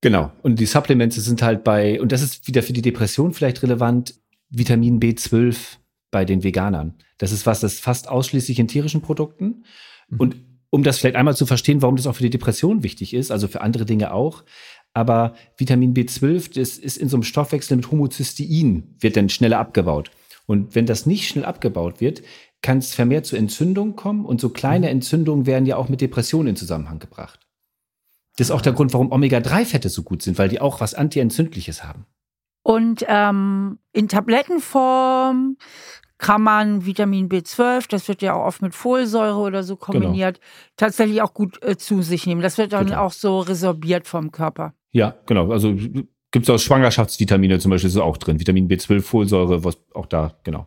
Genau. 0.00 0.32
Und 0.42 0.58
die 0.58 0.66
Supplements 0.66 1.16
sind 1.16 1.42
halt 1.42 1.64
bei, 1.64 2.00
und 2.00 2.12
das 2.12 2.22
ist 2.22 2.46
wieder 2.48 2.62
für 2.62 2.72
die 2.72 2.82
Depression 2.82 3.32
vielleicht 3.32 3.62
relevant, 3.62 4.14
Vitamin 4.50 5.00
B12 5.00 5.78
bei 6.10 6.24
den 6.24 6.42
Veganern. 6.42 6.94
Das 7.18 7.32
ist 7.32 7.46
was, 7.46 7.60
das 7.60 7.78
fast 7.78 8.08
ausschließlich 8.08 8.58
in 8.58 8.68
tierischen 8.68 9.00
Produkten. 9.00 9.64
Mhm. 10.08 10.20
Und 10.20 10.36
um 10.70 10.82
das 10.82 10.98
vielleicht 10.98 11.16
einmal 11.16 11.36
zu 11.36 11.46
verstehen, 11.46 11.82
warum 11.82 11.96
das 11.96 12.06
auch 12.06 12.16
für 12.16 12.22
die 12.22 12.30
Depression 12.30 12.82
wichtig 12.82 13.14
ist, 13.14 13.30
also 13.30 13.48
für 13.48 13.60
andere 13.60 13.84
Dinge 13.84 14.12
auch. 14.12 14.44
Aber 14.92 15.34
Vitamin 15.56 15.94
B12, 15.94 16.54
das 16.54 16.78
ist 16.78 16.98
in 16.98 17.08
so 17.08 17.16
einem 17.16 17.22
Stoffwechsel 17.22 17.76
mit 17.76 17.90
Homozystein, 17.90 18.94
wird 19.00 19.16
dann 19.16 19.28
schneller 19.28 19.58
abgebaut. 19.58 20.10
Und 20.46 20.74
wenn 20.74 20.86
das 20.86 21.06
nicht 21.06 21.28
schnell 21.28 21.44
abgebaut 21.44 22.00
wird, 22.00 22.22
kann 22.64 22.78
es 22.78 22.94
vermehrt 22.94 23.26
zu 23.26 23.36
Entzündungen 23.36 23.94
kommen. 23.94 24.24
Und 24.24 24.40
so 24.40 24.48
kleine 24.48 24.86
mhm. 24.86 24.92
Entzündungen 24.92 25.46
werden 25.46 25.66
ja 25.66 25.76
auch 25.76 25.90
mit 25.90 26.00
Depressionen 26.00 26.48
in 26.48 26.56
Zusammenhang 26.56 26.98
gebracht. 26.98 27.38
Das 28.36 28.48
ist 28.48 28.50
auch 28.50 28.62
der 28.62 28.72
Grund, 28.72 28.92
warum 28.94 29.12
Omega-3-Fette 29.12 29.90
so 29.90 30.02
gut 30.02 30.22
sind, 30.22 30.38
weil 30.38 30.48
die 30.48 30.60
auch 30.60 30.80
was 30.80 30.94
Antientzündliches 30.94 31.84
haben. 31.84 32.06
Und 32.62 33.04
ähm, 33.06 33.78
in 33.92 34.08
Tablettenform 34.08 35.58
kann 36.16 36.42
man 36.42 36.86
Vitamin 36.86 37.28
B12, 37.28 37.86
das 37.88 38.08
wird 38.08 38.22
ja 38.22 38.32
auch 38.32 38.46
oft 38.46 38.62
mit 38.62 38.74
Folsäure 38.74 39.38
oder 39.38 39.62
so 39.62 39.76
genau. 39.76 39.92
kombiniert, 39.92 40.36
genau. 40.36 40.46
tatsächlich 40.76 41.20
auch 41.20 41.34
gut 41.34 41.62
äh, 41.62 41.76
zu 41.76 42.00
sich 42.00 42.26
nehmen. 42.26 42.40
Das 42.40 42.56
wird 42.56 42.72
dann 42.72 42.86
genau. 42.86 43.02
auch 43.02 43.12
so 43.12 43.40
resorbiert 43.40 44.08
vom 44.08 44.32
Körper. 44.32 44.72
Ja, 44.90 45.14
genau. 45.26 45.50
Also 45.50 45.74
gibt 45.74 46.48
es 46.48 46.50
auch 46.50 46.58
Schwangerschaftsvitamine 46.58 47.58
zum 47.58 47.70
Beispiel, 47.70 47.90
ist 47.90 47.96
auch 47.98 48.16
drin. 48.16 48.40
Vitamin 48.40 48.68
B12, 48.68 49.02
Folsäure, 49.02 49.64
was 49.64 49.76
auch 49.92 50.06
da, 50.06 50.38
genau. 50.44 50.66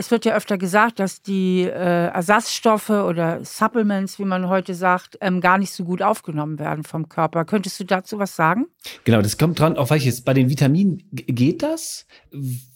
Es 0.00 0.10
wird 0.10 0.24
ja 0.24 0.34
öfter 0.34 0.56
gesagt, 0.56 0.98
dass 0.98 1.20
die 1.20 1.60
äh, 1.60 2.06
Ersatzstoffe 2.06 2.88
oder 2.88 3.44
Supplements, 3.44 4.18
wie 4.18 4.24
man 4.24 4.48
heute 4.48 4.74
sagt, 4.74 5.18
ähm, 5.20 5.42
gar 5.42 5.58
nicht 5.58 5.72
so 5.72 5.84
gut 5.84 6.00
aufgenommen 6.00 6.58
werden 6.58 6.84
vom 6.84 7.10
Körper. 7.10 7.44
Könntest 7.44 7.78
du 7.80 7.84
dazu 7.84 8.18
was 8.18 8.34
sagen? 8.34 8.64
Genau, 9.04 9.20
das 9.20 9.36
kommt 9.36 9.58
dran, 9.58 9.76
auf 9.76 9.90
welches. 9.90 10.22
Bei 10.22 10.32
den 10.32 10.48
Vitaminen 10.48 11.02
geht 11.12 11.62
das. 11.62 12.06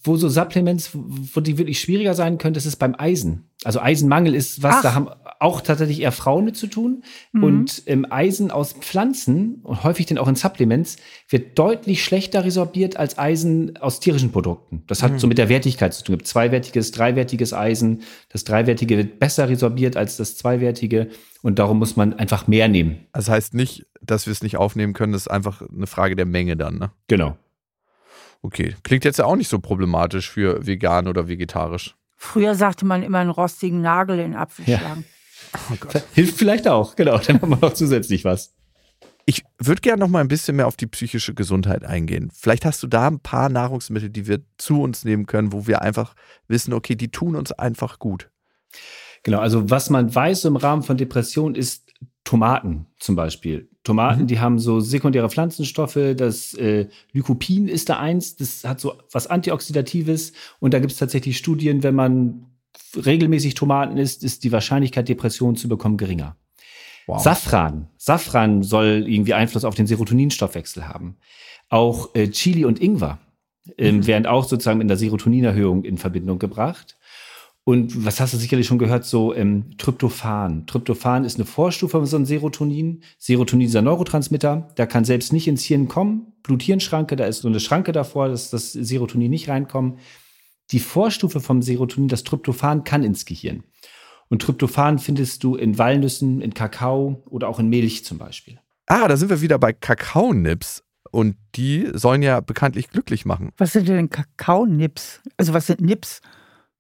Wo 0.05 0.17
so 0.17 0.29
Supplements, 0.29 0.91
wo 0.95 1.41
die 1.41 1.59
wirklich 1.59 1.81
schwieriger 1.81 2.15
sein 2.15 2.39
können, 2.39 2.55
das 2.55 2.67
ist 2.67 2.77
beim 2.77 2.95
Eisen. 2.97 3.49
Also 3.65 3.81
Eisenmangel 3.81 4.35
ist 4.35 4.63
was, 4.63 4.77
Ach. 4.77 4.83
da 4.83 4.95
haben 4.95 5.09
auch 5.41 5.63
tatsächlich 5.63 6.01
eher 6.01 6.13
Frauen 6.13 6.45
mit 6.45 6.57
zu 6.57 6.67
tun. 6.67 7.03
Mhm. 7.33 7.45
Und 7.45 7.83
ähm, 7.87 8.07
Eisen 8.11 8.51
aus 8.51 8.75
Pflanzen 8.75 9.61
und 9.63 9.83
häufig 9.83 10.07
dann 10.07 10.19
auch 10.19 10.29
in 10.29 10.37
Supplements 10.37 10.97
wird 11.29 11.59
deutlich 11.59 12.05
schlechter 12.05 12.45
resorbiert 12.45 12.97
als 12.97 13.19
Eisen 13.19 13.77
aus 13.79 14.01
tierischen 14.01 14.33
Produkten. 14.33 14.83
Das 14.87 15.03
hat 15.03 15.13
mhm. 15.13 15.19
so 15.19 15.27
mit 15.27 15.39
der 15.39 15.49
Wertigkeit 15.49 15.95
zu 15.95 16.05
tun. 16.05 16.15
Es 16.15 16.19
gibt 16.19 16.29
zweiwertiges, 16.29 16.93
dreiwertiges 16.93 17.55
Eisen. 17.55 18.03
Das 18.29 18.45
dreiwertige 18.45 18.97
wird 18.97 19.19
besser 19.19 19.49
resorbiert 19.49 19.97
als 19.97 20.17
das 20.17 20.37
zweiwertige. 20.37 21.09
Und 21.43 21.59
darum 21.59 21.79
muss 21.79 21.97
man 21.97 22.15
einfach 22.15 22.47
mehr 22.47 22.69
nehmen. 22.69 23.07
Das 23.13 23.29
heißt 23.29 23.55
nicht, 23.55 23.87
dass 24.03 24.27
wir 24.27 24.33
es 24.33 24.43
nicht 24.43 24.57
aufnehmen 24.57 24.93
können. 24.93 25.13
Das 25.13 25.23
ist 25.23 25.29
einfach 25.29 25.63
eine 25.63 25.87
Frage 25.87 26.17
der 26.17 26.27
Menge 26.27 26.57
dann, 26.57 26.79
ne? 26.79 26.91
Genau. 27.09 27.37
Okay. 28.45 28.77
Klingt 28.83 29.07
jetzt 29.07 29.19
ja 29.19 29.25
auch 29.25 29.37
nicht 29.37 29.49
so 29.49 29.59
problematisch 29.59 30.29
für 30.29 30.67
vegan 30.67 31.09
oder 31.09 31.29
vegetarisch. 31.29 31.97
Früher 32.15 32.55
sagte 32.55 32.85
man 32.85 33.03
immer 33.03 33.19
einen 33.19 33.31
rostigen 33.31 33.81
Nagel 33.81 34.19
in 34.19 34.35
Apfel 34.35 34.69
ja. 34.69 34.79
schlagen. 34.79 35.05
Oh 35.71 35.99
Hilft 36.13 36.37
vielleicht 36.37 36.69
auch, 36.69 36.95
genau. 36.95 37.17
Dann 37.19 37.41
haben 37.41 37.49
wir 37.49 37.57
noch 37.57 37.73
zusätzlich 37.73 38.25
was. 38.25 38.53
Ich 39.25 39.45
würde 39.59 39.81
gerne 39.81 40.01
noch 40.01 40.09
mal 40.09 40.21
ein 40.21 40.29
bisschen 40.29 40.57
mehr 40.57 40.67
auf 40.67 40.77
die 40.77 40.87
psychische 40.87 41.33
Gesundheit 41.33 41.85
eingehen. 41.85 42.31
Vielleicht 42.35 42.67
hast 42.67 42.83
du 42.83 42.87
da 42.87 43.07
ein 43.07 43.21
paar 43.21 43.49
Nahrungsmittel, 43.49 44.11
die 44.11 44.27
wir 44.27 44.41
zu 44.59 44.83
uns 44.83 45.05
nehmen 45.05 45.25
können, 45.25 45.53
wo 45.53 45.67
wir 45.67 45.81
einfach 45.81 46.15
wissen, 46.47 46.75
okay, 46.75 46.97
die 46.97 47.11
tun 47.11 47.37
uns 47.37 47.51
einfach 47.51 47.99
gut. 47.99 48.31
Genau, 49.23 49.39
also 49.39 49.71
was 49.71 49.89
man 49.89 50.15
weiß 50.15 50.45
im 50.45 50.57
Rahmen 50.57 50.83
von 50.83 50.99
Depression 50.99 51.55
ist 51.55 51.84
Tomaten 52.25 52.87
zum 52.99 53.17
Beispiel. 53.17 53.69
Tomaten, 53.83 54.23
mhm. 54.23 54.27
die 54.27 54.41
haben 54.41 54.59
so 54.59 54.81
sekundäre 54.81 55.29
Pflanzenstoffe, 55.29 55.99
das 56.17 56.55
äh, 56.55 56.89
Lycopin 57.13 57.69
ist 57.69 57.91
da 57.91 57.99
eins, 57.99 58.37
das 58.37 58.65
hat 58.65 58.81
so 58.81 58.95
was 59.13 59.27
Antioxidatives 59.27 60.33
und 60.59 60.73
da 60.73 60.79
gibt 60.79 60.93
es 60.93 60.99
tatsächlich 60.99 61.37
Studien, 61.37 61.83
wenn 61.83 61.95
man 61.95 62.47
regelmäßig 62.97 63.55
Tomaten 63.55 63.99
isst, 63.99 64.25
ist 64.25 64.45
die 64.45 64.53
Wahrscheinlichkeit, 64.53 65.09
Depressionen 65.09 65.57
zu 65.57 65.69
bekommen, 65.69 65.97
geringer. 65.97 66.37
Wow. 67.07 67.23
Safran. 67.23 67.89
Safran 67.99 68.63
soll 68.63 69.05
irgendwie 69.07 69.35
Einfluss 69.35 69.65
auf 69.65 69.75
den 69.75 69.87
Serotoninstoffwechsel 69.87 70.89
haben. 70.89 71.17
Auch 71.69 72.15
äh, 72.15 72.29
Chili 72.29 72.65
und 72.65 72.81
Ingwer 72.81 73.19
ähm, 73.77 73.97
mhm. 73.97 74.07
werden 74.07 74.27
auch 74.27 74.45
sozusagen 74.45 74.81
in 74.81 74.89
der 74.89 74.97
Serotoninerhöhung 74.97 75.85
in 75.85 75.99
Verbindung 75.99 76.39
gebracht. 76.39 76.97
Und 77.65 78.05
was 78.05 78.21
hast 78.21 78.35
du 78.35 78.37
sicherlich 78.37 78.67
schon 78.67 78.79
gehört, 78.79 79.07
so 79.07 79.35
ähm, 79.35 79.77
Tryptophan. 79.79 80.67
Tryptophan 80.67 81.25
ist 81.25 81.37
eine 81.37 81.47
Vorstufe 81.47 81.97
von 81.97 82.07
so 82.07 82.17
einem 82.17 82.27
Serotonin. 82.27 83.03
Serotonin 83.19 83.69
ist 83.69 83.77
ein 83.77 83.85
Neurotransmitter, 83.85 84.69
der 84.77 84.87
kann 84.87 85.07
selbst 85.07 85.33
nicht 85.33 85.49
ins 85.49 85.65
Hirn 85.65 85.89
kommen. 85.89 86.35
Blut-Hirn-Schranke, 86.43 87.17
da 87.17 87.25
ist 87.25 87.41
so 87.41 87.49
eine 87.49 87.61
Schranke 87.61 87.93
davor, 87.93 88.29
dass 88.29 88.51
das 88.51 88.73
Serotonin 88.73 89.31
nicht 89.31 89.49
reinkommt. 89.49 89.99
Die 90.73 90.79
Vorstufe 90.79 91.41
vom 91.41 91.63
Serotonin, 91.63 92.09
das 92.09 92.25
Tryptophan, 92.25 92.85
kann 92.85 93.03
ins 93.03 93.25
Gehirn. 93.25 93.65
Und 94.29 94.43
Tryptophan 94.43 94.99
findest 94.99 95.43
du 95.43 95.57
in 95.57 95.79
Walnüssen, 95.79 96.43
in 96.43 96.53
Kakao 96.53 97.23
oder 97.31 97.49
auch 97.49 97.59
in 97.59 97.69
Milch 97.69 98.05
zum 98.05 98.19
Beispiel. 98.19 98.59
Ah, 98.87 99.09
da 99.09 99.17
sind 99.17 99.31
wir 99.31 99.41
wieder 99.41 99.59
bei 99.59 99.73
Kakaonips. 99.73 100.83
Und 101.11 101.37
die 101.55 101.89
sollen 101.95 102.23
ja 102.23 102.41
bekanntlich 102.41 102.91
glücklich 102.91 103.25
machen. 103.25 103.53
Was 103.57 103.73
sind 103.73 103.89
denn 103.89 104.11
Kakaonips? 104.11 105.23
Also 105.37 105.55
was 105.55 105.69
sind 105.69 105.81
Nips? 105.81 106.21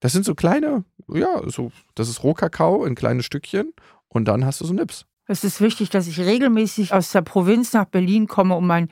Das 0.04 0.12
sind 0.12 0.26
so 0.26 0.34
kleine, 0.34 0.84
ja, 1.08 1.40
so, 1.46 1.72
das 1.94 2.10
ist 2.10 2.22
Rohkakao 2.22 2.84
in 2.84 2.94
kleine 2.94 3.22
Stückchen 3.22 3.72
und 4.08 4.26
dann 4.26 4.44
hast 4.44 4.60
du 4.60 4.66
so 4.66 4.74
Nips. 4.74 5.06
Es 5.26 5.44
ist 5.44 5.62
wichtig, 5.62 5.88
dass 5.88 6.06
ich 6.06 6.20
regelmäßig 6.20 6.92
aus 6.92 7.10
der 7.12 7.22
Provinz 7.22 7.72
nach 7.72 7.86
Berlin 7.86 8.26
komme, 8.26 8.54
um 8.54 8.66
mein 8.66 8.90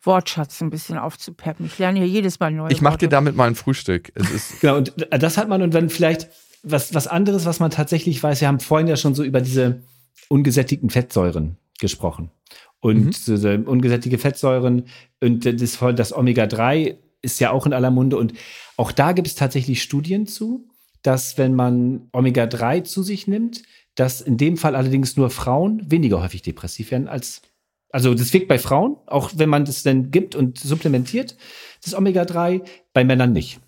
Wortschatz 0.00 0.60
ein 0.60 0.70
bisschen 0.70 0.96
aufzupeppen. 0.96 1.66
Ich 1.66 1.80
lerne 1.80 1.98
hier 1.98 2.06
jedes 2.06 2.38
Mal 2.38 2.52
neu. 2.52 2.68
Ich 2.70 2.82
mache 2.82 2.98
dir 2.98 3.08
damit 3.08 3.34
mal 3.34 3.48
ein 3.48 3.56
Frühstück. 3.56 4.12
Es 4.14 4.30
ist 4.30 4.60
genau, 4.60 4.76
und 4.76 4.94
das 5.10 5.38
hat 5.38 5.48
man 5.48 5.60
und 5.60 5.74
wenn 5.74 5.90
vielleicht 5.90 6.28
was, 6.62 6.94
was 6.94 7.08
anderes, 7.08 7.46
was 7.46 7.58
man 7.58 7.72
tatsächlich 7.72 8.22
weiß, 8.22 8.40
wir 8.40 8.46
haben 8.46 8.60
vorhin 8.60 8.86
ja 8.86 8.94
schon 8.94 9.16
so 9.16 9.24
über 9.24 9.40
diese 9.40 9.82
ungesättigten 10.28 10.88
Fettsäuren 10.88 11.56
gesprochen. 11.80 12.30
Und 12.78 13.06
mhm. 13.06 13.10
diese 13.10 13.58
ungesättigte 13.58 14.18
Fettsäuren 14.18 14.84
und 15.20 15.46
das, 15.46 15.78
das 15.96 16.16
Omega-3 16.16 16.96
ist 17.24 17.40
ja 17.40 17.50
auch 17.50 17.66
in 17.66 17.72
aller 17.72 17.90
Munde. 17.90 18.16
Und 18.16 18.34
auch 18.76 18.92
da 18.92 19.12
gibt 19.12 19.26
es 19.26 19.34
tatsächlich 19.34 19.82
Studien 19.82 20.26
zu, 20.26 20.68
dass 21.02 21.38
wenn 21.38 21.54
man 21.54 22.08
Omega-3 22.12 22.84
zu 22.84 23.02
sich 23.02 23.26
nimmt, 23.26 23.62
dass 23.94 24.20
in 24.20 24.36
dem 24.36 24.56
Fall 24.56 24.74
allerdings 24.74 25.16
nur 25.16 25.30
Frauen 25.30 25.90
weniger 25.90 26.22
häufig 26.22 26.42
depressiv 26.42 26.90
werden 26.90 27.08
als 27.08 27.42
also 27.90 28.12
das 28.12 28.32
wirkt 28.32 28.48
bei 28.48 28.58
Frauen, 28.58 28.96
auch 29.06 29.30
wenn 29.36 29.48
man 29.48 29.64
das 29.64 29.84
dann 29.84 30.10
gibt 30.10 30.34
und 30.34 30.58
supplementiert, 30.58 31.36
das 31.84 31.94
Omega-3, 31.94 32.62
bei 32.92 33.04
Männern 33.04 33.32
nicht. 33.32 33.60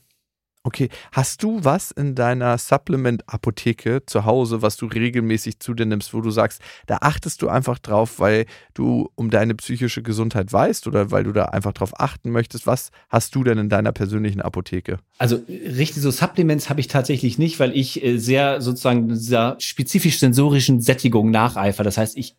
Okay, 0.66 0.88
hast 1.12 1.44
du 1.44 1.62
was 1.62 1.92
in 1.92 2.16
deiner 2.16 2.58
Supplement-Apotheke 2.58 4.02
zu 4.04 4.24
Hause, 4.24 4.62
was 4.62 4.76
du 4.76 4.86
regelmäßig 4.86 5.60
zu 5.60 5.74
dir 5.74 5.86
nimmst, 5.86 6.12
wo 6.12 6.20
du 6.20 6.32
sagst, 6.32 6.60
da 6.88 6.98
achtest 7.02 7.40
du 7.42 7.48
einfach 7.48 7.78
drauf, 7.78 8.18
weil 8.18 8.46
du 8.74 9.08
um 9.14 9.30
deine 9.30 9.54
psychische 9.54 10.02
Gesundheit 10.02 10.52
weißt 10.52 10.88
oder 10.88 11.12
weil 11.12 11.22
du 11.22 11.30
da 11.30 11.44
einfach 11.44 11.72
drauf 11.72 12.00
achten 12.00 12.32
möchtest? 12.32 12.66
Was 12.66 12.90
hast 13.10 13.36
du 13.36 13.44
denn 13.44 13.58
in 13.58 13.68
deiner 13.68 13.92
persönlichen 13.92 14.40
Apotheke? 14.40 14.98
Also 15.18 15.40
richtig 15.48 16.02
so 16.02 16.10
Supplements 16.10 16.68
habe 16.68 16.80
ich 16.80 16.88
tatsächlich 16.88 17.38
nicht, 17.38 17.60
weil 17.60 17.70
ich 17.70 18.02
äh, 18.02 18.18
sehr 18.18 18.60
sozusagen 18.60 19.08
dieser 19.08 19.54
spezifisch 19.60 20.18
sensorischen 20.18 20.80
Sättigung 20.80 21.30
nacheifer. 21.30 21.84
Das 21.84 21.96
heißt, 21.96 22.18
ich 22.18 22.34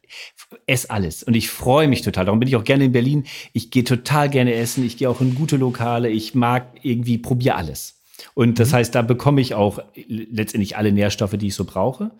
esse 0.66 0.90
alles 0.90 1.24
und 1.24 1.34
ich 1.34 1.50
freue 1.50 1.88
mich 1.88 2.02
total. 2.02 2.26
Darum 2.26 2.42
bin 2.42 2.50
ich 2.50 2.58
auch 2.58 2.66
gerne 2.66 2.84
in 2.84 2.92
Berlin. 2.92 3.24
Ich 3.54 3.72
gehe 3.72 3.86
total 3.86 4.30
gerne 4.30 4.54
essen. 4.54 4.86
Ich 4.86 4.98
gehe 4.98 5.10
auch 5.10 5.22
in 5.22 5.34
gute 5.34 5.56
Lokale. 5.56 6.10
Ich 6.10 6.36
mag 6.36 6.68
irgendwie, 6.84 7.18
probiere 7.18 7.56
alles. 7.56 7.97
Und 8.34 8.60
das 8.60 8.70
mhm. 8.70 8.76
heißt, 8.76 8.96
da 8.96 9.02
bekomme 9.02 9.42
ich 9.42 9.54
auch 9.54 9.80
letztendlich 10.08 10.78
alle 10.78 10.92
Nährstoffe, 10.92 11.38
die 11.38 11.48
ich 11.48 11.56
so 11.56 11.66
brauche. 11.66 12.12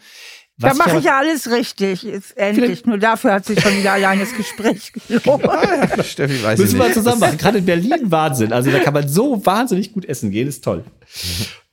Was 0.60 0.76
da 0.76 0.86
mache 0.86 0.98
ich 0.98 1.06
ja 1.06 1.20
alles 1.20 1.52
richtig, 1.52 2.04
ist 2.04 2.36
endlich. 2.36 2.84
Nur 2.86 2.98
dafür 2.98 3.34
hat 3.34 3.46
sich 3.46 3.62
schon 3.62 3.78
wieder 3.78 3.94
allein 3.94 4.20
das 4.20 4.36
Gespräch 4.36 4.92
gelohnt. 5.08 5.44
Steffi 6.04 6.44
weiß 6.44 6.58
Müssen 6.60 6.80
wir 6.80 6.92
zusammen 6.92 7.20
machen. 7.20 7.38
Gerade 7.38 7.60
in 7.60 7.66
Berlin 7.66 8.00
Wahnsinn. 8.06 8.52
Also 8.52 8.72
da 8.72 8.80
kann 8.80 8.94
man 8.94 9.08
so 9.08 9.46
wahnsinnig 9.46 9.94
gut 9.94 10.06
essen 10.06 10.32
gehen, 10.32 10.48
ist 10.48 10.64
toll. 10.64 10.84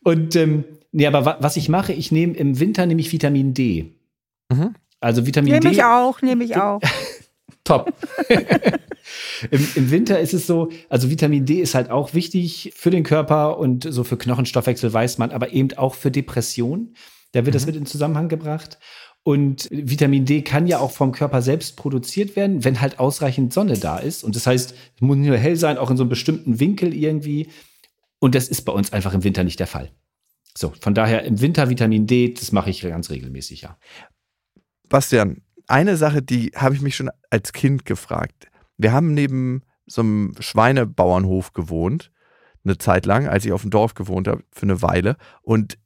Und 0.03 0.37
ähm, 0.37 0.65
nee, 0.93 1.07
aber 1.07 1.39
was 1.41 1.57
ich 1.57 1.71
mache, 1.71 1.95
ich 1.95 2.13
nehme 2.13 2.35
im 2.35 2.61
Winter 2.61 2.85
nämlich 2.85 3.11
Vitamin 3.11 3.55
D. 3.55 3.95
Mhm. 4.51 4.75
Also 5.01 5.27
Vitamin 5.27 5.53
nehm 5.53 5.61
D. 5.63 5.69
Nehme 5.69 5.79
ich 5.79 5.85
auch, 5.85 6.21
nehme 6.21 6.45
ich 6.45 6.57
auch. 6.57 6.81
Top. 7.65 7.93
Im, 9.51 9.69
Im 9.75 9.91
Winter 9.91 10.21
ist 10.21 10.35
es 10.35 10.47
so, 10.47 10.71
also 10.89 11.11
Vitamin 11.11 11.47
D 11.47 11.61
ist 11.61 11.75
halt 11.75 11.91
auch 11.91 12.15
wichtig 12.15 12.73
für 12.77 12.91
den 12.91 13.03
Körper 13.03 13.59
und 13.59 13.87
so 13.89 14.05
für 14.05 14.17
Knochenstoffwechsel 14.17 14.93
weiß 14.93 15.19
man, 15.19 15.31
aber 15.31 15.53
eben 15.53 15.73
auch 15.77 15.95
für 15.95 16.11
Depression. 16.11 16.95
Da 17.33 17.41
wird 17.41 17.55
mhm. 17.55 17.59
das 17.59 17.67
mit 17.67 17.77
in 17.77 17.87
Zusammenhang 17.87 18.29
gebracht. 18.29 18.79
Und 19.23 19.69
Vitamin 19.71 20.27
D 20.27 20.43
kann 20.43 20.67
ja 20.67 20.79
auch 20.79 20.91
vom 20.91 21.13
Körper 21.13 21.41
selbst 21.41 21.77
produziert 21.77 22.37
werden, 22.37 22.63
wenn 22.63 22.83
halt 22.83 22.99
ausreichend 22.99 23.55
Sonne 23.55 23.79
da 23.79 23.97
ist. 23.97 24.23
Und 24.23 24.37
das 24.37 24.47
heißt, 24.47 24.75
es 24.95 25.01
muss 25.01 25.17
nicht 25.17 25.29
nur 25.29 25.39
hell 25.39 25.57
sein, 25.57 25.79
auch 25.79 25.91
in 25.91 25.97
so 25.97 26.03
einem 26.03 26.11
bestimmten 26.11 26.61
Winkel 26.61 26.95
irgendwie. 26.95 27.49
Und 28.19 28.35
das 28.35 28.49
ist 28.49 28.63
bei 28.63 28.73
uns 28.73 28.93
einfach 28.93 29.15
im 29.15 29.25
Winter 29.25 29.43
nicht 29.43 29.59
der 29.59 29.67
Fall. 29.67 29.91
So, 30.57 30.75
von 30.79 30.95
daher 30.95 31.25
im 31.25 31.41
Winter 31.41 31.71
Vitamin 31.71 32.07
D, 32.07 32.35
das 32.35 32.53
mache 32.53 32.69
ich 32.69 32.83
ganz 32.83 33.11
regelmäßig, 33.11 33.63
ja. 33.63 33.79
Bastian, 34.91 35.41
eine 35.67 35.97
Sache, 35.97 36.23
die 36.23 36.53
habe 36.55 36.75
ich 36.75 36.83
mich 36.83 36.97
schon 36.97 37.11
als 37.31 37.53
Kind 37.53 37.85
gefragt. 37.85 38.49
Wir 38.77 38.93
haben 38.93 39.15
neben 39.15 39.63
so 39.87 40.03
einem 40.03 40.33
Schweinebauernhof 40.39 41.53
gewohnt, 41.53 42.11
eine 42.65 42.79
Zeit 42.79 43.07
lang, 43.07 43.29
als 43.29 43.45
ich 43.45 43.53
auf 43.53 43.63
dem 43.63 43.71
Dorf 43.71 43.95
gewohnt 43.95 44.29
habe, 44.29 44.43
für 44.51 44.63
eine 44.63 44.83
Weile. 44.83 45.17
Und 45.43 45.79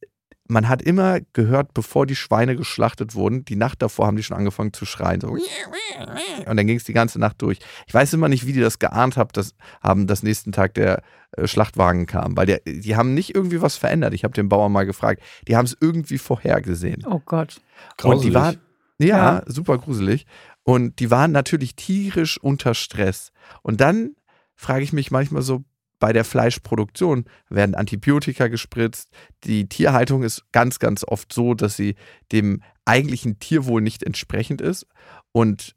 man 0.49 0.69
hat 0.69 0.81
immer 0.81 1.21
gehört, 1.35 1.75
bevor 1.75 2.07
die 2.07 2.17
Schweine 2.17 2.57
geschlachtet 2.57 3.14
wurden, 3.14 3.45
die 3.45 3.57
Nacht 3.57 3.83
davor 3.83 4.07
haben 4.07 4.17
die 4.17 4.23
schon 4.23 4.37
angefangen 4.37 4.73
zu 4.73 4.87
schreien. 4.87 5.21
So. 5.21 5.29
Und 5.29 6.57
dann 6.57 6.67
ging 6.67 6.77
es 6.77 6.85
die 6.85 6.95
ganze 6.95 7.19
Nacht 7.19 7.43
durch. 7.43 7.59
Ich 7.87 7.93
weiß 7.93 8.14
immer 8.14 8.29
nicht, 8.29 8.47
wie 8.47 8.55
die 8.55 8.61
das 8.61 8.79
geahnt 8.79 9.19
haben, 9.19 9.29
dass, 9.35 9.55
haben, 9.83 10.07
dass 10.07 10.23
nächsten 10.23 10.53
Tag 10.53 10.75
der 10.75 11.03
äh, 11.33 11.47
Schlachtwagen 11.47 12.07
kam, 12.07 12.37
weil 12.37 12.47
der, 12.47 12.61
die 12.64 12.97
haben 12.97 13.12
nicht 13.12 13.35
irgendwie 13.35 13.61
was 13.61 13.77
verändert. 13.77 14.14
Ich 14.14 14.25
habe 14.25 14.33
den 14.33 14.49
Bauern 14.49 14.73
mal 14.73 14.87
gefragt. 14.87 15.23
Die 15.47 15.57
haben 15.57 15.67
es 15.67 15.77
irgendwie 15.79 16.19
vorhergesehen. 16.19 17.05
Oh 17.07 17.21
Gott. 17.25 17.61
Grauselig. 17.99 18.25
Und 18.25 18.31
die 18.31 18.35
waren, 18.35 18.61
ja, 18.99 19.07
ja, 19.07 19.43
super 19.47 19.79
gruselig. 19.79 20.27
Und 20.63 20.99
die 21.01 21.11
waren 21.11 21.33
natürlich 21.33 21.77
tierisch 21.77 22.39
unter 22.39 22.75
Stress. 22.75 23.33
Und 23.63 23.81
dann 23.81 24.17
frage 24.55 24.85
ich 24.85 24.93
mich 24.93 25.11
manchmal 25.11 25.43
so, 25.43 25.65
bei 25.99 26.13
der 26.13 26.25
Fleischproduktion 26.25 27.25
werden 27.49 27.75
Antibiotika 27.75 28.49
gespritzt. 28.49 29.09
Die 29.45 29.69
Tierhaltung 29.69 30.23
ist 30.23 30.45
ganz, 30.53 30.79
ganz 30.79 31.05
oft 31.05 31.33
so, 31.33 31.55
dass 31.55 31.77
sie 31.77 31.97
dem 32.31 32.63
eigentlichen 32.85 33.39
Tierwohl 33.39 33.83
nicht 33.83 34.03
entsprechend 34.03 34.61
ist. 34.61 34.87
Und 35.33 35.75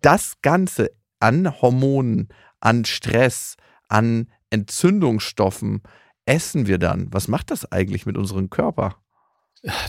das 0.00 0.40
Ganze 0.42 0.90
an 1.18 1.60
Hormonen, 1.60 2.28
an 2.60 2.84
Stress, 2.84 3.56
an 3.88 4.28
Entzündungsstoffen 4.50 5.82
essen 6.24 6.66
wir 6.66 6.78
dann. 6.78 7.08
Was 7.12 7.28
macht 7.28 7.50
das 7.50 7.70
eigentlich 7.70 8.06
mit 8.06 8.16
unserem 8.16 8.50
Körper? 8.50 8.96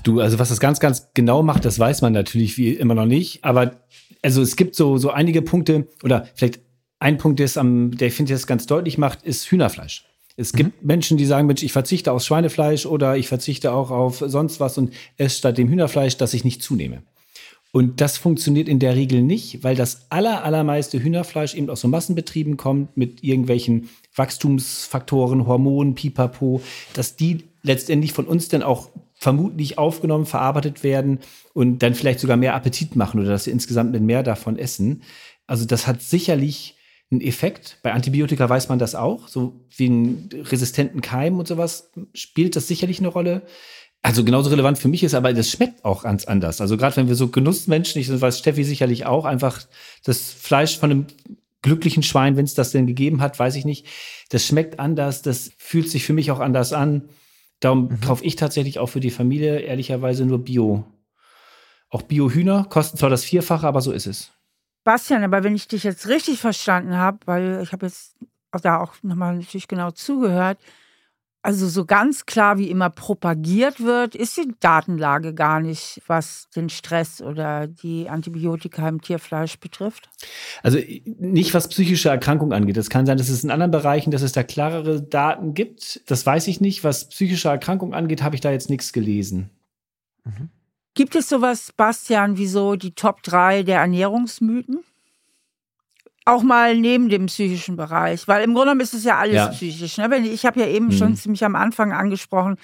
Du, 0.04 0.20
also 0.20 0.38
was 0.38 0.50
das 0.50 0.60
ganz, 0.60 0.80
ganz 0.80 1.10
genau 1.14 1.44
macht, 1.44 1.64
das 1.64 1.80
weiß 1.80 2.02
man 2.02 2.12
natürlich 2.14 2.58
wie 2.58 2.74
immer 2.74 2.96
noch 2.96 3.06
nicht. 3.06 3.44
Aber 3.44 3.78
also 4.22 4.42
es 4.42 4.56
gibt 4.56 4.76
so, 4.76 4.98
so 4.98 5.12
einige 5.12 5.42
Punkte 5.42 5.88
oder 6.04 6.28
vielleicht 6.36 6.60
ein 7.00 7.18
Punkt, 7.18 7.40
der, 7.40 7.50
am, 7.56 7.98
der 7.98 8.10
ich 8.10 8.14
finde, 8.14 8.34
das 8.34 8.48
ganz 8.48 8.66
deutlich 8.66 8.98
macht, 8.98 9.24
ist 9.24 9.50
Hühnerfleisch. 9.50 10.06
Es 10.38 10.54
gibt 10.54 10.82
mhm. 10.82 10.88
Menschen, 10.88 11.18
die 11.18 11.26
sagen, 11.26 11.48
Mensch, 11.48 11.64
ich 11.64 11.72
verzichte 11.72 12.12
auf 12.12 12.24
Schweinefleisch 12.24 12.86
oder 12.86 13.18
ich 13.18 13.28
verzichte 13.28 13.72
auch 13.74 13.92
auf 13.92 14.24
sonst 14.26 14.60
was 14.60 14.78
und 14.78 14.94
esse 15.18 15.38
statt 15.38 15.58
dem 15.58 15.70
Hühnerfleisch, 15.70 16.18
dass 16.18 16.34
ich 16.34 16.44
nicht 16.44 16.62
zunehme. 16.62 17.04
Und 17.74 18.02
das 18.02 18.18
funktioniert 18.18 18.68
in 18.68 18.80
der 18.80 18.96
Regel 18.96 19.22
nicht, 19.22 19.64
weil 19.64 19.76
das 19.76 20.08
aller, 20.10 20.44
allermeiste 20.44 21.02
Hühnerfleisch 21.02 21.56
eben 21.56 21.70
aus 21.70 21.82
so 21.82 21.88
Massenbetrieben 21.88 22.58
kommt 22.58 22.98
mit 22.98 23.24
irgendwelchen 23.24 23.90
Wachstumsfaktoren, 24.16 25.48
Hormonen, 25.48 25.96
Pipapo, 25.96 26.62
dass 26.94 27.16
die 27.16 27.46
letztendlich 27.64 28.12
von 28.12 28.26
uns 28.26 28.50
dann 28.50 28.62
auch 28.62 28.90
vermutlich 29.22 29.78
aufgenommen, 29.78 30.26
verarbeitet 30.26 30.84
werden 30.84 31.20
und 31.54 31.84
dann 31.84 31.94
vielleicht 31.94 32.20
sogar 32.20 32.38
mehr 32.38 32.56
Appetit 32.56 32.96
machen 32.96 33.20
oder 33.20 33.30
dass 33.30 33.46
wir 33.46 33.54
insgesamt 33.54 33.92
mit 33.92 34.02
mehr 34.02 34.24
davon 34.24 34.58
essen. 34.58 35.04
Also 35.46 35.66
das 35.66 35.86
hat 35.86 36.02
sicherlich 36.02 36.76
einen 37.12 37.22
Effekt. 37.22 37.78
Bei 37.84 37.94
Antibiotika 37.94 38.50
weiß 38.50 38.68
man 38.70 38.80
das 38.80 38.96
auch, 38.96 39.28
so 39.28 39.64
wie 39.78 39.86
einen 39.86 40.30
resistenten 40.34 41.02
Keim 41.02 41.38
und 41.38 41.48
sowas 41.48 41.92
spielt 42.16 42.56
das 42.56 42.68
sicherlich 42.68 42.98
eine 42.98 43.10
Rolle. 43.10 43.44
Also 44.02 44.24
genauso 44.24 44.50
relevant 44.50 44.80
für 44.80 44.88
mich 44.88 45.04
ist, 45.04 45.14
aber 45.14 45.32
das 45.34 45.52
schmeckt 45.52 45.86
auch 45.86 46.02
ganz 46.02 46.26
anders. 46.26 46.60
Also 46.60 46.76
gerade 46.76 46.96
wenn 46.96 47.08
wir 47.08 47.14
so 47.14 47.28
Genussmenschen, 47.28 48.02
ich 48.02 48.10
weiß 48.10 48.40
Steffi 48.40 48.64
sicherlich 48.64 49.06
auch, 49.06 49.26
einfach 49.26 49.62
das 50.04 50.32
Fleisch 50.32 50.80
von 50.80 50.90
einem 50.90 51.06
glücklichen 51.62 52.02
Schwein, 52.02 52.38
wenn 52.38 52.46
es 52.46 52.56
das 52.56 52.72
denn 52.72 52.88
gegeben 52.88 53.22
hat, 53.22 53.38
weiß 53.38 53.56
ich 53.56 53.66
nicht. 53.66 53.86
Das 54.30 54.48
schmeckt 54.48 54.80
anders, 54.80 55.22
das 55.22 55.52
fühlt 55.60 55.92
sich 55.92 56.06
für 56.06 56.14
mich 56.14 56.32
auch 56.32 56.40
anders 56.40 56.74
an. 56.74 57.04
Darum 57.62 57.84
mhm. 57.84 58.02
kaufe 58.02 58.26
ich 58.26 58.36
tatsächlich 58.36 58.80
auch 58.80 58.88
für 58.88 59.00
die 59.00 59.12
Familie 59.12 59.60
ehrlicherweise 59.60 60.26
nur 60.26 60.44
Bio. 60.44 60.86
Auch 61.90 62.02
Bio-Hühner 62.02 62.66
kosten 62.70 62.98
zwar 62.98 63.10
das 63.10 63.24
Vierfache, 63.24 63.68
aber 63.68 63.82
so 63.82 63.92
ist 63.92 64.08
es. 64.08 64.34
Bastian, 64.84 65.24
aber 65.24 65.44
wenn 65.44 65.56
ich 65.56 65.68
dich 65.68 65.84
jetzt 65.84 66.08
richtig 66.08 66.40
verstanden 66.40 66.98
habe, 66.98 67.20
weil 67.26 67.62
ich 67.62 67.72
habe 67.72 67.86
jetzt 67.86 68.18
da 68.52 68.80
auch 68.80 68.96
nochmal 69.04 69.36
natürlich 69.38 69.68
genau 69.68 69.92
zugehört, 69.92 70.58
also 71.44 71.68
so 71.68 71.86
ganz 71.86 72.26
klar 72.26 72.58
wie 72.60 72.70
immer 72.70 72.90
propagiert 72.90 73.80
wird, 73.80 74.16
ist 74.16 74.38
die 74.38 74.54
Datenlage 74.60 75.34
gar 75.34 75.60
nicht, 75.60 76.02
was 76.06 76.50
den 76.56 76.70
Stress 76.70 77.22
oder 77.22 77.68
die 77.68 78.10
Antibiotika 78.10 78.88
im 78.88 79.02
Tierfleisch 79.02 79.60
betrifft? 79.60 80.10
Also 80.62 80.78
nicht, 81.06 81.54
was 81.54 81.68
psychische 81.70 82.10
Erkrankungen 82.10 82.54
angeht. 82.54 82.78
Es 82.78 82.90
kann 82.90 83.06
sein, 83.06 83.18
dass 83.18 83.30
es 83.30 83.44
in 83.44 83.50
anderen 83.50 83.72
Bereichen, 83.72 84.12
dass 84.12 84.22
es 84.22 84.34
da 84.34 84.44
klarere 84.44 85.02
Daten 85.02 85.54
gibt. 85.54 86.02
Das 86.10 86.26
weiß 86.26 86.48
ich 86.48 86.62
nicht. 86.62 86.84
Was 86.84 87.10
psychische 87.10 87.50
Erkrankungen 87.50 87.96
angeht, 87.96 88.22
habe 88.22 88.36
ich 88.36 88.42
da 88.42 88.52
jetzt 88.52 88.70
nichts 88.70 88.94
gelesen. 88.94 89.50
Mhm. 90.24 90.50
Gibt 90.94 91.16
es 91.16 91.30
sowas, 91.30 91.74
Bastian, 91.76 92.38
wie 92.38 92.48
so 92.48 92.76
die 92.76 92.94
Top 92.94 93.24
3 93.24 93.64
der 93.64 93.80
Ernährungsmythen? 93.80 94.84
Auch 96.26 96.44
mal 96.44 96.78
neben 96.78 97.10
dem 97.10 97.26
psychischen 97.26 97.76
Bereich, 97.76 98.28
weil 98.28 98.44
im 98.44 98.54
Grunde 98.54 98.68
genommen 98.68 98.82
ist 98.82 98.94
es 98.94 99.04
ja 99.04 99.18
alles 99.18 99.36
ja. 99.36 99.48
psychisch. 99.48 99.98
Ne? 99.98 100.18
Ich 100.28 100.46
habe 100.46 100.60
ja 100.60 100.68
eben 100.68 100.88
mhm. 100.88 100.92
schon 100.92 101.16
ziemlich 101.16 101.44
am 101.44 101.56
Anfang 101.56 101.94
angesprochen, 101.94 102.58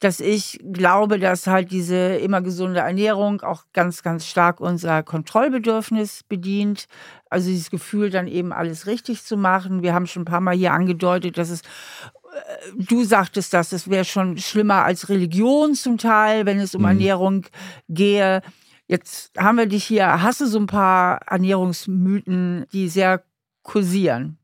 dass 0.00 0.20
ich 0.20 0.60
glaube, 0.72 1.18
dass 1.18 1.46
halt 1.46 1.70
diese 1.70 1.96
immer 2.16 2.42
gesunde 2.42 2.80
Ernährung 2.80 3.40
auch 3.40 3.64
ganz, 3.72 4.02
ganz 4.02 4.26
stark 4.26 4.60
unser 4.60 5.02
Kontrollbedürfnis 5.02 6.22
bedient. 6.28 6.86
Also 7.30 7.48
dieses 7.48 7.70
Gefühl, 7.70 8.10
dann 8.10 8.26
eben 8.26 8.52
alles 8.52 8.86
richtig 8.86 9.24
zu 9.24 9.36
machen. 9.36 9.82
Wir 9.82 9.94
haben 9.94 10.06
schon 10.06 10.22
ein 10.22 10.26
paar 10.26 10.40
Mal 10.40 10.54
hier 10.54 10.72
angedeutet, 10.72 11.38
dass 11.38 11.48
es 11.48 11.62
äh, 11.62 12.72
du 12.76 13.04
sagtest 13.04 13.54
das, 13.54 13.72
es 13.72 13.88
wäre 13.88 14.04
schon 14.04 14.36
schlimmer 14.36 14.84
als 14.84 15.08
Religion 15.08 15.74
zum 15.74 15.96
Teil, 15.96 16.44
wenn 16.44 16.60
es 16.60 16.74
um 16.74 16.82
mhm. 16.82 16.88
Ernährung 16.88 17.46
gehe. 17.88 18.42
Jetzt 18.88 19.32
haben 19.36 19.58
wir 19.58 19.66
dich 19.66 19.84
hier. 19.84 20.22
Hast 20.22 20.40
du 20.40 20.46
so 20.46 20.58
ein 20.58 20.66
paar 20.66 21.20
Ernährungsmythen, 21.26 22.66
die 22.72 22.88
sehr 22.88 23.24
kursieren? 23.62 24.38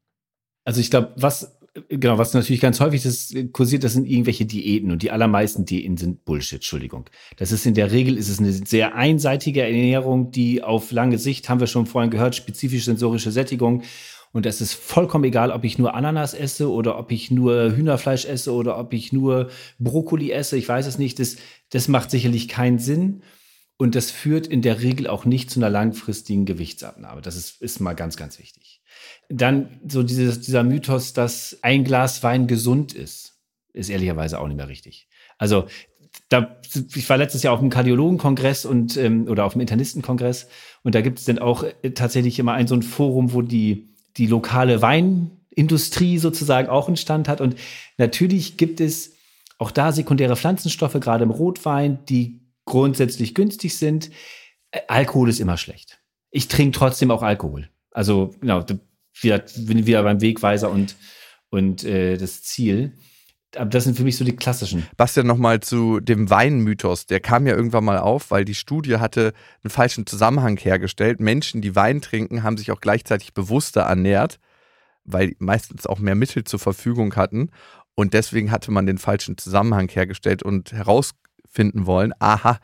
Also 0.65 0.81
ich 0.81 0.91
glaube, 0.91 1.13
was 1.17 1.59
genau, 1.89 2.19
was 2.19 2.35
natürlich 2.35 2.61
ganz 2.61 2.81
häufig 2.81 3.03
das 3.03 3.35
kursiert, 3.53 3.85
das 3.85 3.95
sind 3.95 4.07
irgendwelche 4.07 4.45
Diäten 4.45 4.91
und 4.91 5.03
die 5.03 5.11
allermeisten 5.11 5.65
Diäten 5.65 5.97
sind 5.97 6.25
Bullshit, 6.25 6.57
Entschuldigung. 6.57 7.07
Das 7.37 7.53
ist 7.53 7.67
in 7.67 7.75
der 7.75 7.93
Regel 7.93 8.19
ist 8.19 8.29
es 8.29 8.39
eine 8.39 8.53
sehr 8.53 8.95
einseitige 8.95 9.63
Ernährung, 9.63 10.31
die 10.31 10.63
auf 10.63 10.93
lange 10.93 11.19
Sicht, 11.19 11.49
haben 11.49 11.61
wir 11.61 11.67
schon 11.67 11.87
vorhin 11.87 12.11
gehört, 12.11 12.35
spezifisch 12.35 12.85
sensorische 12.85 13.31
Sättigung. 13.31 13.83
Und 14.33 14.47
es 14.47 14.63
ist 14.63 14.73
vollkommen 14.73 15.25
egal, 15.25 15.51
ob 15.51 15.63
ich 15.65 15.79
nur 15.79 15.95
Ananas 15.95 16.33
esse 16.33 16.71
oder 16.71 16.99
ob 16.99 17.13
ich 17.13 17.31
nur 17.31 17.77
Hühnerfleisch 17.77 18.25
esse 18.25 18.53
oder 18.53 18.79
ob 18.79 18.95
ich 18.95 19.13
nur 19.13 19.51
Brokkoli 19.79 20.31
esse. 20.31 20.57
Ich 20.57 20.67
weiß 20.67 20.87
es 20.87 20.99
nicht. 20.99 21.19
Das, 21.19 21.37
das 21.71 21.89
macht 21.89 22.11
sicherlich 22.11 22.49
keinen 22.49 22.79
Sinn. 22.79 23.23
Und 23.83 23.97
das 23.97 24.13
führt 24.13 24.47
in 24.47 24.63
der 24.63 24.81
Regel 24.81 25.09
auch 25.09 25.25
nicht 25.25 25.51
zu 25.51 25.59
einer 25.59 25.69
langfristigen 25.69 26.45
Gewichtsabnahme. 26.45 27.21
Das 27.21 27.35
ist, 27.35 27.61
ist 27.61 27.81
mal 27.81 27.95
ganz, 27.95 28.17
ganz 28.17 28.39
wichtig. 28.39 28.81
Dann 29.29 29.81
so 29.89 30.05
dieses, 30.05 30.41
dieser 30.41 30.63
Mythos, 30.63 31.15
dass 31.15 31.59
ein 31.63 31.83
Glas 31.83 32.23
Wein 32.23 32.47
gesund 32.47 32.93
ist. 32.93 33.41
ist 33.73 33.91
ehrlicherweise 33.91 34.39
auch 34.39 34.47
nicht 34.47 34.57
mehr 34.57 34.69
richtig. 34.69 35.09
Also 35.37 35.67
da, 36.29 36.61
ich 36.95 37.11
war 37.11 37.17
letztes 37.17 37.43
Jahr 37.43 37.55
auf 37.55 37.59
einem 37.59 37.71
Kardiologenkongress 37.71 38.67
und 38.67 38.97
ähm, 38.97 39.27
oder 39.27 39.47
auf 39.47 39.55
dem 39.55 39.61
Internistenkongress 39.61 40.47
und 40.85 40.95
da 40.95 41.01
gibt 41.01 41.19
es 41.19 41.25
dann 41.25 41.41
auch 41.41 41.65
äh, 41.65 41.91
tatsächlich 41.91 42.39
immer 42.39 42.53
ein 42.53 42.69
so 42.69 42.77
ein 42.77 42.83
Forum, 42.83 43.33
wo 43.33 43.43
die 43.43 43.97
die 44.17 44.29
lokale 44.29 44.81
Weinindustrie 44.81 46.19
sozusagen 46.19 46.69
auch 46.69 46.87
einen 46.87 46.97
Stand 46.97 47.29
hat 47.29 47.41
und 47.41 47.57
natürlich 47.99 48.57
gibt 48.59 48.81
es 48.81 49.17
auch 49.59 49.73
da 49.73 49.91
sekundäre 49.91 50.37
Pflanzenstoffe, 50.37 51.01
gerade 51.01 51.25
im 51.25 51.31
Rotwein, 51.31 51.99
die 52.09 52.42
grundsätzlich 52.65 53.35
günstig 53.35 53.77
sind. 53.77 54.11
Äh, 54.71 54.81
Alkohol 54.89 55.29
ist 55.29 55.41
immer 55.41 55.57
schlecht. 55.57 56.01
Ich 56.31 56.49
trinke 56.49 56.79
trotzdem 56.79 57.11
auch 57.11 57.23
Alkohol. 57.23 57.69
Also 57.91 58.35
genau, 58.41 58.65
wieder, 59.21 59.45
wieder 59.57 60.03
beim 60.03 60.21
Wegweiser 60.21 60.71
und 60.71 60.97
und 61.51 61.85
äh, 61.85 62.17
das 62.17 62.43
Ziel 62.43 62.95
aber 63.57 63.71
das 63.71 63.85
sind 63.85 63.97
für 63.97 64.05
mich 64.05 64.17
so 64.17 64.25
die 64.25 64.35
klassischen. 64.35 64.87
Bastian, 64.97 65.27
nochmal 65.27 65.61
zu 65.61 66.01
dem 66.01 66.31
Weinmythos. 66.31 67.07
Der 67.07 67.21
kam 67.21 67.47
ja 67.47 67.55
irgendwann 67.55 67.85
mal 67.85 67.99
auf, 67.99 68.31
weil 68.31 68.45
die 68.45 68.55
Studie 68.55 68.97
hatte 68.97 69.33
einen 69.63 69.71
falschen 69.71 70.07
Zusammenhang 70.07 70.57
hergestellt. 70.57 71.21
Menschen, 71.21 71.61
die 71.61 71.77
Wein 71.77 72.01
trinken, 72.01 72.43
haben 72.43 72.57
sich 72.57 72.73
auch 72.73 72.81
gleichzeitig 72.81 73.35
bewusster 73.35 73.83
ernährt, 73.83 74.39
weil 75.05 75.35
meistens 75.39 75.87
auch 75.87 75.99
mehr 75.99 76.15
Mittel 76.15 76.45
zur 76.45 76.61
Verfügung 76.61 77.15
hatten. 77.17 77.51
Und 77.95 78.15
deswegen 78.15 78.51
hatte 78.51 78.71
man 78.71 78.87
den 78.87 78.99
falschen 78.99 79.37
Zusammenhang 79.37 79.89
hergestellt 79.89 80.43
und 80.43 80.73
herausfinden 81.53 81.87
wollen, 81.87 82.13
aha, 82.19 82.59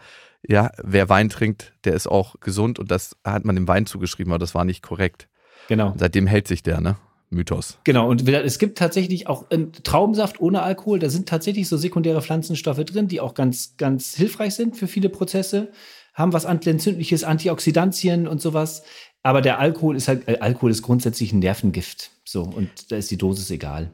ja, 0.47 0.71
wer 0.83 1.09
Wein 1.09 1.29
trinkt, 1.29 1.73
der 1.85 1.95
ist 1.95 2.07
auch 2.07 2.37
gesund 2.41 2.79
und 2.79 2.91
das 2.91 3.17
hat 3.25 3.45
man 3.45 3.57
dem 3.57 3.69
Wein 3.69 3.87
zugeschrieben, 3.87 4.33
aber 4.33 4.39
das 4.39 4.55
war 4.55 4.65
nicht 4.65 4.83
korrekt. 4.83 5.29
Genau. 5.69 5.93
Und 5.93 5.99
seitdem 5.99 6.27
hält 6.27 6.49
sich 6.49 6.63
der, 6.63 6.81
ne? 6.81 6.97
Mythos. 7.31 7.79
Genau, 7.85 8.09
und 8.09 8.27
es 8.27 8.59
gibt 8.59 8.79
tatsächlich 8.79 9.27
auch 9.27 9.45
Traubensaft 9.83 10.41
ohne 10.41 10.63
Alkohol. 10.63 10.99
Da 10.99 11.11
sind 11.11 11.29
tatsächlich 11.29 11.69
so 11.69 11.77
sekundäre 11.77 12.23
Pflanzenstoffe 12.23 12.83
drin, 12.87 13.07
die 13.07 13.21
auch 13.21 13.35
ganz, 13.35 13.77
ganz 13.77 14.15
hilfreich 14.15 14.55
sind 14.55 14.79
für 14.79 14.87
viele 14.87 15.11
Prozesse. 15.11 15.69
Haben 16.15 16.33
was 16.33 16.47
Antientzündliches, 16.47 17.25
Antioxidantien 17.25 18.27
und 18.27 18.41
sowas. 18.41 18.83
Aber 19.23 19.43
der 19.43 19.59
Alkohol 19.59 19.95
ist 19.97 20.09
halt, 20.09 20.27
äh, 20.27 20.39
Alkohol 20.41 20.71
ist 20.71 20.81
grundsätzlich 20.81 21.35
ein 21.35 21.41
Nervengift. 21.41 22.13
So, 22.25 22.45
und 22.45 22.91
da 22.91 22.97
ist 22.97 23.11
die 23.11 23.19
Dosis 23.19 23.51
egal. 23.51 23.91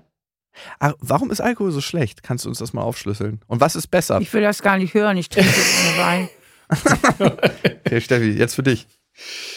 Warum 0.78 1.30
ist 1.30 1.40
Alkohol 1.40 1.70
so 1.72 1.80
schlecht? 1.80 2.22
Kannst 2.22 2.44
du 2.44 2.48
uns 2.48 2.58
das 2.58 2.72
mal 2.72 2.82
aufschlüsseln? 2.82 3.40
Und 3.46 3.60
was 3.60 3.76
ist 3.76 3.88
besser? 3.88 4.20
Ich 4.20 4.32
will 4.32 4.42
das 4.42 4.62
gar 4.62 4.78
nicht 4.78 4.94
hören. 4.94 5.16
Ich 5.16 5.28
trinke 5.28 5.50
ohne 5.50 5.98
Wein. 5.98 6.28
okay, 7.86 8.00
Steffi, 8.00 8.30
jetzt 8.30 8.54
für 8.54 8.62
dich. 8.62 8.86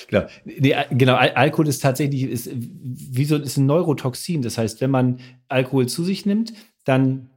Genau, 0.07 0.27
nee, 0.45 0.75
genau 0.91 1.15
Al 1.15 1.31
Alkohol 1.31 1.67
ist 1.67 1.81
tatsächlich 1.81 2.23
ist, 2.23 2.49
wie 2.53 3.25
so, 3.25 3.37
ist 3.37 3.57
ein 3.57 3.65
Neurotoxin. 3.65 4.41
Das 4.41 4.57
heißt, 4.57 4.81
wenn 4.81 4.91
man 4.91 5.19
Alkohol 5.47 5.87
zu 5.87 6.03
sich 6.03 6.25
nimmt, 6.25 6.53
dann 6.83 7.29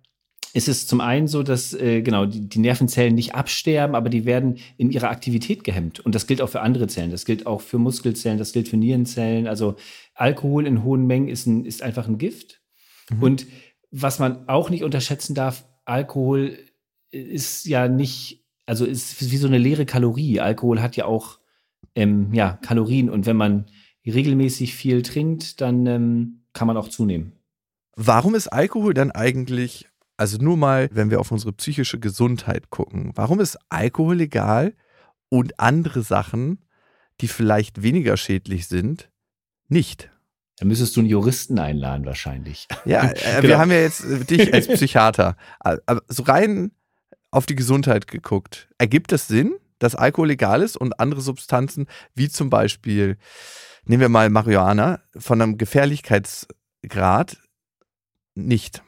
ist 0.53 0.69
es 0.69 0.87
zum 0.87 1.01
einen 1.01 1.29
so, 1.29 1.43
dass 1.43 1.73
äh, 1.75 2.03
genau 2.03 2.27
die, 2.27 2.49
die, 2.49 2.59
Nervenzellen 2.59 3.15
nicht 3.15 3.35
absterben, 3.35 3.95
aber 3.95 4.09
die 4.09 4.25
werden 4.25 4.59
in 4.77 4.91
ihrer 4.91 5.11
Aktivität 5.11 5.63
gehemmt. 5.65 6.01
Und 6.01 6.15
das 6.15 6.27
gilt 6.27 6.43
auch 6.43 6.49
für 6.49 6.61
andere 6.61 6.89
Zellen. 6.89 7.13
Das 7.13 7.25
gilt 7.25 7.47
auch 7.47 7.61
für 7.61 7.79
Muskelzellen, 7.79 8.39
das 8.39 8.53
gilt 8.53 8.69
für 8.69 8.77
Nierenzellen. 8.77 9.47
Also 9.47 9.77
Alkohol 10.15 10.67
in 10.67 10.83
hohen 10.83 11.07
Mengen 11.07 11.29
ist, 11.29 11.47
ein, 11.47 11.65
ist 11.65 11.83
einfach 11.83 12.09
ein 12.09 12.19
Gift. 12.19 12.60
Mhm. 13.11 13.23
Und 13.23 13.47
was 13.91 14.19
man 14.19 14.49
auch 14.49 14.71
nicht 14.71 14.85
unterschätzen 14.85 15.35
darf, 15.35 15.65
Alkohol 15.85 16.59
ist 17.11 17.67
ja 17.67 17.89
nicht, 17.89 18.45
also 18.67 18.85
ist 18.85 19.31
wie 19.31 19.37
so 19.37 19.49
eine 19.49 19.59
leere 19.59 19.87
Kalorie. 19.87 20.41
Alkohol 20.41 20.81
hat 20.81 20.97
ja 20.97 21.07
auch 21.07 21.39
ähm, 21.95 22.33
ja, 22.33 22.59
Kalorien. 22.63 23.11
Und 23.11 23.27
wenn 23.27 23.37
man 23.37 23.67
regelmäßig 24.07 24.75
viel 24.75 25.03
trinkt, 25.03 25.61
dann 25.61 25.87
ähm, 25.87 26.45
kann 26.53 26.67
man 26.67 26.77
auch 26.77 26.89
zunehmen. 26.89 27.33
Warum 27.97 28.35
ist 28.35 28.49
Alkohol 28.49 28.95
dann 28.95 29.11
eigentlich, 29.11 29.89
also 30.17 30.39
nur 30.39 30.57
mal, 30.57 30.89
wenn 30.93 31.11
wir 31.11 31.21
auf 31.21 31.33
unsere 31.33 31.53
psychische 31.53 31.99
Gesundheit 31.99 32.71
gucken, 32.71 33.13
warum 33.15 33.41
ist 33.41 33.59
Alkohol 33.69 34.17
legal 34.17 34.75
und 35.29 35.61
andere 35.61 36.03
Sachen, 36.03 36.65
die 37.21 37.29
vielleicht 37.29 37.83
weniger 37.83 38.17
schädlich 38.17 38.69
sind, 38.69 39.11
nicht? 39.69 40.11
Da 40.61 40.67
müsstest 40.67 40.95
du 40.95 41.01
einen 41.01 41.09
Juristen 41.09 41.59
einladen, 41.59 42.07
wahrscheinlich. 42.07 42.69
Ja, 42.85 43.11
äh, 43.11 43.15
genau. 43.15 43.43
wir 43.43 43.59
haben 43.59 43.71
ja 43.71 43.81
jetzt 43.81 44.05
äh, 44.05 44.25
dich 44.25 44.55
als 44.55 44.69
Psychiater. 44.69 45.37
Aber 45.59 46.03
so 46.07 46.23
rein 46.23 46.71
auf 47.31 47.47
die 47.47 47.57
Gesundheit 47.57 48.07
geguckt, 48.07 48.69
ergibt 48.79 49.11
das 49.11 49.27
Sinn? 49.27 49.55
dass 49.81 49.97
Alkohol 49.97 50.29
legal 50.29 50.63
ist 50.63 50.77
und 50.77 51.01
andere 51.01 51.21
Substanzen, 51.21 51.87
wie 52.15 52.29
zum 52.29 52.51
Beispiel, 52.51 53.17
nehmen 53.85 54.03
wir 54.03 54.09
mal 54.09 54.31
Marihuana, 54.31 55.01
von 55.17 55.43
einem 55.43 55.59
Gefährlichkeitsgrad 55.59 57.39
nicht. 58.37 58.83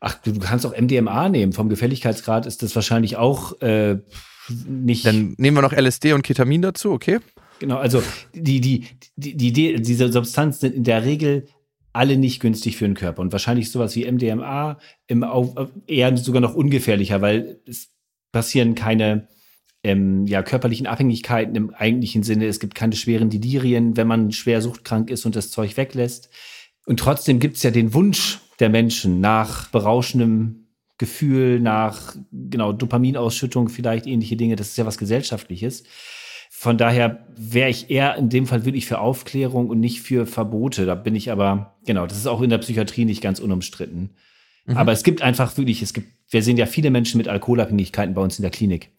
Ach, 0.00 0.14
du 0.22 0.38
kannst 0.38 0.64
auch 0.64 0.78
MDMA 0.78 1.28
nehmen. 1.28 1.52
Vom 1.52 1.68
Gefährlichkeitsgrad 1.68 2.46
ist 2.46 2.62
das 2.62 2.74
wahrscheinlich 2.74 3.16
auch 3.16 3.60
äh, 3.60 3.98
nicht. 4.66 5.04
Dann 5.04 5.34
nehmen 5.38 5.56
wir 5.56 5.62
noch 5.62 5.72
LSD 5.72 6.12
und 6.12 6.22
Ketamin 6.22 6.62
dazu, 6.62 6.92
okay? 6.92 7.18
Genau, 7.60 7.76
also 7.76 8.02
die, 8.34 8.60
die, 8.60 8.86
die, 9.16 9.52
die, 9.52 9.82
diese 9.82 10.12
Substanzen 10.12 10.60
sind 10.60 10.74
in 10.74 10.84
der 10.84 11.04
Regel 11.04 11.46
alle 11.92 12.16
nicht 12.16 12.40
günstig 12.40 12.76
für 12.76 12.84
den 12.84 12.94
Körper 12.94 13.22
und 13.22 13.32
wahrscheinlich 13.32 13.70
sowas 13.70 13.96
wie 13.96 14.10
MDMA 14.10 14.78
im, 15.06 15.24
eher 15.86 16.16
sogar 16.16 16.40
noch 16.40 16.54
ungefährlicher, 16.54 17.20
weil 17.20 17.60
es 17.66 17.90
passieren 18.30 18.74
keine 18.74 19.26
ähm, 19.82 20.26
ja, 20.26 20.42
körperlichen 20.42 20.86
Abhängigkeiten 20.86 21.56
im 21.56 21.74
eigentlichen 21.74 22.22
Sinne. 22.22 22.46
Es 22.46 22.60
gibt 22.60 22.74
keine 22.74 22.94
schweren 22.94 23.30
Delirien, 23.30 23.96
wenn 23.96 24.06
man 24.06 24.32
schwer 24.32 24.60
suchtkrank 24.60 25.10
ist 25.10 25.24
und 25.24 25.34
das 25.34 25.50
Zeug 25.50 25.76
weglässt. 25.76 26.30
Und 26.86 27.00
trotzdem 27.00 27.38
gibt 27.40 27.56
es 27.56 27.62
ja 27.62 27.70
den 27.70 27.94
Wunsch 27.94 28.40
der 28.60 28.68
Menschen 28.68 29.20
nach 29.20 29.68
berauschendem 29.68 30.66
Gefühl, 30.98 31.60
nach 31.60 32.16
genau 32.32 32.72
Dopaminausschüttung, 32.72 33.68
vielleicht 33.68 34.06
ähnliche 34.06 34.36
Dinge. 34.36 34.56
Das 34.56 34.68
ist 34.68 34.78
ja 34.78 34.86
was 34.86 34.98
Gesellschaftliches. 34.98 35.84
Von 36.58 36.76
daher 36.76 37.26
wäre 37.36 37.70
ich 37.70 37.88
eher 37.88 38.16
in 38.16 38.30
dem 38.30 38.46
Fall 38.46 38.64
wirklich 38.64 38.86
für 38.86 38.98
Aufklärung 38.98 39.68
und 39.68 39.78
nicht 39.78 40.00
für 40.00 40.26
Verbote. 40.26 40.86
Da 40.86 40.94
bin 40.96 41.14
ich 41.14 41.30
aber, 41.30 41.78
genau, 41.86 42.06
das 42.06 42.18
ist 42.18 42.26
auch 42.26 42.42
in 42.42 42.50
der 42.50 42.58
Psychiatrie 42.58 43.04
nicht 43.04 43.22
ganz 43.22 43.38
unumstritten. 43.38 44.10
Mhm. 44.66 44.76
Aber 44.76 44.92
es 44.92 45.04
gibt 45.04 45.22
einfach 45.22 45.56
wirklich, 45.56 45.82
es 45.82 45.92
gibt, 45.92 46.08
wir 46.30 46.42
sehen 46.42 46.56
ja 46.56 46.66
viele 46.66 46.90
Menschen 46.90 47.18
mit 47.18 47.28
Alkoholabhängigkeiten 47.28 48.14
bei 48.14 48.22
uns 48.22 48.38
in 48.38 48.42
der 48.42 48.50
Klinik 48.50 48.90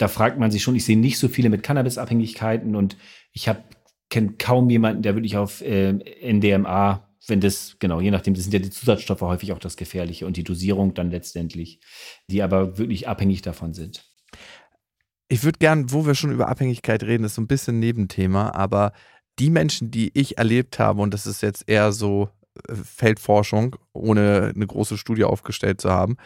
da 0.00 0.08
fragt 0.08 0.38
man 0.38 0.50
sich 0.50 0.62
schon, 0.62 0.74
ich 0.76 0.84
sehe 0.86 0.98
nicht 0.98 1.18
so 1.18 1.28
viele 1.28 1.50
mit 1.50 1.62
Cannabisabhängigkeiten 1.62 2.74
und 2.74 2.96
ich 3.32 3.48
habe 3.48 3.62
kenne 4.08 4.34
kaum 4.38 4.70
jemanden, 4.70 5.02
der 5.02 5.14
wirklich 5.14 5.36
auf 5.36 5.60
äh, 5.60 5.92
NDMA, 5.92 7.06
wenn 7.26 7.40
das, 7.40 7.76
genau, 7.78 8.00
je 8.00 8.10
nachdem, 8.10 8.32
das 8.32 8.44
sind 8.44 8.54
ja 8.54 8.60
die 8.60 8.70
Zusatzstoffe 8.70 9.20
häufig 9.20 9.52
auch 9.52 9.58
das 9.58 9.76
Gefährliche 9.76 10.26
und 10.26 10.38
die 10.38 10.42
Dosierung 10.42 10.94
dann 10.94 11.10
letztendlich, 11.10 11.80
die 12.28 12.42
aber 12.42 12.78
wirklich 12.78 13.08
abhängig 13.08 13.42
davon 13.42 13.74
sind. 13.74 14.09
Ich 15.32 15.44
würde 15.44 15.60
gern, 15.60 15.92
wo 15.92 16.06
wir 16.06 16.16
schon 16.16 16.32
über 16.32 16.48
Abhängigkeit 16.48 17.04
reden, 17.04 17.22
ist 17.22 17.36
so 17.36 17.40
ein 17.40 17.46
bisschen 17.46 17.78
Nebenthema, 17.78 18.50
aber 18.50 18.92
die 19.38 19.48
Menschen, 19.48 19.92
die 19.92 20.10
ich 20.12 20.38
erlebt 20.38 20.80
habe, 20.80 21.00
und 21.00 21.14
das 21.14 21.24
ist 21.24 21.40
jetzt 21.40 21.68
eher 21.68 21.92
so 21.92 22.30
äh, 22.68 22.74
Feldforschung, 22.74 23.76
ohne 23.92 24.52
eine 24.52 24.66
große 24.66 24.98
Studie 24.98 25.22
aufgestellt 25.22 25.80
zu 25.80 25.88
haben, 25.88 26.16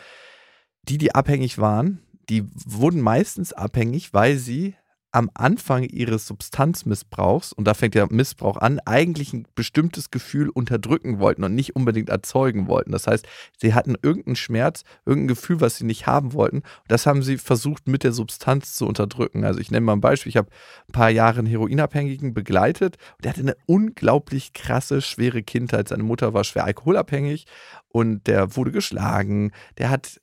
die, 0.88 0.96
die 0.96 1.14
abhängig 1.14 1.58
waren, 1.58 2.00
die 2.30 2.46
wurden 2.64 3.02
meistens 3.02 3.52
abhängig, 3.52 4.14
weil 4.14 4.38
sie 4.38 4.74
am 5.14 5.30
Anfang 5.32 5.84
ihres 5.84 6.26
Substanzmissbrauchs, 6.26 7.52
und 7.52 7.68
da 7.68 7.74
fängt 7.74 7.94
der 7.94 8.12
Missbrauch 8.12 8.56
an, 8.56 8.80
eigentlich 8.80 9.32
ein 9.32 9.46
bestimmtes 9.54 10.10
Gefühl 10.10 10.48
unterdrücken 10.48 11.20
wollten 11.20 11.44
und 11.44 11.54
nicht 11.54 11.76
unbedingt 11.76 12.08
erzeugen 12.08 12.66
wollten. 12.66 12.90
Das 12.90 13.06
heißt, 13.06 13.24
sie 13.56 13.74
hatten 13.74 13.94
irgendeinen 14.02 14.34
Schmerz, 14.34 14.82
irgendein 15.06 15.28
Gefühl, 15.28 15.60
was 15.60 15.76
sie 15.76 15.84
nicht 15.84 16.08
haben 16.08 16.32
wollten. 16.32 16.62
Das 16.88 17.06
haben 17.06 17.22
sie 17.22 17.38
versucht, 17.38 17.86
mit 17.86 18.02
der 18.02 18.10
Substanz 18.12 18.74
zu 18.74 18.88
unterdrücken. 18.88 19.44
Also 19.44 19.60
ich 19.60 19.70
nenne 19.70 19.86
mal 19.86 19.92
ein 19.92 20.00
Beispiel. 20.00 20.30
Ich 20.30 20.36
habe 20.36 20.48
ein 20.88 20.92
paar 20.92 21.10
Jahre 21.10 21.38
einen 21.38 21.46
Heroinabhängigen 21.46 22.34
begleitet 22.34 22.96
und 23.16 23.24
der 23.24 23.30
hatte 23.30 23.42
eine 23.42 23.56
unglaublich 23.66 24.52
krasse, 24.52 25.00
schwere 25.00 25.44
Kindheit. 25.44 25.88
Seine 25.88 26.02
Mutter 26.02 26.34
war 26.34 26.42
schwer 26.42 26.64
alkoholabhängig 26.64 27.46
und 27.88 28.26
der 28.26 28.56
wurde 28.56 28.72
geschlagen. 28.72 29.52
Der 29.78 29.90
hat 29.90 30.20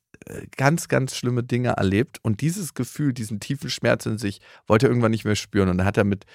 ganz, 0.56 0.88
ganz 0.88 1.16
schlimme 1.16 1.44
Dinge 1.44 1.70
erlebt 1.70 2.20
und 2.24 2.42
dieses 2.42 2.74
Gefühl, 2.74 3.14
diesen 3.14 3.40
tiefen 3.40 3.70
Schmerz 3.70 4.06
in 4.06 4.18
sich, 4.18 4.42
wollte 4.68 4.86
er 4.86 4.90
irgendwann 4.90 5.12
nicht 5.12 5.26
mehr 5.26 5.36
spüren. 5.36 5.70
Und 5.70 5.78
dann 5.78 5.88
hat 5.88 5.98
er 5.98 6.04
mit 6.04 6.26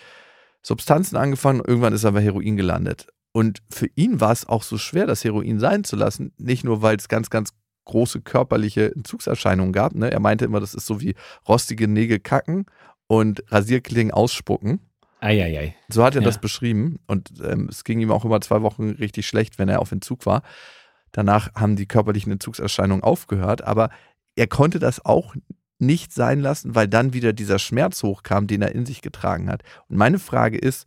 Substanzen 0.62 1.16
angefangen, 1.16 1.62
irgendwann 1.64 1.92
ist 1.92 2.04
er 2.04 2.12
bei 2.12 2.22
Heroin 2.22 2.56
gelandet. 2.56 3.06
Und 3.32 3.62
für 3.70 3.88
ihn 3.94 4.20
war 4.20 4.32
es 4.32 4.48
auch 4.48 4.62
so 4.62 4.78
schwer, 4.78 5.06
das 5.06 5.22
Heroin 5.22 5.60
sein 5.60 5.84
zu 5.84 5.94
lassen, 5.94 6.32
nicht 6.38 6.64
nur, 6.64 6.82
weil 6.82 6.96
es 6.96 7.08
ganz, 7.08 7.30
ganz 7.30 7.50
große 7.84 8.22
körperliche 8.22 8.94
Entzugserscheinungen 8.94 9.72
gab. 9.72 9.94
Ne? 9.94 10.10
Er 10.10 10.20
meinte 10.20 10.44
immer, 10.44 10.58
das 10.58 10.74
ist 10.74 10.86
so 10.86 11.00
wie 11.00 11.14
rostige 11.46 11.86
Nägel 11.86 12.18
kacken 12.18 12.66
und 13.06 13.44
Rasierklingen 13.52 14.12
ausspucken. 14.12 14.80
Eieiei. 15.20 15.74
So 15.88 16.04
hat 16.04 16.14
er 16.14 16.22
ja. 16.22 16.26
das 16.26 16.40
beschrieben. 16.40 16.98
Und 17.06 17.30
ähm, 17.42 17.68
es 17.70 17.84
ging 17.84 18.00
ihm 18.00 18.10
auch 18.10 18.24
immer 18.24 18.40
zwei 18.40 18.62
Wochen 18.62 18.90
richtig 18.90 19.26
schlecht, 19.26 19.58
wenn 19.58 19.68
er 19.68 19.80
auf 19.80 19.92
Entzug 19.92 20.26
war. 20.26 20.42
Danach 21.16 21.48
haben 21.54 21.76
die 21.76 21.86
körperlichen 21.86 22.30
Entzugserscheinungen 22.30 23.02
aufgehört, 23.02 23.62
aber 23.62 23.88
er 24.34 24.46
konnte 24.46 24.78
das 24.78 25.02
auch 25.02 25.34
nicht 25.78 26.12
sein 26.12 26.40
lassen, 26.40 26.74
weil 26.74 26.88
dann 26.88 27.14
wieder 27.14 27.32
dieser 27.32 27.58
Schmerz 27.58 28.02
hochkam, 28.02 28.46
den 28.46 28.60
er 28.60 28.74
in 28.74 28.84
sich 28.84 29.00
getragen 29.00 29.48
hat. 29.48 29.62
Und 29.88 29.96
meine 29.96 30.18
Frage 30.18 30.58
ist, 30.58 30.86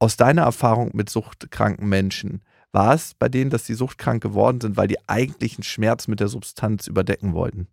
aus 0.00 0.16
deiner 0.16 0.42
Erfahrung 0.42 0.90
mit 0.94 1.08
suchtkranken 1.08 1.88
Menschen, 1.88 2.42
war 2.72 2.92
es 2.92 3.14
bei 3.14 3.28
denen, 3.28 3.50
dass 3.50 3.66
sie 3.66 3.74
suchtkrank 3.74 4.20
geworden 4.20 4.60
sind, 4.60 4.76
weil 4.76 4.88
die 4.88 5.08
eigentlichen 5.08 5.62
Schmerz 5.62 6.08
mit 6.08 6.18
der 6.18 6.26
Substanz 6.28 6.88
überdecken 6.88 7.32
wollten? 7.32 7.68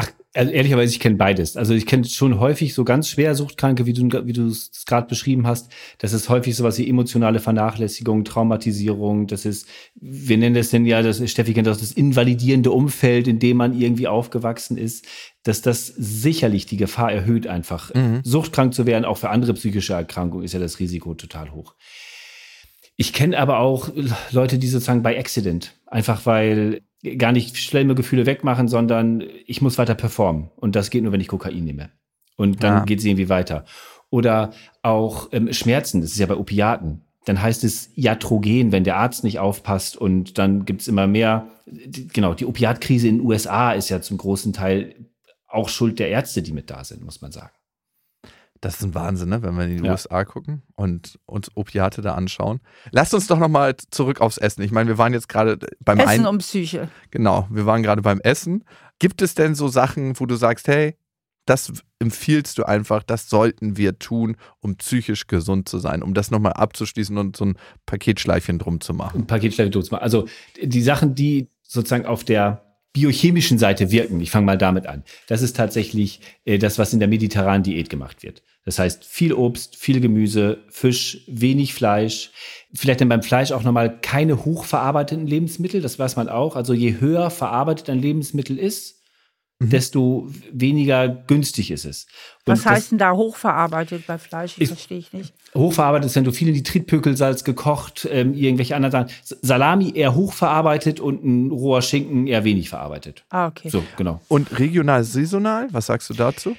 Ach, 0.00 0.12
also 0.32 0.52
ehrlicherweise, 0.52 0.92
ich 0.92 1.00
kenne 1.00 1.16
beides. 1.16 1.56
Also 1.56 1.74
ich 1.74 1.84
kenne 1.84 2.04
schon 2.04 2.38
häufig 2.38 2.72
so 2.72 2.84
ganz 2.84 3.08
schwer 3.08 3.34
Suchtkranke, 3.34 3.84
wie 3.84 3.92
du, 3.92 4.08
wie 4.26 4.32
du 4.32 4.46
es 4.46 4.84
gerade 4.86 5.08
beschrieben 5.08 5.44
hast. 5.48 5.72
Das 5.98 6.12
ist 6.12 6.28
häufig 6.28 6.54
sowas 6.54 6.78
wie 6.78 6.88
emotionale 6.88 7.40
Vernachlässigung, 7.40 8.24
Traumatisierung. 8.24 9.26
Das 9.26 9.44
ist, 9.44 9.66
wir 9.96 10.38
nennen 10.38 10.54
das 10.54 10.70
denn 10.70 10.86
ja, 10.86 11.02
das 11.02 11.28
Steffi 11.28 11.52
kennt 11.52 11.66
das, 11.66 11.80
das 11.80 11.90
invalidierende 11.90 12.70
Umfeld, 12.70 13.26
in 13.26 13.40
dem 13.40 13.56
man 13.56 13.76
irgendwie 13.76 14.06
aufgewachsen 14.06 14.78
ist, 14.78 15.04
dass 15.42 15.62
das 15.62 15.88
sicherlich 15.88 16.66
die 16.66 16.76
Gefahr 16.76 17.10
erhöht 17.10 17.48
einfach. 17.48 17.92
Mhm. 17.92 18.20
Suchtkrank 18.22 18.74
zu 18.74 18.86
werden, 18.86 19.04
auch 19.04 19.18
für 19.18 19.30
andere 19.30 19.54
psychische 19.54 19.94
Erkrankungen, 19.94 20.44
ist 20.44 20.54
ja 20.54 20.60
das 20.60 20.78
Risiko 20.78 21.14
total 21.14 21.50
hoch. 21.50 21.74
Ich 22.94 23.12
kenne 23.12 23.36
aber 23.36 23.58
auch 23.58 23.90
Leute, 24.30 24.58
die 24.58 24.68
sozusagen 24.68 25.02
bei 25.02 25.18
Accident, 25.18 25.74
einfach 25.86 26.26
weil 26.26 26.82
gar 27.16 27.32
nicht 27.32 27.56
schlimme 27.56 27.94
Gefühle 27.94 28.26
wegmachen, 28.26 28.68
sondern 28.68 29.22
ich 29.46 29.62
muss 29.62 29.78
weiter 29.78 29.94
performen. 29.94 30.50
Und 30.56 30.76
das 30.76 30.90
geht 30.90 31.02
nur, 31.02 31.12
wenn 31.12 31.20
ich 31.20 31.28
Kokain 31.28 31.64
nehme. 31.64 31.90
Und 32.36 32.62
dann 32.62 32.78
ja. 32.78 32.84
geht 32.84 33.00
es 33.00 33.04
irgendwie 33.04 33.28
weiter. 33.28 33.64
Oder 34.10 34.52
auch 34.82 35.28
ähm, 35.32 35.52
Schmerzen, 35.52 36.00
das 36.00 36.12
ist 36.12 36.18
ja 36.18 36.26
bei 36.26 36.36
Opiaten. 36.36 37.02
Dann 37.24 37.42
heißt 37.42 37.62
es 37.64 37.90
Iatrogen, 37.94 38.72
wenn 38.72 38.84
der 38.84 38.96
Arzt 38.96 39.22
nicht 39.22 39.38
aufpasst 39.38 39.96
und 39.96 40.38
dann 40.38 40.64
gibt 40.64 40.80
es 40.80 40.88
immer 40.88 41.06
mehr. 41.06 41.48
Genau, 41.66 42.32
die 42.32 42.46
Opiatkrise 42.46 43.08
in 43.08 43.18
den 43.18 43.26
USA 43.26 43.72
ist 43.72 43.90
ja 43.90 44.00
zum 44.00 44.16
großen 44.16 44.52
Teil 44.52 44.94
auch 45.46 45.68
Schuld 45.68 45.98
der 45.98 46.08
Ärzte, 46.08 46.42
die 46.42 46.52
mit 46.52 46.70
da 46.70 46.84
sind, 46.84 47.04
muss 47.04 47.20
man 47.20 47.32
sagen. 47.32 47.52
Das 48.60 48.76
ist 48.76 48.82
ein 48.82 48.94
Wahnsinn, 48.94 49.28
ne? 49.28 49.42
wenn 49.42 49.56
wir 49.56 49.64
in 49.64 49.78
die 49.78 49.84
ja. 49.84 49.92
USA 49.92 50.24
gucken 50.24 50.62
und 50.74 51.18
uns 51.26 51.50
Opiate 51.54 52.02
da 52.02 52.14
anschauen. 52.14 52.60
Lasst 52.90 53.14
uns 53.14 53.26
doch 53.26 53.38
nochmal 53.38 53.76
zurück 53.90 54.20
aufs 54.20 54.38
Essen. 54.38 54.62
Ich 54.62 54.72
meine, 54.72 54.88
wir 54.88 54.98
waren 54.98 55.12
jetzt 55.12 55.28
gerade 55.28 55.58
beim 55.80 55.98
Essen 55.98 56.08
Ein 56.08 56.26
um 56.26 56.38
Psyche. 56.38 56.88
Genau, 57.10 57.46
wir 57.50 57.66
waren 57.66 57.82
gerade 57.82 58.02
beim 58.02 58.20
Essen. 58.20 58.64
Gibt 58.98 59.22
es 59.22 59.34
denn 59.34 59.54
so 59.54 59.68
Sachen, 59.68 60.18
wo 60.18 60.26
du 60.26 60.34
sagst, 60.34 60.66
hey, 60.66 60.96
das 61.46 61.72
empfiehlst 61.98 62.58
du 62.58 62.64
einfach, 62.64 63.02
das 63.02 63.30
sollten 63.30 63.76
wir 63.76 63.98
tun, 63.98 64.36
um 64.60 64.76
psychisch 64.76 65.26
gesund 65.26 65.68
zu 65.68 65.78
sein, 65.78 66.02
um 66.02 66.12
das 66.12 66.30
nochmal 66.30 66.52
abzuschließen 66.52 67.16
und 67.16 67.36
so 67.36 67.46
ein 67.46 67.58
Paketschleifchen 67.86 68.58
drum 68.58 68.80
zu 68.80 68.92
machen? 68.92 69.22
Ein 69.22 69.26
Paketschleifchen 69.26 69.72
drum 69.72 69.82
zu 69.82 69.94
machen. 69.94 70.02
Also 70.02 70.28
die 70.62 70.82
Sachen, 70.82 71.14
die 71.14 71.48
sozusagen 71.62 72.06
auf 72.06 72.24
der 72.24 72.67
biochemischen 72.98 73.58
Seite 73.58 73.92
wirken, 73.92 74.20
ich 74.20 74.30
fange 74.30 74.46
mal 74.46 74.58
damit 74.58 74.86
an, 74.86 75.04
das 75.28 75.42
ist 75.42 75.56
tatsächlich 75.56 76.20
äh, 76.44 76.58
das, 76.58 76.78
was 76.78 76.92
in 76.92 76.98
der 76.98 77.08
mediterranen 77.08 77.62
Diät 77.62 77.90
gemacht 77.90 78.22
wird. 78.24 78.42
Das 78.64 78.78
heißt, 78.78 79.04
viel 79.04 79.32
Obst, 79.32 79.76
viel 79.76 80.00
Gemüse, 80.00 80.58
Fisch, 80.68 81.22
wenig 81.28 81.74
Fleisch. 81.74 82.32
Vielleicht 82.74 83.00
dann 83.00 83.08
beim 83.08 83.22
Fleisch 83.22 83.52
auch 83.52 83.62
nochmal 83.62 84.00
keine 84.00 84.44
hochverarbeiteten 84.44 85.26
Lebensmittel, 85.26 85.80
das 85.80 85.98
weiß 85.98 86.16
man 86.16 86.28
auch. 86.28 86.56
Also 86.56 86.74
je 86.74 87.00
höher 87.00 87.30
verarbeitet 87.30 87.88
ein 87.88 88.02
Lebensmittel 88.02 88.58
ist, 88.58 88.97
mhm. 89.58 89.70
desto 89.70 90.28
weniger 90.52 91.08
günstig 91.08 91.70
ist 91.70 91.84
es. 91.84 92.06
Und 92.46 92.52
Was 92.52 92.66
heißt 92.66 92.92
denn 92.92 92.98
da 92.98 93.12
hochverarbeitet 93.12 94.06
bei 94.06 94.18
Fleisch? 94.18 94.54
Ich 94.58 94.68
verstehe 94.68 94.98
ich 94.98 95.12
nicht. 95.12 95.34
Hochverarbeitet 95.54 96.10
sind 96.10 96.24
so 96.24 96.32
viele 96.32 96.52
Nitritpökelsalz 96.52 97.44
gekocht, 97.44 98.08
ähm, 98.10 98.34
irgendwelche 98.34 98.76
anderen 98.76 98.92
Sachen. 98.92 99.08
Salami 99.42 99.92
eher 99.94 100.14
hochverarbeitet 100.14 101.00
und 101.00 101.24
ein 101.24 101.50
roher 101.50 101.82
Schinken 101.82 102.26
eher 102.26 102.44
wenig 102.44 102.68
verarbeitet. 102.68 103.24
Ah, 103.30 103.48
okay. 103.48 103.68
So, 103.68 103.82
genau. 103.96 104.20
Und 104.28 104.58
regional, 104.58 105.04
saisonal, 105.04 105.68
was 105.72 105.86
sagst 105.86 106.08
du 106.10 106.14
dazu? 106.14 106.56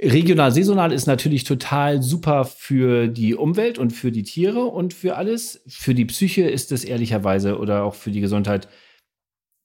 Regional, 0.00 0.50
saisonal 0.50 0.92
ist 0.92 1.06
natürlich 1.06 1.44
total 1.44 2.02
super 2.02 2.44
für 2.44 3.06
die 3.06 3.36
Umwelt 3.36 3.78
und 3.78 3.92
für 3.92 4.10
die 4.10 4.24
Tiere 4.24 4.64
und 4.64 4.94
für 4.94 5.16
alles. 5.16 5.62
Für 5.68 5.94
die 5.94 6.04
Psyche 6.06 6.42
ist 6.42 6.72
es 6.72 6.82
ehrlicherweise 6.82 7.56
oder 7.58 7.84
auch 7.84 7.94
für 7.94 8.10
die 8.10 8.20
Gesundheit 8.20 8.68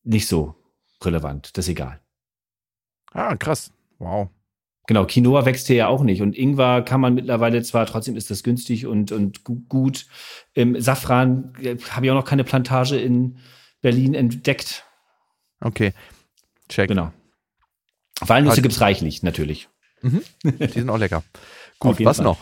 nicht 0.04 0.28
so 0.28 0.54
relevant. 1.04 1.58
Das 1.58 1.66
ist 1.66 1.72
egal. 1.72 2.00
Ah, 3.12 3.36
krass. 3.36 3.72
Wow. 4.00 4.30
Genau, 4.88 5.06
Quinoa 5.06 5.46
wächst 5.46 5.68
hier 5.68 5.76
ja 5.76 5.88
auch 5.88 6.02
nicht. 6.02 6.22
Und 6.22 6.38
Ingwer 6.38 6.82
kann 6.82 7.02
man 7.02 7.14
mittlerweile 7.14 7.62
zwar, 7.62 7.86
trotzdem 7.86 8.16
ist 8.16 8.32
das 8.32 8.42
günstig 8.42 8.86
und, 8.86 9.12
und 9.12 9.44
gut. 9.44 10.06
Ähm, 10.56 10.80
Safran 10.80 11.54
äh, 11.62 11.78
habe 11.90 12.06
ich 12.06 12.12
auch 12.12 12.16
noch 12.16 12.26
keine 12.26 12.46
Plantage 12.46 12.98
in 12.98 13.38
Berlin 13.82 14.14
entdeckt. 14.14 14.86
Okay, 15.60 15.94
check. 16.70 16.88
Genau. 16.88 17.12
Walnüsse 18.22 18.62
gibt 18.62 18.74
es 18.74 18.82
reichlich, 18.82 19.24
natürlich. 19.24 19.68
Mhm. 20.02 20.22
Die 20.44 20.68
sind 20.68 20.90
auch 20.90 20.98
lecker. 20.98 21.24
Gut, 21.80 22.04
was 22.04 22.18
Fall. 22.18 22.26
noch? 22.26 22.40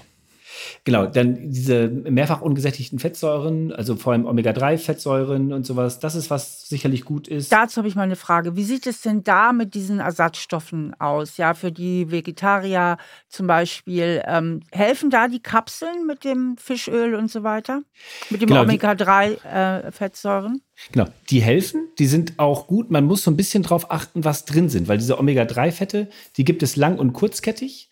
Genau, 0.84 1.06
dann 1.06 1.50
diese 1.52 1.88
mehrfach 1.88 2.42
ungesättigten 2.42 3.00
Fettsäuren, 3.00 3.72
also 3.72 3.96
vor 3.96 4.14
allem 4.14 4.26
Omega-3-Fettsäuren 4.26 5.54
und 5.54 5.66
sowas, 5.66 6.00
das 6.00 6.16
ist, 6.16 6.30
was 6.30 6.68
sicherlich 6.68 7.06
gut 7.06 7.28
ist. 7.28 7.52
Dazu 7.52 7.78
habe 7.78 7.88
ich 7.88 7.96
mal 7.96 8.04
eine 8.04 8.16
Frage. 8.16 8.56
Wie 8.56 8.64
sieht 8.64 8.88
es 8.88 9.02
denn 9.02 9.24
da 9.24 9.54
mit 9.54 9.74
diesen 9.74 10.00
Ersatzstoffen 10.00 10.94
aus? 11.00 11.38
Ja, 11.38 11.54
für 11.54 11.72
die 11.72 12.12
Vegetarier 12.12 12.98
zum 13.30 13.48
Beispiel. 13.48 14.22
Ähm, 14.26 14.62
helfen 14.72 15.10
da 15.10 15.28
die 15.28 15.42
Kapseln 15.42 16.06
mit 16.06 16.24
dem 16.24 16.58
Fischöl 16.58 17.16
und 17.16 17.32
so 17.32 17.44
weiter? 17.44 17.82
Mit 18.30 18.42
dem 18.42 18.50
genau, 18.50 18.62
Omega-3-Fettsäuren? 18.64 20.56
Äh, 20.56 20.92
genau, 20.92 21.08
die 21.30 21.42
helfen, 21.42 21.90
die 22.00 22.08
sind 22.08 22.34
auch 22.38 22.68
gut. 22.68 22.92
Man 22.92 23.06
muss 23.06 23.24
so 23.24 23.32
ein 23.32 23.38
bisschen 23.38 23.64
drauf 23.64 23.92
achten, 23.92 24.24
was 24.24 24.46
drin 24.46 24.70
sind, 24.70 24.88
weil 24.88 24.98
diese 24.98 25.20
Omega-3-Fette, 25.20 26.10
die 26.38 26.44
gibt 26.44 26.64
es 26.64 26.76
lang- 26.76 27.00
und 27.00 27.14
kurzkettig. 27.14 27.90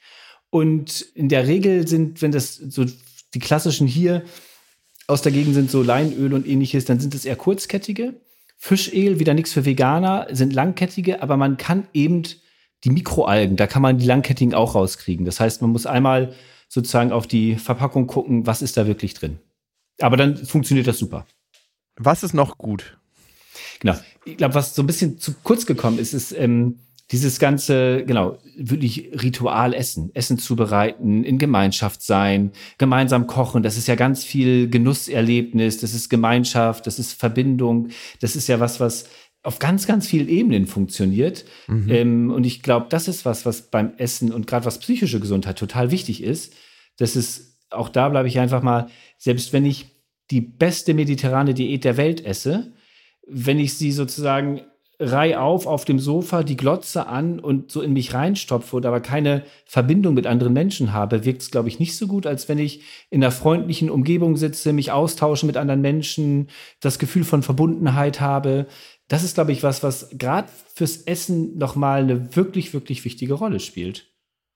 Und 0.53 1.01
in 1.15 1.29
der 1.29 1.47
Regel 1.47 1.87
sind, 1.87 2.21
wenn 2.21 2.31
das 2.31 2.57
so 2.57 2.85
die 3.33 3.39
klassischen 3.39 3.87
hier 3.87 4.21
aus 5.07 5.23
der 5.23 5.31
Gegend 5.31 5.55
sind, 5.55 5.71
so 5.71 5.81
Leinöl 5.81 6.31
und 6.31 6.47
ähnliches, 6.47 6.85
dann 6.85 6.99
sind 6.99 7.15
es 7.15 7.25
eher 7.25 7.35
kurzkettige. 7.35 8.21
Fischöl, 8.59 9.17
wieder 9.17 9.33
nichts 9.33 9.51
für 9.51 9.65
Veganer, 9.65 10.27
sind 10.29 10.53
langkettige, 10.53 11.23
aber 11.23 11.37
man 11.37 11.57
kann 11.57 11.87
eben 11.91 12.21
die 12.83 12.91
Mikroalgen, 12.91 13.55
da 13.55 13.65
kann 13.65 13.81
man 13.81 13.97
die 13.97 14.05
langkettigen 14.05 14.53
auch 14.53 14.75
rauskriegen. 14.75 15.25
Das 15.25 15.39
heißt, 15.39 15.63
man 15.63 15.71
muss 15.71 15.87
einmal 15.87 16.35
sozusagen 16.69 17.11
auf 17.11 17.25
die 17.25 17.55
Verpackung 17.55 18.05
gucken, 18.05 18.45
was 18.45 18.61
ist 18.61 18.77
da 18.77 18.85
wirklich 18.85 19.15
drin. 19.15 19.39
Aber 20.01 20.17
dann 20.17 20.37
funktioniert 20.37 20.85
das 20.85 20.99
super. 20.99 21.25
Was 21.95 22.21
ist 22.21 22.35
noch 22.35 22.59
gut? 22.59 22.99
Genau. 23.79 23.95
Ich 24.23 24.37
glaube, 24.37 24.53
was 24.53 24.75
so 24.75 24.83
ein 24.83 24.87
bisschen 24.87 25.17
zu 25.17 25.33
kurz 25.41 25.65
gekommen 25.65 25.97
ist, 25.97 26.13
ist, 26.13 26.31
ähm, 26.31 26.77
dieses 27.11 27.37
ganze, 27.37 28.03
genau, 28.05 28.37
wirklich 28.57 29.11
Ritual 29.21 29.73
essen, 29.73 30.11
Essen 30.13 30.37
zubereiten, 30.37 31.23
in 31.23 31.37
Gemeinschaft 31.37 32.01
sein, 32.01 32.51
gemeinsam 32.77 33.27
kochen, 33.27 33.61
das 33.61 33.77
ist 33.77 33.87
ja 33.87 33.95
ganz 33.95 34.23
viel 34.23 34.69
Genusserlebnis, 34.69 35.79
das 35.79 35.93
ist 35.93 36.09
Gemeinschaft, 36.09 36.87
das 36.87 36.99
ist 36.99 37.13
Verbindung, 37.13 37.89
das 38.21 38.35
ist 38.35 38.47
ja 38.47 38.59
was, 38.59 38.79
was 38.79 39.09
auf 39.43 39.59
ganz, 39.59 39.85
ganz 39.85 40.07
vielen 40.07 40.29
Ebenen 40.29 40.65
funktioniert. 40.65 41.43
Mhm. 41.67 41.89
Ähm, 41.89 42.31
und 42.31 42.45
ich 42.45 42.63
glaube, 42.63 42.87
das 42.89 43.09
ist 43.09 43.25
was, 43.25 43.45
was 43.45 43.69
beim 43.69 43.93
Essen 43.97 44.31
und 44.31 44.47
gerade 44.47 44.65
was 44.65 44.79
psychische 44.79 45.19
Gesundheit 45.19 45.59
total 45.59 45.91
wichtig 45.91 46.23
ist. 46.23 46.53
Das 46.97 47.17
ist, 47.17 47.59
auch 47.69 47.89
da 47.89 48.07
bleibe 48.07 48.29
ich 48.29 48.39
einfach 48.39 48.63
mal, 48.63 48.87
selbst 49.17 49.51
wenn 49.51 49.65
ich 49.65 49.93
die 50.31 50.41
beste 50.41 50.93
mediterrane 50.93 51.53
Diät 51.53 51.83
der 51.83 51.97
Welt 51.97 52.25
esse, 52.25 52.73
wenn 53.27 53.59
ich 53.59 53.73
sie 53.73 53.91
sozusagen 53.91 54.61
Reih 54.99 55.37
auf 55.37 55.65
auf 55.65 55.85
dem 55.85 55.99
Sofa, 55.99 56.43
die 56.43 56.55
Glotze 56.55 57.07
an 57.07 57.39
und 57.39 57.71
so 57.71 57.81
in 57.81 57.93
mich 57.93 58.13
reinstopfe 58.13 58.75
und 58.75 58.85
aber 58.85 59.01
keine 59.01 59.43
Verbindung 59.65 60.13
mit 60.13 60.27
anderen 60.27 60.53
Menschen 60.53 60.93
habe, 60.93 61.25
wirkt 61.25 61.41
es, 61.41 61.51
glaube 61.51 61.67
ich, 61.67 61.79
nicht 61.79 61.97
so 61.97 62.07
gut, 62.07 62.27
als 62.27 62.47
wenn 62.47 62.59
ich 62.59 62.83
in 63.09 63.23
einer 63.23 63.31
freundlichen 63.31 63.89
Umgebung 63.89 64.37
sitze, 64.37 64.71
mich 64.71 64.91
austausche 64.91 65.45
mit 65.45 65.57
anderen 65.57 65.81
Menschen, 65.81 66.49
das 66.79 66.99
Gefühl 66.99 67.23
von 67.23 67.41
Verbundenheit 67.41 68.21
habe. 68.21 68.67
Das 69.07 69.23
ist, 69.23 69.33
glaube 69.35 69.51
ich, 69.51 69.63
was, 69.63 69.83
was 69.83 70.09
gerade 70.11 70.47
fürs 70.75 70.97
Essen 70.97 71.57
nochmal 71.57 72.03
eine 72.03 72.35
wirklich, 72.35 72.73
wirklich 72.73 73.03
wichtige 73.03 73.33
Rolle 73.33 73.59
spielt. 73.59 74.13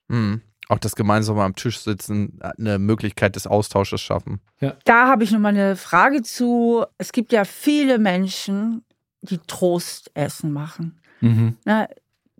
Mhm. 0.08 0.42
Auch 0.68 0.78
das 0.78 0.94
gemeinsame 0.94 1.42
am 1.42 1.56
Tisch 1.56 1.78
sitzen, 1.78 2.38
eine 2.40 2.78
Möglichkeit 2.78 3.36
des 3.36 3.46
Austausches 3.46 4.02
schaffen. 4.02 4.40
Ja. 4.60 4.76
Da 4.84 5.08
habe 5.08 5.24
ich 5.24 5.32
nochmal 5.32 5.54
eine 5.54 5.76
Frage 5.76 6.22
zu. 6.22 6.84
Es 6.98 7.12
gibt 7.12 7.32
ja 7.32 7.44
viele 7.44 7.98
Menschen, 7.98 8.84
die 9.22 9.38
Trostessen 9.38 10.52
machen. 10.52 11.00
Mhm. 11.20 11.56
Ne, 11.64 11.88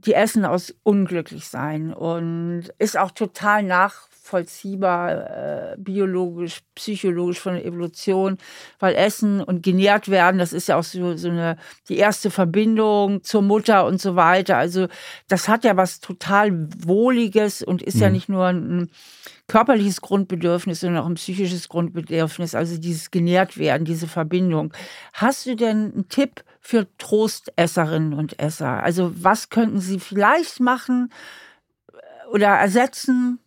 die 0.04 0.14
essen 0.14 0.44
aus 0.44 0.74
Unglücklichsein 0.82 1.92
und 1.92 2.68
ist 2.78 2.96
auch 2.96 3.10
total 3.10 3.64
nachvollziehbar, 3.64 5.72
äh, 5.72 5.76
biologisch, 5.76 6.60
psychologisch 6.76 7.40
von 7.40 7.54
der 7.54 7.64
Evolution, 7.64 8.38
weil 8.78 8.94
Essen 8.94 9.42
und 9.42 9.62
genährt 9.62 10.08
werden, 10.08 10.38
das 10.38 10.52
ist 10.52 10.68
ja 10.68 10.78
auch 10.78 10.84
so, 10.84 11.16
so 11.16 11.30
eine, 11.30 11.56
die 11.88 11.96
erste 11.96 12.30
Verbindung 12.30 13.24
zur 13.24 13.42
Mutter 13.42 13.86
und 13.86 14.00
so 14.00 14.14
weiter. 14.14 14.56
Also 14.56 14.86
das 15.26 15.48
hat 15.48 15.64
ja 15.64 15.76
was 15.76 16.00
total 16.00 16.68
Wohliges 16.86 17.62
und 17.62 17.82
ist 17.82 17.96
mhm. 17.96 18.02
ja 18.02 18.10
nicht 18.10 18.28
nur 18.28 18.46
ein 18.46 18.90
körperliches 19.48 20.02
Grundbedürfnis, 20.02 20.80
sondern 20.80 21.02
auch 21.02 21.08
ein 21.08 21.14
psychisches 21.14 21.68
Grundbedürfnis, 21.68 22.54
also 22.54 22.78
dieses 22.78 23.10
genährt 23.10 23.58
werden, 23.58 23.84
diese 23.84 24.06
Verbindung. 24.06 24.72
Hast 25.14 25.46
du 25.46 25.56
denn 25.56 25.92
einen 25.92 26.08
Tipp 26.08 26.44
für 26.68 26.86
Trostesserinnen 26.98 28.12
und 28.12 28.38
Esser? 28.38 28.82
Also 28.82 29.10
was 29.14 29.48
könnten 29.48 29.80
sie 29.80 29.98
vielleicht 29.98 30.60
machen 30.60 31.10
oder 32.30 32.48
ersetzen, 32.48 33.38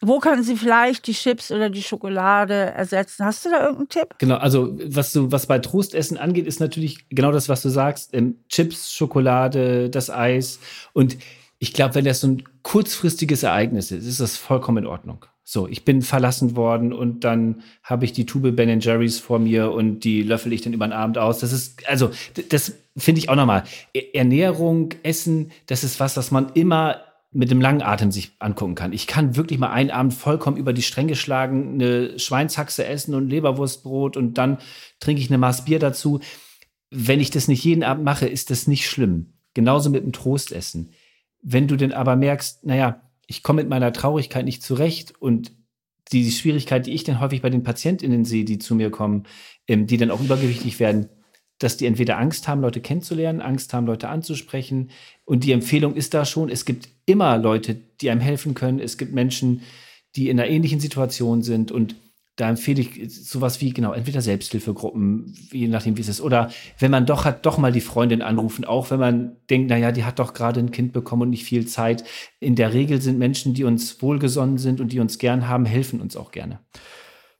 wo 0.00 0.18
kann 0.18 0.42
sie 0.42 0.56
vielleicht 0.56 1.06
die 1.06 1.12
Chips 1.12 1.52
oder 1.52 1.68
die 1.68 1.82
Schokolade 1.82 2.54
ersetzen? 2.54 3.26
Hast 3.26 3.44
du 3.44 3.50
da 3.50 3.60
irgendeinen 3.60 3.90
Tipp? 3.90 4.14
Genau, 4.16 4.36
also 4.36 4.78
was 4.82 5.12
du, 5.12 5.30
was 5.30 5.44
bei 5.44 5.58
Trostessen 5.58 6.16
angeht, 6.16 6.46
ist 6.46 6.58
natürlich 6.58 7.06
genau 7.10 7.32
das, 7.32 7.50
was 7.50 7.60
du 7.60 7.68
sagst. 7.68 8.14
Ähm, 8.14 8.38
Chips, 8.48 8.94
Schokolade, 8.94 9.90
das 9.90 10.08
Eis. 10.08 10.58
Und 10.94 11.18
ich 11.58 11.74
glaube, 11.74 11.96
wenn 11.96 12.06
das 12.06 12.22
so 12.22 12.28
ein 12.28 12.44
kurzfristiges 12.62 13.42
Ereignis 13.42 13.90
ist, 13.90 14.06
ist 14.06 14.20
das 14.20 14.38
vollkommen 14.38 14.84
in 14.84 14.86
Ordnung. 14.86 15.26
So, 15.46 15.68
ich 15.68 15.84
bin 15.84 16.00
verlassen 16.00 16.56
worden 16.56 16.94
und 16.94 17.22
dann 17.22 17.62
habe 17.82 18.06
ich 18.06 18.14
die 18.14 18.24
Tube 18.24 18.56
Ben 18.56 18.80
Jerry's 18.80 19.18
vor 19.18 19.38
mir 19.38 19.72
und 19.72 20.00
die 20.00 20.22
löffel 20.22 20.54
ich 20.54 20.62
dann 20.62 20.72
über 20.72 20.86
den 20.86 20.94
Abend 20.94 21.18
aus. 21.18 21.38
Das 21.38 21.52
ist, 21.52 21.86
also, 21.86 22.10
das 22.48 22.72
finde 22.96 23.18
ich 23.18 23.28
auch 23.28 23.36
nochmal. 23.36 23.64
Ernährung, 24.14 24.94
Essen, 25.02 25.52
das 25.66 25.84
ist 25.84 26.00
was, 26.00 26.16
was 26.16 26.30
man 26.30 26.52
immer 26.54 27.02
mit 27.30 27.50
dem 27.50 27.60
langen 27.60 27.82
Atem 27.82 28.10
sich 28.10 28.32
angucken 28.38 28.74
kann. 28.74 28.94
Ich 28.94 29.06
kann 29.06 29.36
wirklich 29.36 29.58
mal 29.58 29.70
einen 29.70 29.90
Abend 29.90 30.14
vollkommen 30.14 30.56
über 30.56 30.72
die 30.72 30.82
Stränge 30.82 31.14
schlagen, 31.14 31.74
eine 31.74 32.18
Schweinshaxe 32.18 32.86
essen 32.86 33.14
und 33.14 33.28
Leberwurstbrot 33.28 34.16
und 34.16 34.38
dann 34.38 34.58
trinke 34.98 35.20
ich 35.20 35.28
eine 35.28 35.38
Maß 35.38 35.66
Bier 35.66 35.78
dazu. 35.78 36.20
Wenn 36.90 37.20
ich 37.20 37.30
das 37.30 37.48
nicht 37.48 37.64
jeden 37.64 37.82
Abend 37.82 38.04
mache, 38.04 38.26
ist 38.26 38.50
das 38.50 38.66
nicht 38.66 38.88
schlimm. 38.88 39.34
Genauso 39.52 39.90
mit 39.90 40.04
dem 40.04 40.12
Trostessen. 40.12 40.92
Wenn 41.42 41.68
du 41.68 41.76
denn 41.76 41.92
aber 41.92 42.16
merkst, 42.16 42.64
naja, 42.64 43.02
ich 43.26 43.42
komme 43.42 43.62
mit 43.62 43.70
meiner 43.70 43.92
Traurigkeit 43.92 44.44
nicht 44.44 44.62
zurecht 44.62 45.14
und 45.18 45.52
die 46.12 46.30
Schwierigkeit, 46.30 46.86
die 46.86 46.92
ich 46.92 47.04
dann 47.04 47.20
häufig 47.20 47.42
bei 47.42 47.50
den 47.50 47.62
PatientInnen 47.62 48.24
sehe, 48.24 48.44
die 48.44 48.58
zu 48.58 48.74
mir 48.74 48.90
kommen, 48.90 49.24
ähm, 49.66 49.86
die 49.86 49.96
dann 49.96 50.10
auch 50.10 50.20
übergewichtig 50.20 50.78
werden, 50.80 51.08
dass 51.58 51.76
die 51.76 51.86
entweder 51.86 52.18
Angst 52.18 52.48
haben, 52.48 52.60
Leute 52.60 52.80
kennenzulernen, 52.80 53.40
Angst 53.40 53.72
haben, 53.72 53.86
Leute 53.86 54.08
anzusprechen. 54.08 54.90
Und 55.24 55.44
die 55.44 55.52
Empfehlung 55.52 55.94
ist 55.94 56.12
da 56.12 56.24
schon, 56.24 56.50
es 56.50 56.64
gibt 56.64 56.88
immer 57.06 57.38
Leute, 57.38 57.76
die 58.00 58.10
einem 58.10 58.20
helfen 58.20 58.54
können. 58.54 58.80
Es 58.80 58.98
gibt 58.98 59.12
Menschen, 59.12 59.62
die 60.16 60.28
in 60.28 60.38
einer 60.38 60.48
ähnlichen 60.48 60.80
Situation 60.80 61.42
sind. 61.42 61.72
Und 61.72 61.96
da 62.36 62.48
empfehle 62.48 62.82
ich 62.82 63.14
sowas 63.14 63.60
wie, 63.60 63.72
genau, 63.72 63.92
entweder 63.92 64.20
Selbsthilfegruppen, 64.20 65.34
je 65.52 65.68
nachdem, 65.68 65.96
wie 65.96 66.00
es 66.00 66.08
ist. 66.08 66.20
Oder 66.20 66.50
wenn 66.80 66.90
man 66.90 67.06
doch 67.06 67.24
hat, 67.24 67.46
doch 67.46 67.58
mal 67.58 67.70
die 67.70 67.80
Freundin 67.80 68.22
anrufen, 68.22 68.64
auch 68.64 68.90
wenn 68.90 68.98
man 68.98 69.36
denkt, 69.50 69.70
naja, 69.70 69.92
die 69.92 70.04
hat 70.04 70.18
doch 70.18 70.34
gerade 70.34 70.58
ein 70.58 70.72
Kind 70.72 70.92
bekommen 70.92 71.22
und 71.22 71.30
nicht 71.30 71.44
viel 71.44 71.66
Zeit. 71.66 72.02
In 72.40 72.56
der 72.56 72.72
Regel 72.72 73.00
sind 73.00 73.18
Menschen, 73.18 73.54
die 73.54 73.64
uns 73.64 74.02
wohlgesonnen 74.02 74.58
sind 74.58 74.80
und 74.80 74.92
die 74.92 74.98
uns 74.98 75.18
gern 75.18 75.48
haben, 75.48 75.64
helfen 75.64 76.00
uns 76.00 76.16
auch 76.16 76.32
gerne. 76.32 76.58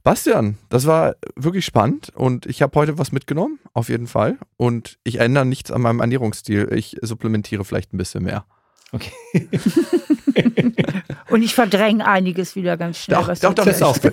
Bastian, 0.05 0.59
das 0.69 0.87
war 0.87 1.17
wirklich 1.35 1.65
spannend 1.65 2.13
und 2.15 2.47
ich 2.47 2.61
habe 2.61 2.79
heute 2.79 2.99
was 2.99 3.11
mitgenommen, 3.11 3.59
auf 3.73 3.89
jeden 3.89 4.07
Fall. 4.07 4.39
Und 4.57 4.99
ich 5.03 5.19
ändere 5.19 5.47
nichts 5.47 5.71
an 5.71 5.81
meinem 5.81 6.01
Ernährungsstil. 6.01 6.71
Ich 6.73 6.99
supplementiere 7.01 7.65
vielleicht 7.65 7.95
ein 7.95 7.97
bisschen 7.97 8.23
mehr. 8.23 8.45
Okay. 8.95 9.49
und 11.31 11.43
ich 11.43 11.55
verdränge 11.55 12.07
einiges 12.07 12.55
wieder 12.55 12.77
ganz 12.77 12.99
schnell. 12.99 13.19
Doch, 13.19 13.29
doch, 13.29 13.55
doch, 13.55 13.65
das 13.65 13.77
ist 13.77 13.83
auch 13.83 14.01
gut. 14.01 14.13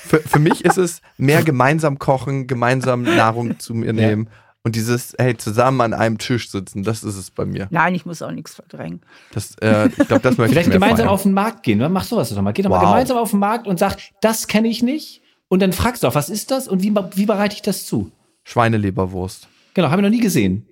Für, 0.00 0.20
für 0.20 0.38
mich 0.40 0.64
ist 0.64 0.78
es 0.78 1.00
mehr 1.16 1.42
gemeinsam 1.42 1.98
kochen, 1.98 2.46
gemeinsam 2.46 3.02
Nahrung 3.02 3.58
zu 3.60 3.74
mir 3.74 3.92
nehmen. 3.92 4.24
Ja. 4.24 4.30
Und 4.64 4.74
dieses, 4.74 5.14
hey, 5.16 5.36
zusammen 5.36 5.80
an 5.80 5.94
einem 5.94 6.18
Tisch 6.18 6.50
sitzen, 6.50 6.82
das 6.82 7.04
ist 7.04 7.16
es 7.16 7.30
bei 7.30 7.44
mir. 7.44 7.68
Nein, 7.70 7.94
ich 7.94 8.04
muss 8.04 8.20
auch 8.20 8.32
nichts 8.32 8.56
verdrängen. 8.56 9.00
Das, 9.30 9.54
äh, 9.60 9.86
ich 9.86 10.08
glaube, 10.08 10.22
das 10.22 10.38
möchte 10.38 10.54
Vielleicht 10.54 10.66
ich 10.66 10.72
gemeinsam 10.72 10.98
feiern. 11.06 11.08
auf 11.08 11.22
den 11.22 11.34
Markt 11.34 11.62
gehen. 11.62 11.92
Mach 11.92 12.02
sowas 12.02 12.30
doch 12.30 12.42
mal. 12.42 12.50
Geh 12.50 12.62
doch 12.62 12.70
wow. 12.70 12.82
mal 12.82 12.88
gemeinsam 12.90 13.16
auf 13.16 13.30
den 13.30 13.38
Markt 13.38 13.68
und 13.68 13.78
sag, 13.78 13.96
das 14.20 14.48
kenne 14.48 14.66
ich 14.66 14.82
nicht. 14.82 15.22
Und 15.46 15.62
dann 15.62 15.72
fragst 15.72 16.02
du 16.02 16.08
auch, 16.08 16.16
was 16.16 16.28
ist 16.28 16.50
das 16.50 16.66
und 16.66 16.82
wie, 16.82 16.92
wie 17.14 17.26
bereite 17.26 17.54
ich 17.54 17.62
das 17.62 17.86
zu? 17.86 18.10
Schweineleberwurst. 18.42 19.46
Genau, 19.74 19.90
habe 19.90 20.02
ich 20.02 20.04
noch 20.04 20.10
nie 20.10 20.20
gesehen. 20.20 20.66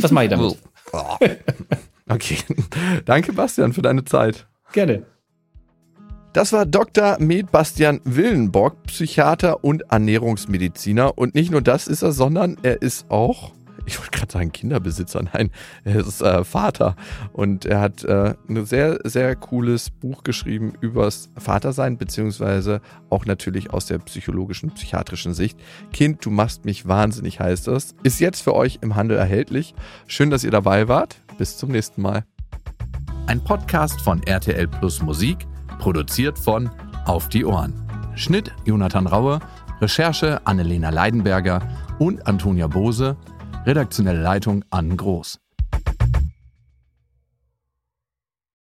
Was 0.00 0.10
mache 0.10 0.24
ich 0.24 0.30
damit? 0.30 0.58
okay. 2.08 2.38
Danke, 3.04 3.32
Bastian, 3.32 3.72
für 3.72 3.82
deine 3.82 4.04
Zeit. 4.04 4.46
Gerne. 4.72 5.04
Das 6.32 6.52
war 6.52 6.66
Dr. 6.66 7.16
Med 7.18 7.50
Bastian 7.50 8.00
Willenborg, 8.04 8.82
Psychiater 8.84 9.64
und 9.64 9.82
Ernährungsmediziner. 9.90 11.16
Und 11.16 11.34
nicht 11.34 11.50
nur 11.50 11.62
das 11.62 11.88
ist 11.88 12.02
er, 12.02 12.12
sondern 12.12 12.58
er 12.62 12.82
ist 12.82 13.10
auch 13.10 13.52
ich 13.88 13.98
wollte 13.98 14.18
gerade 14.18 14.32
sagen 14.32 14.52
Kinderbesitzer, 14.52 15.22
nein, 15.32 15.50
er 15.84 15.96
ist 15.96 16.20
äh, 16.20 16.44
Vater 16.44 16.94
und 17.32 17.64
er 17.64 17.80
hat 17.80 18.04
äh, 18.04 18.34
ein 18.48 18.64
sehr, 18.66 18.98
sehr 19.04 19.34
cooles 19.34 19.90
Buch 19.90 20.22
geschrieben 20.22 20.74
übers 20.80 21.30
Vatersein, 21.36 21.96
beziehungsweise 21.96 22.80
auch 23.10 23.24
natürlich 23.24 23.70
aus 23.70 23.86
der 23.86 23.98
psychologischen, 23.98 24.70
psychiatrischen 24.72 25.34
Sicht. 25.34 25.58
Kind, 25.92 26.24
du 26.24 26.30
machst 26.30 26.64
mich 26.64 26.86
wahnsinnig 26.86 27.40
heißt 27.40 27.66
das. 27.66 27.94
Ist 28.02 28.20
jetzt 28.20 28.42
für 28.42 28.54
euch 28.54 28.78
im 28.82 28.94
Handel 28.94 29.16
erhältlich. 29.16 29.74
Schön, 30.06 30.30
dass 30.30 30.44
ihr 30.44 30.50
dabei 30.50 30.88
wart. 30.88 31.20
Bis 31.38 31.56
zum 31.56 31.70
nächsten 31.70 32.02
Mal. 32.02 32.24
Ein 33.28 33.42
Podcast 33.42 34.00
von 34.00 34.22
RTL 34.24 34.66
Plus 34.66 35.00
Musik, 35.00 35.46
produziert 35.78 36.38
von 36.38 36.68
Auf 37.06 37.28
die 37.28 37.44
Ohren. 37.44 37.72
Schnitt 38.16 38.52
Jonathan 38.64 39.06
Raue, 39.06 39.38
Recherche 39.80 40.44
Annelena 40.44 40.90
Leidenberger 40.90 41.62
und 42.00 42.26
Antonia 42.26 42.66
Bose. 42.66 43.16
Redaktionelle 43.64 44.20
Leitung 44.20 44.64
Ann 44.70 44.96
Groß. 44.96 45.38